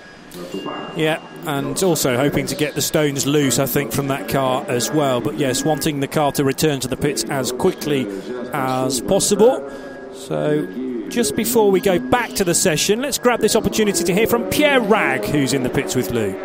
Yeah, 0.95 1.21
and 1.45 1.81
also 1.83 2.17
hoping 2.17 2.47
to 2.47 2.55
get 2.55 2.75
the 2.75 2.81
stones 2.81 3.27
loose, 3.27 3.59
I 3.59 3.67
think, 3.67 3.91
from 3.91 4.07
that 4.07 4.27
car 4.27 4.65
as 4.67 4.91
well. 4.91 5.21
But 5.21 5.37
yes, 5.37 5.63
wanting 5.63 5.99
the 5.99 6.07
car 6.07 6.31
to 6.33 6.43
return 6.43 6.79
to 6.81 6.87
the 6.87 6.97
pits 6.97 7.23
as 7.25 7.51
quickly 7.51 8.07
as 8.51 9.01
possible. 9.01 9.69
So, 10.13 10.65
just 11.09 11.35
before 11.35 11.71
we 11.71 11.79
go 11.79 11.99
back 11.99 12.31
to 12.31 12.43
the 12.43 12.55
session, 12.55 13.01
let's 13.01 13.19
grab 13.19 13.39
this 13.39 13.55
opportunity 13.55 14.03
to 14.03 14.13
hear 14.13 14.27
from 14.27 14.43
Pierre 14.49 14.81
Ragues, 14.81 15.29
who's 15.29 15.53
in 15.53 15.63
the 15.63 15.69
pits 15.69 15.95
with 15.95 16.11
Lou. 16.11 16.35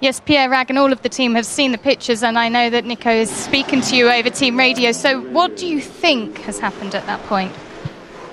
Yes, 0.00 0.20
Pierre 0.20 0.48
Ragues 0.48 0.70
and 0.70 0.78
all 0.78 0.92
of 0.92 1.02
the 1.02 1.08
team 1.08 1.34
have 1.34 1.46
seen 1.46 1.72
the 1.72 1.78
pictures, 1.78 2.22
and 2.22 2.38
I 2.38 2.48
know 2.48 2.70
that 2.70 2.84
Nico 2.84 3.10
is 3.10 3.30
speaking 3.30 3.80
to 3.82 3.96
you 3.96 4.08
over 4.08 4.30
team 4.30 4.56
radio. 4.56 4.92
So, 4.92 5.20
what 5.20 5.56
do 5.56 5.66
you 5.66 5.80
think 5.80 6.38
has 6.38 6.58
happened 6.58 6.94
at 6.94 7.04
that 7.06 7.20
point? 7.26 7.52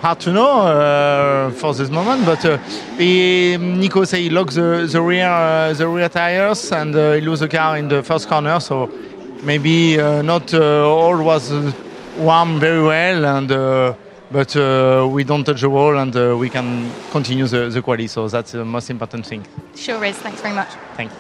Hard 0.06 0.20
to 0.20 0.32
know 0.32 0.68
uh, 0.68 1.50
for 1.50 1.74
this 1.74 1.90
moment, 1.90 2.28
but 2.28 2.46
uh, 2.46 2.60
he, 2.96 3.58
Nico 3.58 4.04
say 4.04 4.22
he 4.22 4.30
locked 4.30 4.54
the, 4.54 4.88
the 4.88 5.02
rear 5.02 5.28
uh, 5.28 5.74
the 5.74 5.88
rear 5.88 6.10
tires 6.10 6.72
and 6.72 6.96
uh, 6.96 7.14
he 7.14 7.22
lose 7.22 7.40
the 7.40 7.48
car 7.48 7.76
in 7.76 7.88
the 7.88 8.04
first 8.04 8.28
corner, 8.28 8.60
so 8.60 8.88
maybe 9.42 10.00
uh, 10.00 10.22
not 10.22 10.54
uh, 10.54 10.88
all 10.88 11.18
was 11.24 11.52
uh, 11.52 11.72
warm 12.20 12.60
very 12.60 12.84
well, 12.84 13.26
and 13.26 13.52
uh, 13.52 13.96
but 14.30 14.56
uh, 14.56 15.10
we 15.10 15.24
don't 15.24 15.44
touch 15.44 15.62
the 15.62 15.70
wall 15.72 15.98
and 15.98 16.16
uh, 16.16 16.38
we 16.38 16.52
can 16.52 16.92
continue 17.10 17.48
the, 17.48 17.70
the 17.70 17.82
quality, 17.82 18.06
so 18.06 18.28
that's 18.28 18.52
the 18.52 18.64
most 18.64 18.92
important 18.92 19.26
thing. 19.26 19.44
Sure 19.76 20.06
is. 20.06 20.16
Thanks 20.18 20.40
very 20.40 20.54
much. 20.54 20.70
Thanks. 20.98 21.16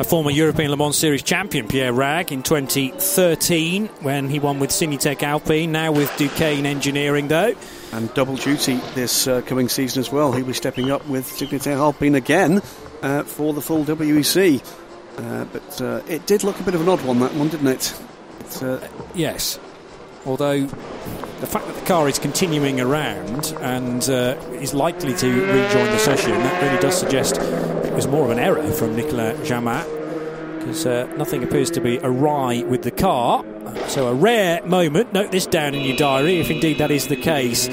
A 0.00 0.02
former 0.02 0.32
European 0.32 0.72
Le 0.72 0.76
Mans 0.76 0.96
Series 0.96 1.22
champion, 1.22 1.68
Pierre 1.68 1.92
Ragues, 1.92 2.32
in 2.32 2.42
2013 2.42 3.86
when 4.00 4.28
he 4.28 4.40
won 4.40 4.58
with 4.58 4.70
Signatech 4.70 5.22
Alpine, 5.22 5.70
now 5.70 5.92
with 5.92 6.12
Duqueine 6.16 6.66
Engineering, 6.66 7.28
though. 7.28 7.54
And 7.92 8.12
double 8.14 8.36
duty 8.36 8.80
this 8.94 9.26
uh, 9.26 9.40
coming 9.42 9.68
season 9.68 10.00
as 10.00 10.12
well. 10.12 10.32
He'll 10.32 10.44
be 10.44 10.52
stepping 10.52 10.90
up 10.90 11.06
with 11.08 11.38
Dignitaire 11.38 11.78
Alpine 11.78 12.14
again 12.14 12.60
uh, 13.02 13.22
for 13.22 13.54
the 13.54 13.62
full 13.62 13.84
WEC. 13.84 14.62
Uh, 15.16 15.44
but 15.46 15.80
uh, 15.80 16.02
it 16.06 16.26
did 16.26 16.44
look 16.44 16.60
a 16.60 16.62
bit 16.62 16.74
of 16.74 16.80
an 16.80 16.88
odd 16.88 17.00
one, 17.04 17.18
that 17.20 17.34
one, 17.34 17.48
didn't 17.48 17.66
it? 17.66 17.94
It's, 18.40 18.62
uh, 18.62 18.86
Yes. 19.14 19.58
Although 20.26 20.66
the 20.66 21.46
fact 21.46 21.66
that 21.66 21.76
the 21.76 21.86
car 21.86 22.08
is 22.08 22.18
continuing 22.18 22.80
around 22.80 23.54
and 23.60 24.08
uh, 24.10 24.36
is 24.54 24.74
likely 24.74 25.14
to 25.14 25.26
rejoin 25.26 25.86
the 25.86 25.98
session, 25.98 26.32
that 26.32 26.62
really 26.62 26.80
does 26.80 26.98
suggest 26.98 27.38
it 27.38 27.92
was 27.94 28.06
more 28.06 28.24
of 28.24 28.30
an 28.30 28.38
error 28.38 28.70
from 28.72 28.94
Nicolas 28.94 29.48
Jamin 29.48 29.97
because 30.68 30.84
uh, 30.84 31.06
nothing 31.16 31.42
appears 31.42 31.70
to 31.70 31.80
be 31.80 31.98
awry 32.02 32.62
with 32.62 32.82
the 32.82 32.90
car. 32.90 33.42
So 33.86 34.08
a 34.08 34.12
rare 34.14 34.62
moment. 34.66 35.14
Note 35.14 35.32
this 35.32 35.46
down 35.46 35.74
in 35.74 35.80
your 35.80 35.96
diary 35.96 36.40
if 36.40 36.50
indeed 36.50 36.76
that 36.76 36.90
is 36.90 37.08
the 37.08 37.16
case. 37.16 37.68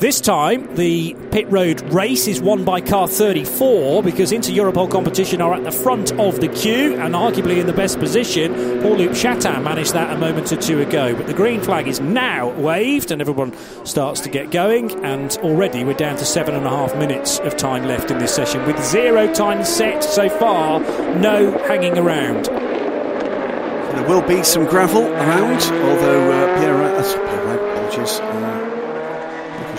This 0.00 0.18
time, 0.18 0.76
the 0.76 1.14
pit 1.30 1.46
road 1.50 1.82
race 1.92 2.26
is 2.26 2.40
won 2.40 2.64
by 2.64 2.80
car 2.80 3.06
34 3.06 4.02
because 4.02 4.32
Inter 4.32 4.50
Europol 4.50 4.90
competition 4.90 5.42
are 5.42 5.52
at 5.52 5.62
the 5.62 5.70
front 5.70 6.10
of 6.12 6.40
the 6.40 6.48
queue 6.48 6.98
and 6.98 7.14
arguably 7.14 7.58
in 7.58 7.66
the 7.66 7.74
best 7.74 7.98
position. 7.98 8.80
Paul-Loup 8.80 9.14
Chatin 9.14 9.62
managed 9.62 9.92
that 9.92 10.10
a 10.10 10.18
moment 10.18 10.50
or 10.52 10.56
two 10.56 10.80
ago. 10.80 11.14
But 11.14 11.26
the 11.26 11.34
green 11.34 11.60
flag 11.60 11.86
is 11.86 12.00
now 12.00 12.48
waved 12.48 13.10
and 13.10 13.20
everyone 13.20 13.54
starts 13.84 14.22
to 14.22 14.30
get 14.30 14.50
going. 14.50 14.90
And 15.04 15.36
already 15.42 15.84
we're 15.84 15.92
down 15.92 16.16
to 16.16 16.24
seven 16.24 16.54
and 16.54 16.64
a 16.64 16.70
half 16.70 16.96
minutes 16.96 17.38
of 17.40 17.58
time 17.58 17.84
left 17.84 18.10
in 18.10 18.16
this 18.16 18.34
session 18.34 18.64
with 18.64 18.82
zero 18.82 19.30
time 19.34 19.62
set 19.66 20.02
so 20.02 20.30
far. 20.30 20.80
No 21.16 21.50
hanging 21.68 21.98
around. 21.98 22.46
there 22.46 24.08
will 24.08 24.26
be 24.26 24.42
some 24.44 24.64
gravel 24.64 25.02
around, 25.08 25.60
although 25.60 26.32
uh, 26.32 26.58
Pierre, 26.58 26.82
uh, 26.84 27.02
Pierre 27.02 27.54
apologies. 27.56 28.18
Uh, 28.20 28.59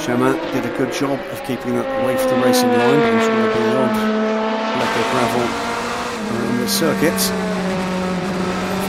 Nico 0.01 0.33
did 0.51 0.65
a 0.65 0.77
good 0.77 0.91
job 0.91 1.19
of 1.29 1.37
keeping 1.45 1.77
that 1.77 1.85
away 2.01 2.17
from 2.17 2.33
the 2.33 2.41
racing 2.41 2.73
line, 2.73 3.01
sure 3.21 3.37
there'll 3.37 3.53
be 3.53 4.01
the 4.97 5.05
gravel 5.13 5.45
around 5.45 6.57
the 6.57 6.65
circuit. 6.65 7.21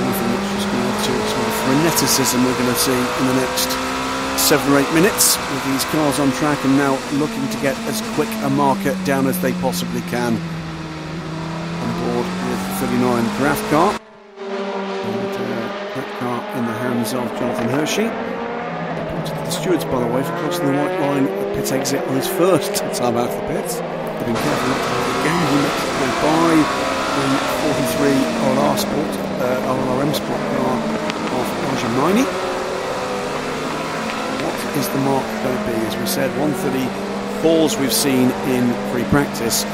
Nothing 0.00 0.30
which 0.32 0.50
is 0.56 0.64
going 0.72 0.88
to 1.04 1.12
sort 1.28 1.44
of 1.44 1.54
freneticism 1.68 2.40
we're 2.40 2.56
going 2.56 2.72
to 2.72 2.80
see 2.80 2.96
in 2.96 3.24
the 3.28 3.36
next 3.44 3.68
seven 4.40 4.72
or 4.72 4.80
eight 4.80 4.88
minutes 4.96 5.36
with 5.36 5.64
these 5.68 5.84
cars 5.92 6.16
on 6.18 6.32
track 6.32 6.56
and 6.64 6.80
now 6.80 6.96
looking 7.20 7.44
to 7.52 7.60
get 7.60 7.76
as 7.84 8.00
quick 8.16 8.32
a 8.48 8.50
marker 8.50 8.96
down 9.04 9.28
as 9.28 9.36
they 9.44 9.52
possibly 9.60 10.00
can. 10.08 10.32
On 10.32 11.90
board 12.08 12.24
with 12.48 12.62
39 12.88 13.20
Graff 13.36 13.60
car. 13.68 14.00
And 14.40 15.28
uh, 15.28 15.92
that 15.92 16.08
car 16.18 16.40
in 16.56 16.64
the 16.64 16.76
hands 16.80 17.12
of 17.12 17.28
Jonathan 17.36 17.68
Hirschi. 17.68 18.41
The 19.30 19.50
stewards, 19.50 19.84
by 19.84 20.00
the 20.00 20.06
way, 20.06 20.22
for 20.22 20.34
crossing 20.42 20.66
the 20.66 20.72
white 20.72 20.98
line 21.00 21.26
at 21.28 21.56
pit 21.56 21.70
exit 21.72 22.02
on 22.08 22.16
his 22.16 22.26
first 22.26 22.74
time 22.98 23.16
out 23.16 23.30
of 23.30 23.36
the 23.36 23.46
pits. 23.46 23.76
They've 23.76 24.26
been 24.26 24.38
careful 24.38 24.68
not 24.72 24.80
to 24.82 24.92
again. 25.22 25.38
He 25.46 25.56
makes 25.62 25.82
it 25.82 25.94
go 26.00 26.08
by 26.22 26.52
the 27.12 27.28
43 28.00 28.10
RLR 28.50 28.76
Sport, 28.78 29.12
uh, 29.42 29.70
RLRM 29.70 30.12
Sport 30.14 30.42
car 30.50 30.74
of 31.38 31.46
Arjun 31.70 31.92
Maini 31.98 32.52
is 34.76 34.88
the 34.88 34.98
mark 35.04 35.24
going 35.44 35.56
to 35.56 35.64
be? 35.68 35.76
As 35.86 35.96
we 35.96 36.06
said, 36.06 36.30
134s 36.40 37.78
we've 37.80 37.92
seen 37.92 38.30
in 38.48 38.72
free 38.90 39.04
practice. 39.04 39.64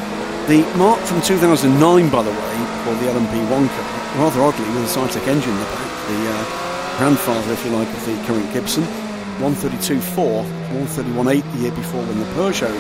The 0.49 0.66
mark 0.76 0.99
from 1.01 1.22
2009, 1.22 2.11
by 2.11 2.22
the 2.22 2.30
way, 2.30 2.55
for 2.84 2.94
the 2.99 3.07
LMP1 3.12 3.68
car, 3.68 4.18
rather 4.18 4.42
oddly 4.42 4.66
with 4.74 4.84
a 4.84 4.92
Zytek 4.99 5.26
engine 5.28 5.53
in 5.53 5.59
the 5.59 5.64
back, 5.64 5.90
the 6.09 6.20
uh, 6.28 6.99
grandfather, 6.99 7.53
if 7.53 7.64
you 7.64 7.70
like, 7.70 7.88
of 7.88 8.07
the 8.07 8.16
current 8.26 8.53
Gibson. 8.53 9.07
132.4, 9.39 10.43
131.8 10.74 11.53
the 11.53 11.59
year 11.62 11.72
before 11.72 12.03
when 12.03 12.18
the 12.18 12.26
Peugeot 12.34 12.74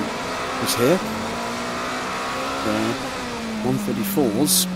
was 0.60 0.74
here. 0.74 0.98
The 2.66 3.08
134s 3.62 4.66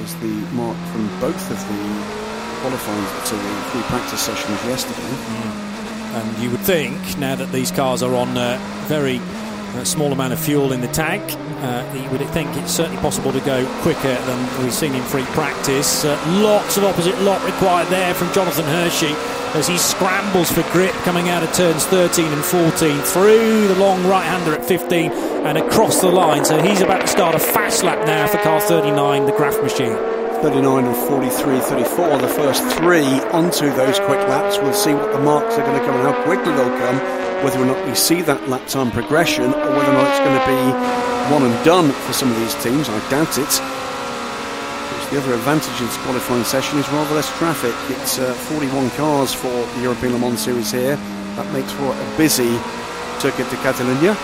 was 0.00 0.14
the 0.16 0.34
mark 0.54 0.76
from 0.90 1.06
both 1.20 1.50
of 1.50 1.58
the 1.68 2.22
qualifying 2.60 3.24
to 3.26 3.34
the 3.36 3.70
free 3.70 3.82
practice 3.82 4.20
sessions 4.20 4.64
yesterday. 4.64 5.00
Mm. 5.00 5.72
And 6.12 6.42
you 6.42 6.50
would 6.50 6.60
think, 6.60 6.98
now 7.18 7.36
that 7.36 7.52
these 7.52 7.70
cars 7.70 8.02
are 8.02 8.14
on 8.16 8.36
a 8.36 8.58
very 8.86 9.18
uh, 9.18 9.84
small 9.84 10.12
amount 10.12 10.32
of 10.32 10.40
fuel 10.40 10.72
in 10.72 10.80
the 10.80 10.88
tank, 10.88 11.22
uh, 11.62 11.88
you 11.94 12.10
would 12.10 12.28
think 12.30 12.54
it's 12.56 12.72
certainly 12.72 13.00
possible 13.00 13.32
to 13.32 13.40
go 13.40 13.64
quicker 13.82 14.14
than 14.14 14.62
we've 14.62 14.74
seen 14.74 14.94
in 14.94 15.02
free 15.02 15.24
practice. 15.26 16.04
Uh, 16.04 16.20
lots 16.42 16.76
of 16.76 16.84
opposite 16.84 17.16
lot 17.22 17.44
required 17.44 17.86
there 17.88 18.12
from 18.12 18.32
Jonathan 18.32 18.64
Hirschi 18.64 19.41
as 19.54 19.68
he 19.68 19.76
scrambles 19.76 20.50
for 20.50 20.62
grip 20.72 20.92
coming 21.04 21.28
out 21.28 21.42
of 21.42 21.52
turns 21.52 21.84
13 21.86 22.24
and 22.26 22.44
14 22.44 22.98
through 23.02 23.68
the 23.68 23.76
long 23.76 24.04
right 24.06 24.24
hander 24.24 24.54
at 24.54 24.64
15 24.64 25.12
and 25.12 25.58
across 25.58 26.00
the 26.00 26.10
line. 26.10 26.44
So 26.44 26.62
he's 26.62 26.80
about 26.80 27.02
to 27.02 27.06
start 27.06 27.34
a 27.34 27.38
fast 27.38 27.84
lap 27.84 28.06
now 28.06 28.26
for 28.26 28.38
car 28.38 28.60
39, 28.60 29.26
the 29.26 29.32
Graff 29.32 29.60
machine. 29.62 29.96
39 30.42 30.86
and 30.86 30.96
43, 30.96 31.60
34, 31.60 32.18
the 32.18 32.28
first 32.28 32.64
three 32.78 33.06
onto 33.30 33.70
those 33.74 33.98
quick 34.00 34.18
laps. 34.26 34.58
We'll 34.58 34.72
see 34.72 34.94
what 34.94 35.12
the 35.12 35.20
marks 35.20 35.56
are 35.56 35.64
going 35.64 35.78
to 35.78 35.86
come 35.86 35.94
and 35.94 36.02
how 36.02 36.24
quickly 36.24 36.52
they'll 36.52 36.78
come, 36.78 36.96
whether 37.44 37.60
or 37.60 37.66
not 37.66 37.86
we 37.86 37.94
see 37.94 38.22
that 38.22 38.48
lap 38.48 38.66
time 38.66 38.90
progression 38.90 39.54
or 39.54 39.70
whether 39.70 39.90
or 39.90 39.94
not 39.94 40.08
it's 40.08 40.18
going 40.18 40.40
to 40.40 40.46
be 40.48 41.32
one 41.32 41.42
and 41.44 41.64
done 41.64 41.92
for 41.92 42.12
some 42.12 42.30
of 42.30 42.36
these 42.38 42.54
teams. 42.62 42.88
I 42.88 43.10
doubt 43.10 43.38
it. 43.38 43.71
The 45.12 45.18
other 45.18 45.34
advantage 45.34 45.78
in 45.78 45.84
this 45.84 45.96
qualifying 45.98 46.42
session 46.42 46.78
is 46.78 46.88
rather 46.88 47.14
less 47.14 47.28
traffic. 47.36 47.74
It's 47.98 48.18
uh, 48.18 48.32
41 48.32 48.88
cars 48.92 49.34
for 49.34 49.52
the 49.74 49.82
European 49.82 50.14
Le 50.14 50.18
Mans 50.18 50.40
Series 50.40 50.72
here. 50.72 50.96
That 51.36 51.52
makes 51.52 51.70
for 51.72 51.92
a 51.92 52.16
busy 52.16 52.56
Circuit 53.18 53.44
de 53.50 53.56
Catalunya. 53.56 54.16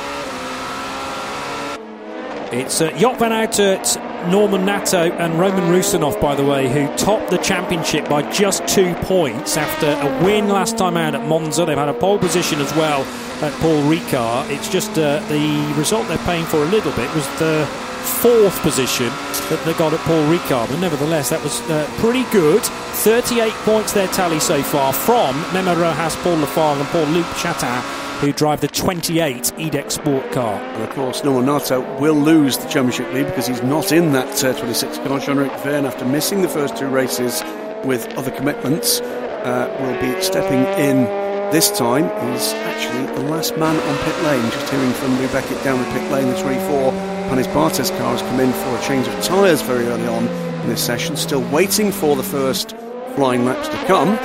It's 2.54 2.80
uh, 2.80 2.90
Job 2.96 3.18
van 3.18 3.32
Uitert 3.32 4.00
Norman 4.30 4.64
Nato 4.64 5.12
and 5.12 5.38
Roman 5.38 5.64
Rusinov, 5.64 6.18
by 6.22 6.34
the 6.34 6.42
way, 6.42 6.72
who 6.72 6.88
topped 6.96 7.30
the 7.30 7.36
championship 7.36 8.08
by 8.08 8.22
just 8.32 8.66
two 8.66 8.94
points 9.02 9.58
after 9.58 9.88
a 9.88 10.24
win 10.24 10.48
last 10.48 10.78
time 10.78 10.96
out 10.96 11.14
at 11.14 11.28
Monza. 11.28 11.66
They've 11.66 11.76
had 11.76 11.90
a 11.90 11.94
pole 11.94 12.18
position 12.18 12.60
as 12.60 12.74
well 12.76 13.02
at 13.44 13.52
Paul 13.60 13.82
Ricard. 13.82 14.48
It's 14.48 14.70
just 14.70 14.92
uh, 14.92 15.20
the 15.28 15.74
result 15.76 16.08
they're 16.08 16.16
paying 16.24 16.46
for 16.46 16.62
a 16.62 16.66
little 16.66 16.92
bit 16.92 17.14
was 17.14 17.26
the 17.38 17.68
fourth 18.08 18.58
position 18.60 19.08
that 19.50 19.62
they 19.64 19.74
got 19.74 19.92
at 19.92 20.00
Paul 20.00 20.24
Ricard. 20.26 20.68
But 20.68 20.80
nevertheless, 20.80 21.30
that 21.30 21.42
was 21.42 21.60
uh, 21.70 21.86
pretty 21.98 22.24
good. 22.30 22.62
38 22.62 23.52
points 23.64 23.92
their 23.92 24.08
tally 24.08 24.40
so 24.40 24.62
far 24.62 24.92
from 24.92 25.40
Memo 25.52 25.74
Rojas, 25.74 26.16
Paul 26.16 26.38
Lafargue, 26.38 26.80
and 26.80 26.88
Paul-Loup 26.88 27.26
Chatin 27.36 27.82
who 28.20 28.32
drive 28.32 28.60
the 28.60 28.66
28 28.68 29.52
IDEC 29.56 29.92
Sport 29.92 30.32
car. 30.32 30.60
And 30.60 30.82
of 30.82 30.90
course, 30.90 31.22
Noah 31.22 31.42
Nato 31.42 32.00
will 32.00 32.16
lose 32.16 32.58
the 32.58 32.68
championship 32.68 33.12
lead 33.12 33.26
because 33.26 33.46
he's 33.46 33.62
not 33.62 33.92
in 33.92 34.12
that 34.12 34.42
uh, 34.42 34.58
26 34.58 34.98
car. 34.98 35.20
Jean-Eric 35.20 35.52
Vergne, 35.60 35.86
after 35.86 36.04
missing 36.04 36.42
the 36.42 36.48
first 36.48 36.76
two 36.76 36.88
races 36.88 37.42
with 37.84 38.08
other 38.18 38.32
commitments, 38.32 39.00
uh, 39.00 39.72
will 39.80 40.00
be 40.00 40.20
stepping 40.20 40.64
in 40.84 41.04
this 41.52 41.70
time. 41.70 42.04
He's 42.32 42.52
actually 42.52 43.06
the 43.14 43.30
last 43.30 43.56
man 43.56 43.76
on 43.76 43.98
pit 44.04 44.22
lane. 44.24 44.50
Just 44.50 44.68
hearing 44.68 44.92
from 44.94 45.16
Lou 45.18 45.28
Beckett 45.28 45.62
down 45.62 45.78
the 45.78 45.98
pit 45.98 46.10
lane, 46.10 46.28
the 46.28 46.42
24 46.42 46.92
Panis 47.28 47.46
Barthez 47.48 47.90
car 47.98 48.12
has 48.12 48.22
come 48.22 48.40
in 48.40 48.50
for 48.50 48.74
a 48.74 48.80
change 48.80 49.06
of 49.06 49.22
tyres 49.22 49.60
very 49.60 49.84
early 49.84 50.06
on 50.06 50.26
in 50.26 50.68
this 50.68 50.82
session. 50.82 51.14
Still 51.14 51.42
waiting 51.50 51.92
for 51.92 52.16
the 52.16 52.22
first 52.22 52.74
flying 53.16 53.44
laps 53.44 53.68
to 53.68 53.76
come. 53.86 54.16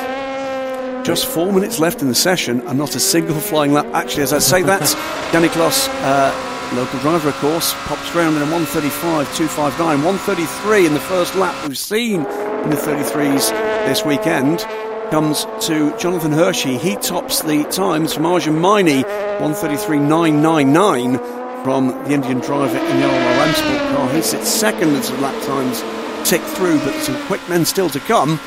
Just 1.04 1.26
four 1.26 1.52
minutes 1.52 1.80
left 1.80 2.02
in 2.02 2.08
the 2.08 2.16
session 2.16 2.62
and 2.62 2.80
not 2.80 2.96
a 2.96 3.02
single 3.02 3.36
flying 3.36 3.74
lap. 3.74 3.86
Actually, 3.94 4.24
as 4.24 4.32
I 4.32 4.40
say 4.40 4.64
that, 4.64 4.82
Dani 5.34 5.50
Clos, 5.50 5.90
uh, 5.90 6.32
local 6.76 6.98
driver, 7.02 7.28
of 7.28 7.36
course, 7.36 7.74
pops 7.88 8.16
round 8.16 8.38
in 8.38 8.42
a 8.42 8.46
135, 8.46 9.36
259, 9.36 10.02
133 10.02 10.86
in 10.86 10.94
the 10.94 11.02
first 11.02 11.36
lap 11.36 11.54
we've 11.68 11.78
seen 11.78 12.22
in 12.22 12.70
the 12.70 12.78
33s 12.78 13.50
this 13.86 14.06
weekend. 14.06 14.66
Comes 15.12 15.46
to 15.68 15.94
Jonathan 15.98 16.32
Hirschi. 16.32 16.80
He 16.80 16.96
tops 16.96 17.42
the 17.42 17.66
times 17.66 18.14
from 18.14 18.26
Arjun 18.26 18.56
Maini, 18.56 19.04
133.999 19.04 21.43
from 21.64 21.88
the 21.88 22.12
Indian 22.12 22.40
driver 22.40 22.78
in 22.78 23.00
the 23.00 23.08
RLRM 23.08 23.54
Sport 23.54 23.96
car. 23.96 24.14
He 24.14 24.22
sits 24.22 24.48
second 24.48 24.90
as 24.96 25.10
the 25.10 25.18
lap 25.18 25.42
times 25.44 25.82
tick 26.30 26.42
through, 26.42 26.80
but 26.80 26.94
some 27.02 27.22
quick 27.28 27.42
men 27.50 27.66
still 27.66 27.90
to 27.90 28.00
come. 28.02 28.40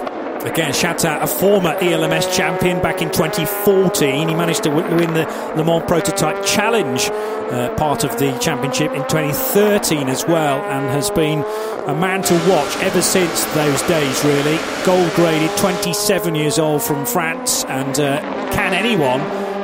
Again, 0.44 0.74
Chatin, 0.74 1.22
a 1.22 1.26
former 1.26 1.74
ELMS 1.80 2.36
champion 2.36 2.82
back 2.82 3.00
in 3.00 3.10
2014. 3.10 4.28
He 4.28 4.34
managed 4.34 4.62
to 4.64 4.70
win 4.70 5.14
the 5.14 5.24
Le 5.56 5.64
Mans 5.64 5.82
Prototype 5.86 6.44
Challenge 6.44 7.08
uh, 7.10 7.74
part 7.76 8.04
of 8.04 8.18
the 8.18 8.36
championship 8.40 8.92
in 8.92 9.00
2013 9.08 10.08
as 10.08 10.26
well, 10.26 10.60
and 10.64 10.86
has 10.90 11.10
been 11.10 11.40
a 11.86 11.94
man 11.94 12.22
to 12.22 12.34
watch 12.48 12.76
ever 12.82 13.00
since 13.00 13.44
those 13.54 13.80
days, 13.82 14.24
really. 14.24 14.58
Gold 14.84 15.10
graded, 15.14 15.56
27 15.56 16.34
years 16.34 16.58
old 16.58 16.82
from 16.82 17.06
France, 17.06 17.64
and 17.64 17.98
uh, 17.98 18.20
can 18.52 18.74
anyone 18.74 19.20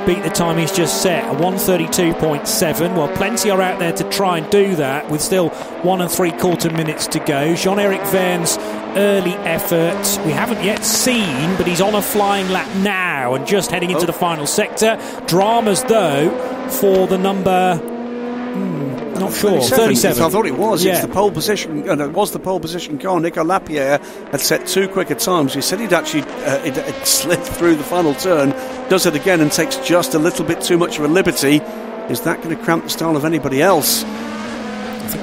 beat 0.07 0.23
the 0.23 0.31
time 0.31 0.57
he's 0.57 0.73
just 0.73 1.03
set? 1.03 1.25
A 1.25 1.37
132.7. 1.37 2.97
Well, 2.97 3.15
plenty 3.17 3.51
are 3.51 3.61
out 3.61 3.79
there 3.79 3.93
to 3.93 4.05
try 4.09 4.39
and 4.39 4.51
do 4.51 4.77
that 4.77 5.11
with 5.11 5.21
still 5.21 5.51
one 5.83 6.01
and 6.01 6.11
three 6.11 6.33
quarter 6.33 6.71
minutes 6.71 7.07
to 7.09 7.19
go. 7.21 7.55
Jean 7.55 7.79
Eric 7.79 8.01
Vergne's 8.01 8.57
early 8.97 9.35
effort 9.47 10.21
we 10.25 10.33
haven't 10.33 10.65
yet 10.65 10.85
seen, 10.85 11.57
but 11.57 11.67
he's 11.67 11.81
on 11.81 11.95
a 11.95 12.03
flying 12.03 12.49
lap 12.51 12.69
now 12.77 13.35
and 13.35 13.47
just 13.47 13.71
heading 13.71 13.91
into 13.91 14.03
oh. 14.03 14.07
the 14.07 14.13
final 14.13 14.47
sector. 14.47 14.99
Dramas, 15.27 15.85
though, 15.85 16.31
for 16.69 17.07
the 17.07 17.19
number. 17.19 17.77
Hmm, 17.77 19.15
not 19.15 19.33
sure. 19.33 19.61
37. 19.61 19.79
37. 19.79 20.23
I 20.23 20.29
thought 20.29 20.47
it 20.47 20.57
was. 20.57 20.85
Yeah. 20.85 20.93
It's 20.93 21.03
the 21.03 21.13
pole 21.13 21.31
position, 21.31 21.89
and 21.89 22.01
it 22.01 22.13
was 22.13 22.33
the 22.33 22.39
pole 22.39 22.61
position 22.61 22.99
car. 22.99 23.21
Nico 23.21 23.45
Lapierre 23.45 23.99
had 24.31 24.41
set 24.41 24.67
two 24.67 24.89
quicker 24.89 25.15
times. 25.15 25.55
He 25.55 25.61
said 25.61 25.81
he'd 25.81 25.93
actually 25.93 26.23
uh, 26.23 26.65
it, 26.65 26.77
it 26.77 27.07
slid 27.07 27.41
through 27.41 27.77
the 27.77 27.85
final 27.85 28.15
turn, 28.15 28.51
does 28.89 29.07
it 29.07 29.15
again, 29.15 29.41
and 29.41 29.53
takes 29.53 29.77
just 29.79 30.15
a 30.15 30.19
little 30.19 30.45
bit 30.45 30.61
too 30.61 30.79
much 30.79 30.99
of 30.99 31.05
a 31.05 31.09
liberty. 31.09 31.57
Is 32.09 32.23
that 32.23 32.43
going 32.43 32.57
to 32.57 32.63
cramp 32.63 32.85
the 32.85 32.91
style 32.91 33.17
of 33.17 33.25
anybody 33.25 33.63
else? 33.63 34.05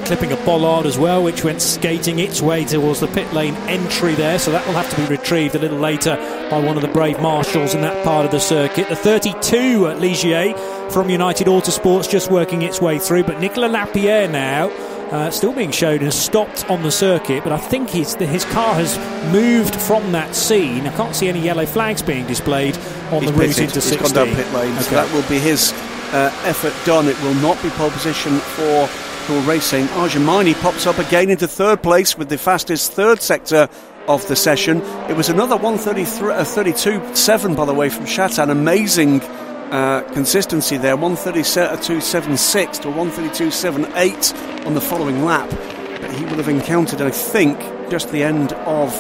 Clipping 0.06 0.32
a 0.32 0.36
bollard 0.38 0.86
as 0.86 0.98
well, 0.98 1.24
which 1.24 1.44
went 1.44 1.62
skating 1.62 2.20
its 2.20 2.42
way 2.42 2.64
towards 2.66 3.00
the 3.00 3.08
pit 3.08 3.32
lane 3.34 3.56
entry 3.68 4.14
there. 4.16 4.40
So 4.40 4.52
that 4.52 4.66
will 4.68 4.74
have 4.74 4.90
to 4.90 4.96
be 4.98 5.06
retrieved 5.08 5.56
a 5.56 5.60
little 5.60 5.78
later 5.80 6.16
by 6.50 6.60
one 6.60 6.76
of 6.76 6.82
the 6.82 6.88
brave 6.90 7.20
marshals 7.22 7.74
in 7.76 7.82
that 7.82 8.04
part 8.04 8.26
of 8.26 8.32
the 8.32 8.40
circuit. 8.40 8.90
The 8.90 8.96
32 8.96 9.88
at 9.88 9.98
Ligier 9.98 10.54
from 10.92 11.10
United 11.10 11.48
Autosports 11.48 12.10
just 12.10 12.32
working 12.32 12.62
its 12.62 12.80
way 12.82 13.00
through, 13.00 13.24
but 13.24 13.40
Nicolas 13.40 13.72
Lapierre 13.72 14.28
now. 14.28 14.70
Uh, 15.08 15.32
still 15.32 15.54
being 15.54 15.72
shown 15.72 16.02
and 16.02 16.14
stopped 16.14 16.70
on 16.70 16.84
the 16.84 16.92
circuit, 16.92 17.42
but 17.42 17.54
I 17.54 17.58
think 17.58 17.90
his 17.90 18.16
his 18.16 18.44
car 18.44 18.76
has 18.76 18.98
moved 19.32 19.74
from 19.74 20.12
that 20.12 20.36
scene. 20.36 20.86
I 20.86 20.94
can't 20.98 21.16
see 21.16 21.30
any 21.30 21.40
yellow 21.40 21.66
flags 21.66 22.02
being 22.02 22.28
displayed 22.28 22.76
on 23.14 23.22
He's 23.22 23.32
the 23.32 23.38
route 23.38 23.48
pitted. 23.56 23.64
into 23.64 23.76
He's 23.76 23.84
16. 23.86 24.00
gone 24.14 24.28
down 24.28 24.36
pit 24.36 24.52
lane, 24.54 24.74
okay. 24.74 24.82
so 24.84 24.92
that 24.96 25.14
will 25.14 25.30
be 25.30 25.40
his 25.40 25.72
uh, 26.12 26.30
effort 26.44 26.74
done. 26.86 27.08
It 27.08 27.18
will 27.22 27.36
not 27.36 27.56
be 27.64 27.70
pole 27.70 27.90
position 27.90 28.34
for 28.40 28.90
Racing. 29.30 29.90
Arjun 29.90 30.26
pops 30.56 30.88
up 30.88 30.98
again 31.00 31.30
into 31.30 31.48
third 31.50 31.84
place 31.84 32.18
with 32.18 32.30
the 32.30 32.38
fastest 32.38 32.94
third 32.94 33.22
sector 33.22 33.68
of 34.08 34.26
the 34.30 34.36
session. 34.38 34.82
It 35.10 35.18
was 35.18 35.28
another 35.28 35.58
132.7, 35.58 37.52
uh, 37.52 37.56
by 37.56 37.66
the 37.66 37.74
way, 37.74 37.90
from 37.90 38.06
Chatin. 38.06 38.50
Amazing 38.50 39.22
uh, 39.22 40.10
consistency 40.14 40.78
there. 40.78 40.96
132.76 40.96 42.82
to 42.82 42.88
132.78 42.88 44.66
on 44.66 44.74
the 44.74 44.82
following 44.82 45.26
lap. 45.26 45.50
But 45.50 46.12
he 46.12 46.24
will 46.24 46.36
have 46.36 46.48
encountered, 46.48 47.02
I 47.02 47.12
think, 47.12 47.60
just 47.90 48.10
the 48.12 48.24
end 48.24 48.54
of. 48.54 48.94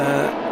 Uh, 0.00 0.49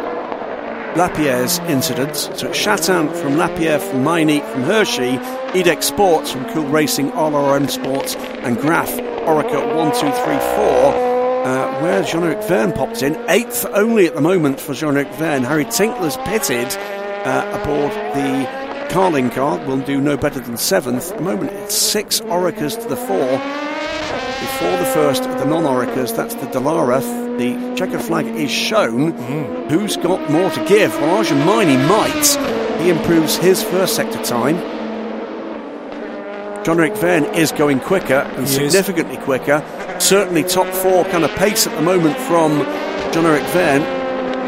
Lapierre's 0.95 1.59
incidents. 1.59 2.29
So 2.39 2.49
it's 2.49 2.59
Chatin 2.59 3.09
from 3.09 3.37
Lapierre, 3.37 3.79
from 3.79 4.03
Maini, 4.03 4.41
from 4.51 4.63
Hirschi, 4.63 5.17
IDEC 5.51 5.83
Sports 5.83 6.31
from 6.31 6.45
Cool 6.51 6.65
Racing, 6.67 7.11
RRM 7.11 7.69
Sports, 7.69 8.15
and 8.15 8.57
Graff, 8.57 8.89
Oreca 8.89 9.75
1, 9.75 9.91
2, 9.93 9.99
3, 9.99 10.11
4. 10.11 11.09
Uh, 11.39 11.81
where 11.81 12.03
Jean-Eric 12.03 12.43
Vergne 12.43 12.73
pops 12.73 13.01
in. 13.01 13.15
Eighth 13.29 13.65
only 13.67 14.07
at 14.07 14.15
the 14.15 14.21
moment 14.21 14.59
for 14.59 14.73
Jean-Eric 14.73 15.07
Vergne. 15.13 15.43
Harry 15.43 15.63
Tincknell's 15.63 16.17
pitted 16.17 16.67
uh, 17.25 17.61
aboard 17.61 17.91
the 18.13 18.89
Carlin 18.89 19.29
car. 19.29 19.57
Will 19.65 19.79
do 19.79 20.01
no 20.01 20.17
better 20.17 20.39
than 20.39 20.57
seventh. 20.57 21.11
At 21.11 21.17
the 21.17 21.23
moment, 21.23 21.51
it's 21.51 21.77
six 21.77 22.19
Orecas 22.21 22.81
to 22.81 22.89
the 22.89 22.97
four. 22.97 23.29
Before 24.39 24.77
the 24.77 24.91
first 24.93 25.23
the 25.23 25.45
non-Orecas, 25.45 26.15
that's 26.15 26.35
the 26.35 26.47
Dallara 26.47 27.28
the 27.39 27.73
checker 27.75 27.99
flag 27.99 28.25
is 28.27 28.51
shown. 28.51 29.13
Mm. 29.13 29.71
Who's 29.71 29.95
got 29.95 30.29
more 30.29 30.51
to 30.51 30.65
give? 30.65 30.93
Well, 30.95 31.17
Arjun 31.17 31.39
might. 31.39 32.81
He 32.81 32.89
improves 32.89 33.37
his 33.37 33.63
first 33.63 33.95
sector 33.95 34.21
time. 34.23 34.57
Jean-Eric 36.65 36.95
Vergne 36.97 37.25
is 37.35 37.53
going 37.53 37.79
quicker 37.79 38.19
and 38.35 38.45
he 38.45 38.53
significantly 38.53 39.15
is. 39.15 39.23
quicker. 39.23 39.65
Certainly 39.99 40.43
top 40.43 40.67
four 40.67 41.05
kind 41.05 41.23
of 41.23 41.31
pace 41.31 41.65
at 41.65 41.73
the 41.75 41.81
moment 41.81 42.17
from 42.17 42.59
Jean-Eric 43.13 43.43
Vergne. 43.53 43.99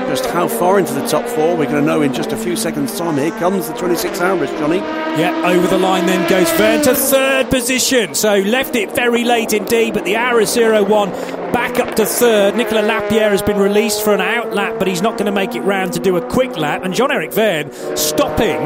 Just 0.09 0.25
how 0.25 0.49
far 0.49 0.77
into 0.77 0.93
the 0.93 1.07
top 1.07 1.25
four, 1.25 1.55
we're 1.55 1.65
going 1.65 1.77
to 1.77 1.81
know 1.81 2.01
in 2.01 2.13
just 2.13 2.33
a 2.33 2.37
few 2.37 2.57
seconds' 2.57 2.97
time. 2.97 3.15
Here 3.15 3.31
comes 3.31 3.69
the 3.69 3.73
26 3.75 4.19
hours, 4.19 4.49
Johnny. 4.51 4.77
Yeah, 4.77 5.43
over 5.45 5.65
the 5.67 5.77
line 5.77 6.05
then 6.05 6.29
goes 6.29 6.51
Vergne 6.51 6.83
to 6.83 6.95
third 6.95 7.49
position. 7.49 8.13
So 8.15 8.39
left 8.39 8.75
it 8.75 8.93
very 8.93 9.23
late 9.23 9.53
indeed, 9.53 9.93
but 9.93 10.03
the 10.03 10.17
Aurus 10.17 10.57
01 10.57 11.40
back 11.51 11.79
up 11.79 11.95
to 11.95 12.05
third. 12.05 12.55
Nicolas 12.55 12.85
Lapierre 12.85 13.29
has 13.29 13.41
been 13.41 13.57
released 13.57 14.03
for 14.03 14.13
an 14.13 14.21
out 14.21 14.53
lap, 14.53 14.75
but 14.79 14.87
he's 14.87 15.01
not 15.01 15.13
going 15.13 15.25
to 15.25 15.31
make 15.31 15.55
it 15.55 15.61
round 15.61 15.93
to 15.93 15.99
do 15.99 16.17
a 16.17 16.29
quick 16.29 16.57
lap. 16.57 16.83
And 16.83 16.93
Jean-Eric 16.93 17.33
Vergne 17.33 17.71
stopping 17.97 18.59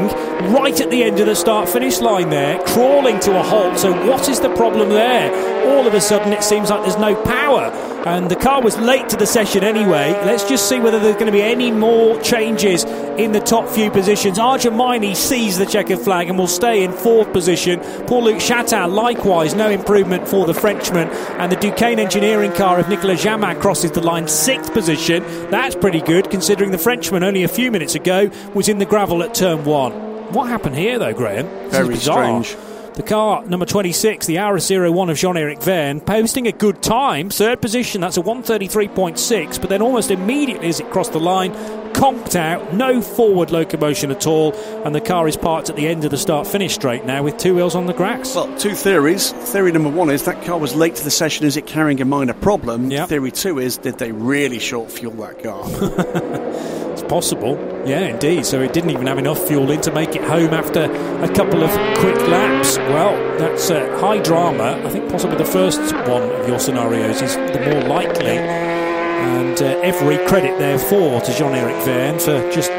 right 0.52 0.80
at 0.80 0.90
the 0.90 1.02
end 1.02 1.20
of 1.20 1.26
the 1.26 1.34
start 1.34 1.68
finish 1.68 2.00
line 2.00 2.30
there, 2.30 2.58
crawling 2.64 3.20
to 3.20 3.38
a 3.38 3.42
halt. 3.42 3.78
So, 3.78 3.92
what 4.08 4.28
is 4.28 4.40
the 4.40 4.54
problem 4.54 4.90
there? 4.90 5.30
All 5.68 5.86
of 5.86 5.94
a 5.94 6.00
sudden, 6.00 6.32
it 6.32 6.42
seems 6.42 6.70
like 6.70 6.82
there's 6.82 6.98
no 6.98 7.14
power 7.24 7.72
and 8.06 8.30
the 8.30 8.36
car 8.36 8.62
was 8.62 8.78
late 8.78 9.08
to 9.08 9.16
the 9.16 9.26
session 9.26 9.64
anyway. 9.64 10.12
Let's 10.24 10.48
just 10.48 10.68
see 10.68 10.78
whether 10.78 11.00
there's 11.00 11.16
going 11.16 11.26
to 11.26 11.32
be 11.32 11.42
any 11.42 11.72
more 11.72 12.20
changes 12.22 12.84
in 13.18 13.32
the 13.32 13.40
top 13.40 13.68
few 13.68 13.90
positions. 13.90 14.38
Arjun 14.38 15.14
sees 15.14 15.58
the 15.58 15.66
checkered 15.66 15.98
flag 15.98 16.28
and 16.28 16.38
will 16.38 16.46
stay 16.46 16.84
in 16.84 16.92
fourth 16.92 17.32
position. 17.32 17.80
Paul-Loup 18.06 18.40
Chatin, 18.40 18.92
likewise, 18.92 19.54
no 19.54 19.68
improvement 19.70 20.28
for 20.28 20.46
the 20.46 20.54
Frenchman. 20.54 21.08
And 21.38 21.50
the 21.50 21.56
Duqueine 21.56 21.98
engineering 21.98 22.52
car 22.52 22.78
of 22.78 22.88
Nicolas 22.88 23.24
Jamin 23.24 23.60
crosses 23.60 23.90
the 23.92 24.00
line, 24.00 24.28
sixth 24.28 24.72
position. 24.72 25.22
That's 25.50 25.74
pretty 25.74 26.00
good 26.00 26.30
considering 26.30 26.70
the 26.70 26.78
Frenchman 26.78 27.22
only 27.22 27.42
a 27.42 27.48
few 27.48 27.70
minutes 27.70 27.94
ago 27.94 28.30
was 28.54 28.68
in 28.68 28.78
the 28.78 28.86
gravel 28.86 29.22
at 29.22 29.34
turn 29.34 29.64
one. 29.64 29.92
What 30.32 30.48
happened 30.48 30.76
here, 30.76 30.98
though, 30.98 31.14
Graham? 31.14 31.46
Very 31.70 31.96
strange. 31.96 32.56
The 32.96 33.02
car, 33.02 33.44
number 33.44 33.66
26, 33.66 34.24
the 34.24 34.38
Aurus 34.38 34.70
01 34.70 35.10
of 35.10 35.18
Jean 35.18 35.36
Eric 35.36 35.60
Vergne, 35.60 36.00
posting 36.00 36.46
a 36.46 36.52
good 36.52 36.82
time. 36.82 37.28
Third 37.28 37.60
position, 37.60 38.00
that's 38.00 38.16
a 38.16 38.22
133.6, 38.22 39.60
but 39.60 39.68
then 39.68 39.82
almost 39.82 40.10
immediately 40.10 40.68
as 40.68 40.80
it 40.80 40.90
crossed 40.90 41.12
the 41.12 41.20
line, 41.20 41.52
conked 41.92 42.36
out, 42.36 42.72
no 42.72 43.02
forward 43.02 43.50
locomotion 43.50 44.10
at 44.10 44.26
all, 44.26 44.54
and 44.86 44.94
the 44.94 45.02
car 45.02 45.28
is 45.28 45.36
parked 45.36 45.68
at 45.68 45.76
the 45.76 45.86
end 45.86 46.06
of 46.06 46.10
the 46.10 46.16
start 46.16 46.46
finish 46.46 46.74
straight 46.74 47.04
now 47.04 47.22
with 47.22 47.36
two 47.36 47.54
wheels 47.54 47.74
on 47.74 47.84
the 47.84 47.92
grass. 47.92 48.34
Well, 48.34 48.56
two 48.56 48.74
theories. 48.74 49.30
Theory 49.30 49.72
number 49.72 49.90
one 49.90 50.08
is 50.08 50.24
that 50.24 50.42
car 50.46 50.58
was 50.58 50.74
late 50.74 50.94
to 50.96 51.04
the 51.04 51.10
session, 51.10 51.44
is 51.44 51.58
it 51.58 51.66
carrying 51.66 52.00
a 52.00 52.06
minor 52.06 52.32
problem? 52.32 52.90
Yep. 52.90 53.10
Theory 53.10 53.30
two 53.30 53.58
is 53.58 53.76
did 53.76 53.98
they 53.98 54.12
really 54.12 54.58
short 54.58 54.90
fuel 54.90 55.12
that 55.16 55.42
car? 55.42 56.82
possible. 57.08 57.56
Yeah, 57.86 58.00
indeed. 58.00 58.44
So 58.46 58.60
it 58.60 58.72
didn't 58.72 58.90
even 58.90 59.06
have 59.06 59.18
enough 59.18 59.38
fuel 59.46 59.70
in 59.70 59.80
to 59.82 59.92
make 59.92 60.16
it 60.16 60.22
home 60.22 60.52
after 60.52 60.84
a 60.84 61.28
couple 61.34 61.62
of 61.62 61.70
quick 61.98 62.16
laps. 62.28 62.78
Well, 62.78 63.16
that's 63.38 63.70
uh, 63.70 63.98
high 64.00 64.18
drama. 64.18 64.80
I 64.84 64.90
think 64.90 65.10
possibly 65.10 65.36
the 65.36 65.44
first 65.44 65.80
one 66.08 66.22
of 66.22 66.48
your 66.48 66.58
scenarios 66.58 67.22
is 67.22 67.36
the 67.36 67.60
more 67.70 67.82
likely. 67.88 68.38
And 68.38 69.60
uh, 69.60 69.80
every 69.82 70.18
credit, 70.26 70.58
therefore, 70.58 71.20
to 71.20 71.34
Jean 71.34 71.54
Eric 71.54 71.84
Vergne 71.84 72.18
for 72.18 72.50
just 72.52 72.70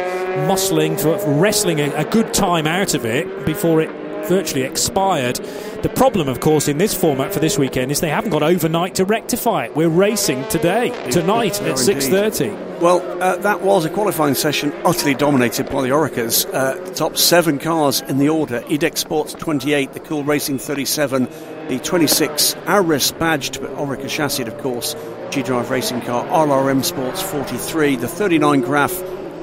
muscling, 0.47 0.99
for 0.99 1.17
wrestling 1.39 1.79
a, 1.79 1.89
a 1.95 2.05
good 2.05 2.33
time 2.33 2.67
out 2.67 2.93
of 2.93 3.05
it 3.05 3.45
before 3.45 3.81
it 3.81 3.89
virtually 4.25 4.63
expired. 4.63 5.37
The 5.83 5.89
problem, 5.89 6.27
of 6.27 6.39
course, 6.39 6.67
in 6.67 6.77
this 6.77 6.93
format 6.93 7.33
for 7.33 7.39
this 7.39 7.57
weekend 7.57 7.91
is 7.91 8.01
they 8.01 8.09
haven't 8.09 8.31
got 8.31 8.43
overnight 8.43 8.95
to 8.95 9.05
rectify 9.05 9.65
it. 9.65 9.75
We're 9.75 9.89
racing 9.89 10.47
today, 10.49 10.89
tonight 11.11 11.61
at 11.61 11.77
six 11.77 12.07
thirty. 12.07 12.49
Well, 12.79 13.01
uh, 13.21 13.37
that 13.37 13.61
was 13.61 13.85
a 13.85 13.89
qualifying 13.89 14.35
session 14.35 14.71
utterly 14.85 15.15
dominated 15.15 15.69
by 15.69 15.81
the 15.81 15.89
Orecas. 15.89 16.45
Uh, 16.53 16.93
top 16.93 17.17
seven 17.17 17.59
cars 17.59 18.01
in 18.01 18.17
the 18.17 18.29
order: 18.29 18.61
IDEC 18.61 18.97
Sports 18.97 19.33
28, 19.33 19.93
the 19.93 19.99
Cool 19.99 20.23
Racing 20.23 20.59
37, 20.59 21.27
the 21.69 21.79
26 21.79 22.55
Aurus 22.65 23.11
badged 23.11 23.61
but 23.61 23.71
Oreca 23.71 24.09
chassis, 24.09 24.43
of 24.43 24.57
course, 24.59 24.95
G 25.31 25.41
Drive 25.43 25.69
racing 25.69 26.01
car, 26.01 26.25
RRM 26.25 26.83
Sports 26.83 27.21
43, 27.21 27.97
the 27.97 28.07
39 28.07 28.61
Graff, 28.61 28.95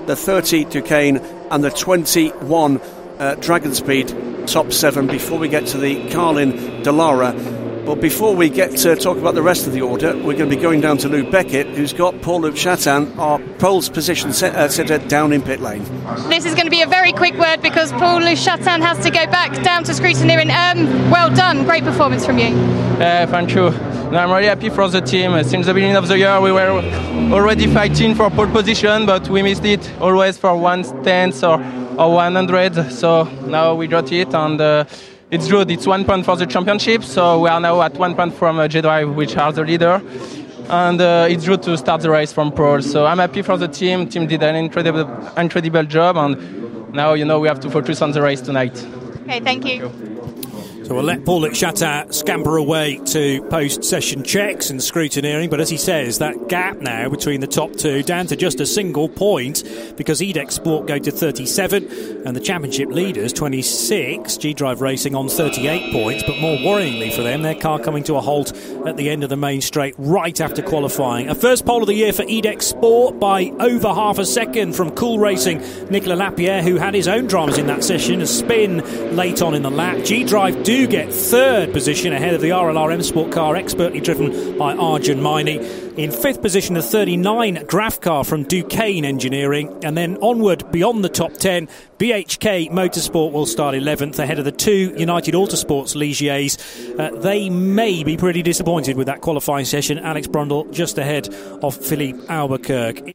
the 0.06 0.16
30 0.16 0.64
Duqueine, 0.64 1.16
and 1.50 1.62
the 1.62 1.70
21 1.70 2.80
uh, 3.18 3.34
Dragon 3.36 3.74
Speed 3.74 4.33
top 4.46 4.72
seven 4.72 5.06
before 5.06 5.38
we 5.38 5.48
get 5.48 5.66
to 5.68 5.78
the 5.78 6.08
Carlin 6.10 6.52
Dallara. 6.82 7.62
But 7.84 8.00
before 8.00 8.34
we 8.34 8.48
get 8.48 8.70
to 8.78 8.96
talk 8.96 9.18
about 9.18 9.34
the 9.34 9.42
rest 9.42 9.66
of 9.66 9.74
the 9.74 9.82
order, 9.82 10.16
we're 10.16 10.38
going 10.38 10.48
to 10.48 10.56
be 10.56 10.56
going 10.56 10.80
down 10.80 10.96
to 10.98 11.08
Lou 11.08 11.30
Beckett, 11.30 11.66
who's 11.66 11.92
got 11.92 12.18
Paul-Loup 12.22 12.54
Chatin, 12.54 13.12
our 13.18 13.38
pole's 13.58 13.90
position 13.90 14.32
set, 14.32 14.54
uh, 14.54 14.70
setter, 14.70 14.96
down 14.96 15.34
in 15.34 15.42
pit 15.42 15.60
lane. 15.60 15.84
This 16.30 16.46
is 16.46 16.54
going 16.54 16.64
to 16.64 16.70
be 16.70 16.80
a 16.80 16.86
very 16.86 17.12
quick 17.12 17.34
word 17.34 17.60
because 17.60 17.92
Paul-Loup 17.92 18.38
Chatin 18.38 18.80
has 18.80 19.04
to 19.04 19.10
go 19.10 19.26
back 19.26 19.62
down 19.62 19.84
to 19.84 19.92
scrutineering. 19.92 20.50
Um, 20.50 21.10
well 21.10 21.28
done, 21.34 21.64
great 21.64 21.84
performance 21.84 22.24
from 22.24 22.38
you. 22.38 22.56
Uh, 22.56 23.26
thank 23.26 23.50
you. 23.50 23.68
No, 23.70 24.18
I'm 24.18 24.30
really 24.30 24.46
happy 24.46 24.70
for 24.70 24.88
the 24.88 25.02
team. 25.02 25.42
Since 25.44 25.66
the 25.66 25.74
beginning 25.74 25.96
of 25.96 26.08
the 26.08 26.16
year, 26.16 26.40
we 26.40 26.52
were 26.52 26.70
already 27.32 27.66
fighting 27.66 28.14
for 28.14 28.30
pole 28.30 28.46
position, 28.46 29.04
but 29.04 29.28
we 29.28 29.42
missed 29.42 29.64
it 29.64 29.90
always 30.00 30.38
for 30.38 30.56
one 30.56 30.84
tenth 31.02 31.44
or, 31.44 31.58
or 31.98 32.14
100. 32.14 32.90
So 32.92 33.24
now 33.46 33.74
we 33.74 33.86
got 33.86 34.10
it, 34.12 34.34
and 34.34 34.60
uh, 34.60 34.84
it's 35.30 35.48
good. 35.48 35.70
It's 35.70 35.86
one 35.86 36.04
point 36.04 36.24
for 36.24 36.36
the 36.36 36.46
championship, 36.46 37.02
so 37.02 37.40
we 37.40 37.48
are 37.48 37.60
now 37.60 37.82
at 37.82 37.94
one 37.94 38.14
point 38.14 38.34
from 38.34 38.58
uh, 38.58 38.68
G-Drive, 38.68 39.14
which 39.14 39.36
are 39.36 39.52
the 39.52 39.64
leader. 39.64 40.02
And 40.68 41.00
uh, 41.00 41.26
it's 41.28 41.46
good 41.46 41.62
to 41.64 41.76
start 41.76 42.00
the 42.00 42.10
race 42.10 42.32
from 42.32 42.50
pole. 42.50 42.80
So 42.80 43.04
I'm 43.06 43.18
happy 43.18 43.42
for 43.42 43.56
the 43.58 43.68
team. 43.68 44.08
Team 44.08 44.26
did 44.26 44.42
an 44.42 44.56
incredible, 44.56 45.06
incredible 45.36 45.84
job, 45.84 46.16
and 46.16 46.92
now 46.92 47.14
you 47.14 47.24
know 47.24 47.40
we 47.40 47.48
have 47.48 47.60
to 47.60 47.70
focus 47.70 48.00
on 48.00 48.12
the 48.12 48.22
race 48.22 48.40
tonight. 48.40 48.82
Okay, 49.22 49.40
thank 49.40 49.64
you. 49.66 49.88
Thank 49.88 50.08
you. 50.08 50.13
So 50.84 50.94
we'll 50.94 51.04
let 51.04 51.24
Paul 51.24 51.48
Chatin 51.48 52.12
scamper 52.12 52.58
away 52.58 53.00
to 53.06 53.40
post 53.48 53.84
session 53.84 54.22
checks 54.22 54.68
and 54.68 54.78
scrutineering. 54.78 55.48
But 55.48 55.62
as 55.62 55.70
he 55.70 55.78
says, 55.78 56.18
that 56.18 56.50
gap 56.50 56.76
now 56.76 57.08
between 57.08 57.40
the 57.40 57.46
top 57.46 57.72
two 57.72 58.02
down 58.02 58.26
to 58.26 58.36
just 58.36 58.60
a 58.60 58.66
single 58.66 59.08
point 59.08 59.64
because 59.96 60.20
IDEC 60.20 60.52
Sport 60.52 60.86
go 60.86 60.98
to 60.98 61.10
37 61.10 62.26
and 62.26 62.36
the 62.36 62.40
championship 62.40 62.90
leaders 62.90 63.32
26. 63.32 64.36
G 64.36 64.52
Drive 64.52 64.82
Racing 64.82 65.14
on 65.14 65.30
38 65.30 65.90
points. 65.90 66.22
But 66.22 66.38
more 66.38 66.58
worryingly 66.58 67.14
for 67.14 67.22
them, 67.22 67.40
their 67.40 67.54
car 67.54 67.78
coming 67.78 68.04
to 68.04 68.16
a 68.16 68.20
halt 68.20 68.54
at 68.86 68.98
the 68.98 69.08
end 69.08 69.24
of 69.24 69.30
the 69.30 69.38
main 69.38 69.62
straight 69.62 69.94
right 69.96 70.38
after 70.38 70.60
qualifying. 70.60 71.30
A 71.30 71.34
first 71.34 71.64
pole 71.64 71.80
of 71.80 71.86
the 71.86 71.94
year 71.94 72.12
for 72.12 72.24
IDEC 72.24 72.60
Sport 72.60 73.18
by 73.18 73.44
over 73.58 73.88
half 73.88 74.18
a 74.18 74.26
second 74.26 74.76
from 74.76 74.90
Cool 74.90 75.18
Racing. 75.18 75.60
Nicolas 75.88 76.18
Lapierre, 76.18 76.62
who 76.62 76.76
had 76.76 76.92
his 76.92 77.08
own 77.08 77.26
dramas 77.26 77.56
in 77.56 77.68
that 77.68 77.82
session, 77.82 78.20
a 78.20 78.26
spin 78.26 79.16
late 79.16 79.40
on 79.40 79.54
in 79.54 79.62
the 79.62 79.70
lap. 79.70 80.04
G 80.04 80.24
Drive 80.24 80.62
do 80.62 80.73
do 80.74 80.88
get 80.88 81.14
third 81.14 81.72
position 81.72 82.12
ahead 82.12 82.34
of 82.34 82.40
the 82.40 82.48
RLR 82.48 82.92
M 82.92 83.00
Sport 83.00 83.30
car, 83.30 83.54
expertly 83.54 84.00
driven 84.00 84.58
by 84.58 84.74
Arjun 84.74 85.20
Maini. 85.20 85.58
In 85.96 86.10
fifth 86.10 86.42
position, 86.42 86.74
the 86.74 86.82
39 86.82 87.66
Graff 87.68 88.00
car 88.00 88.24
from 88.24 88.42
Duqueine 88.42 89.04
Engineering. 89.04 89.84
And 89.84 89.96
then 89.96 90.16
onward 90.16 90.72
beyond 90.72 91.04
the 91.04 91.08
top 91.08 91.34
10, 91.34 91.68
BHK 91.98 92.70
Motorsport 92.70 93.30
will 93.30 93.46
start 93.46 93.76
11th 93.76 94.18
ahead 94.18 94.40
of 94.40 94.44
the 94.44 94.50
two 94.50 94.92
United 94.96 95.34
Autosports 95.34 95.94
Ligiers. 95.94 96.58
Uh, 96.98 97.10
they 97.20 97.48
may 97.50 98.02
be 98.02 98.16
pretty 98.16 98.42
disappointed 98.42 98.96
with 98.96 99.06
that 99.06 99.20
qualifying 99.20 99.66
session. 99.66 100.00
Alex 100.00 100.26
Brundle 100.26 100.72
just 100.72 100.98
ahead 100.98 101.32
of 101.62 101.76
Filipe 101.76 102.16
Albuquerque. 102.28 103.14